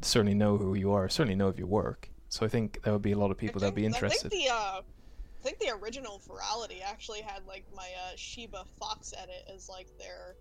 [0.00, 2.08] certainly know who you are, certainly know of your work.
[2.34, 4.26] So I think there would be a lot of people that'd be interested.
[4.26, 8.64] I think the uh, I think the original Furality actually had like my uh, Shiba
[8.80, 10.34] Fox edit as like their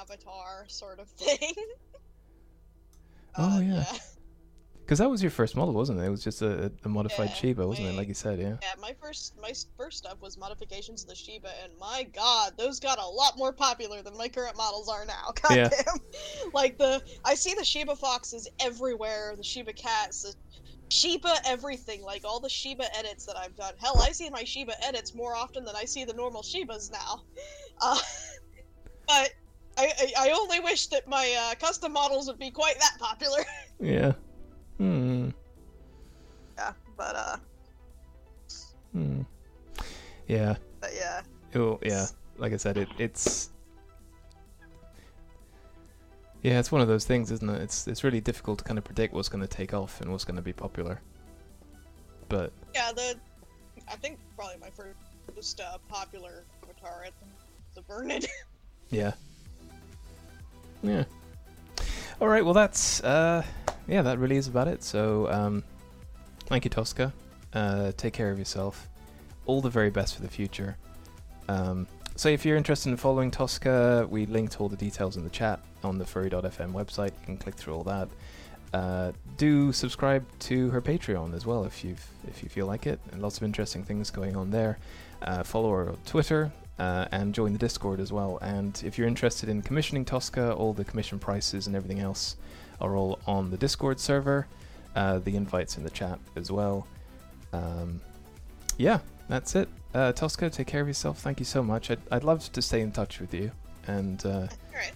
[0.00, 1.52] avatar sort of thing.
[3.36, 3.84] Oh, Uh, yeah.
[4.78, 6.04] Because that was your first model, wasn't it?
[6.04, 7.96] It was just a, a modified Yeah, Shiba, wasn't it?
[7.96, 8.54] Like you said, yeah.
[8.62, 12.78] Yeah, my first my first stuff was modifications of the Shiba, and my god, those
[12.78, 15.32] got a lot more popular than my current models are now.
[15.42, 15.68] God Yeah.
[15.70, 16.52] damn.
[16.54, 20.34] Like the I see the Shiba foxes everywhere, the Shiba cats, the
[20.88, 23.74] Shiba everything, like all the Shiba edits that I've done.
[23.78, 27.22] Hell, I see my Shiba edits more often than I see the normal Shibas now.
[27.80, 27.98] Uh,
[29.08, 29.32] but
[29.78, 33.44] I, I I only wish that my uh, custom models would be quite that popular.
[33.78, 34.12] Yeah.
[34.78, 35.28] Hmm.
[36.56, 37.36] yeah, but uh,
[38.92, 39.20] Hmm.
[40.28, 40.56] Yeah.
[40.80, 41.20] but yeah.
[41.52, 42.06] It'll, yeah.
[42.38, 43.50] Like I said, it it's.
[46.46, 47.60] Yeah, it's one of those things, isn't it?
[47.60, 50.24] It's it's really difficult to kind of predict what's going to take off and what's
[50.24, 51.00] going to be popular.
[52.28, 53.16] But Yeah, the
[53.88, 58.22] I think probably my first uh, popular avatar at the, the Vernon.
[58.90, 59.14] Yeah.
[60.84, 61.02] Yeah.
[62.20, 62.44] All right.
[62.44, 63.42] Well, that's uh,
[63.88, 64.02] yeah.
[64.02, 64.84] That really is about it.
[64.84, 65.64] So, um,
[66.44, 67.12] thank you, Tosca.
[67.54, 68.88] Uh, take care of yourself.
[69.46, 70.76] All the very best for the future.
[71.48, 75.30] Um, so, if you're interested in following Tosca, we linked all the details in the
[75.30, 77.12] chat on the furry.fm website.
[77.20, 78.08] You can click through all that.
[78.72, 81.94] Uh, do subscribe to her Patreon as well if you
[82.26, 84.78] if you feel like it, and lots of interesting things going on there.
[85.22, 88.38] Uh, follow her on Twitter uh, and join the Discord as well.
[88.42, 92.36] And if you're interested in commissioning Tosca, all the commission prices and everything else
[92.80, 94.46] are all on the Discord server.
[94.94, 96.86] Uh, the invites in the chat as well.
[97.52, 98.00] Um,
[98.78, 99.68] yeah, that's it.
[99.96, 101.20] Uh, Tosca, take care of yourself.
[101.20, 101.90] Thank you so much.
[101.90, 103.50] I'd, I'd love to stay in touch with you
[103.86, 104.92] and uh, Alright.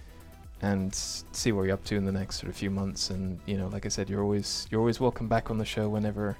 [0.60, 3.08] and see where you're up to in the next sort of few months.
[3.08, 5.88] And you know, like I said, you're always you're always welcome back on the show
[5.88, 6.36] whenever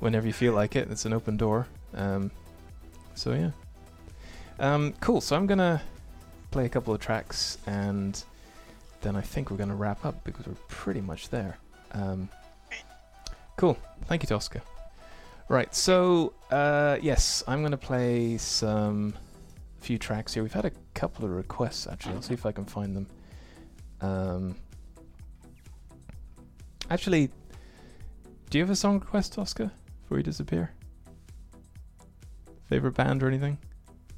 [0.00, 0.90] whenever you feel like it.
[0.90, 1.66] It's an open door.
[1.94, 2.30] Um,
[3.14, 3.52] so yeah.
[4.58, 5.22] Um, cool.
[5.22, 5.80] So I'm gonna
[6.50, 8.22] play a couple of tracks, and
[9.00, 11.56] then I think we're gonna wrap up because we're pretty much there.
[11.92, 12.28] Um,
[13.56, 13.78] cool.
[14.08, 14.60] Thank you, Tosca.
[15.48, 15.74] Right.
[15.74, 19.14] So uh, yes, I'm gonna play some
[19.80, 20.42] few tracks here.
[20.42, 22.14] We've had a couple of requests actually.
[22.14, 23.06] I'll see if I can find them.
[24.00, 24.56] Um,
[26.90, 27.30] actually,
[28.50, 29.72] do you have a song request, Tosca?
[30.02, 30.72] before you disappear?
[32.64, 33.58] Favorite band or anything?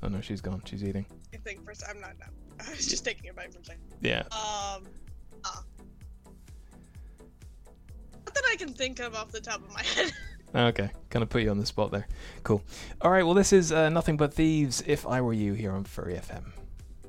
[0.05, 0.62] Oh no, she's gone.
[0.65, 1.05] She's eating.
[1.35, 2.12] I think first I'm not.
[2.20, 2.27] No.
[2.66, 3.82] I was just taking a bite from something.
[4.01, 4.20] Yeah.
[4.31, 4.85] Um.
[5.44, 5.62] Uh,
[8.24, 10.12] not that I can think of off the top of my head.
[10.55, 12.09] Okay, kind of put you on the spot there.
[12.43, 12.62] Cool.
[13.01, 15.85] All right, well, this is uh, Nothing But Thieves, If I Were You, here on
[15.85, 16.43] Furry FM.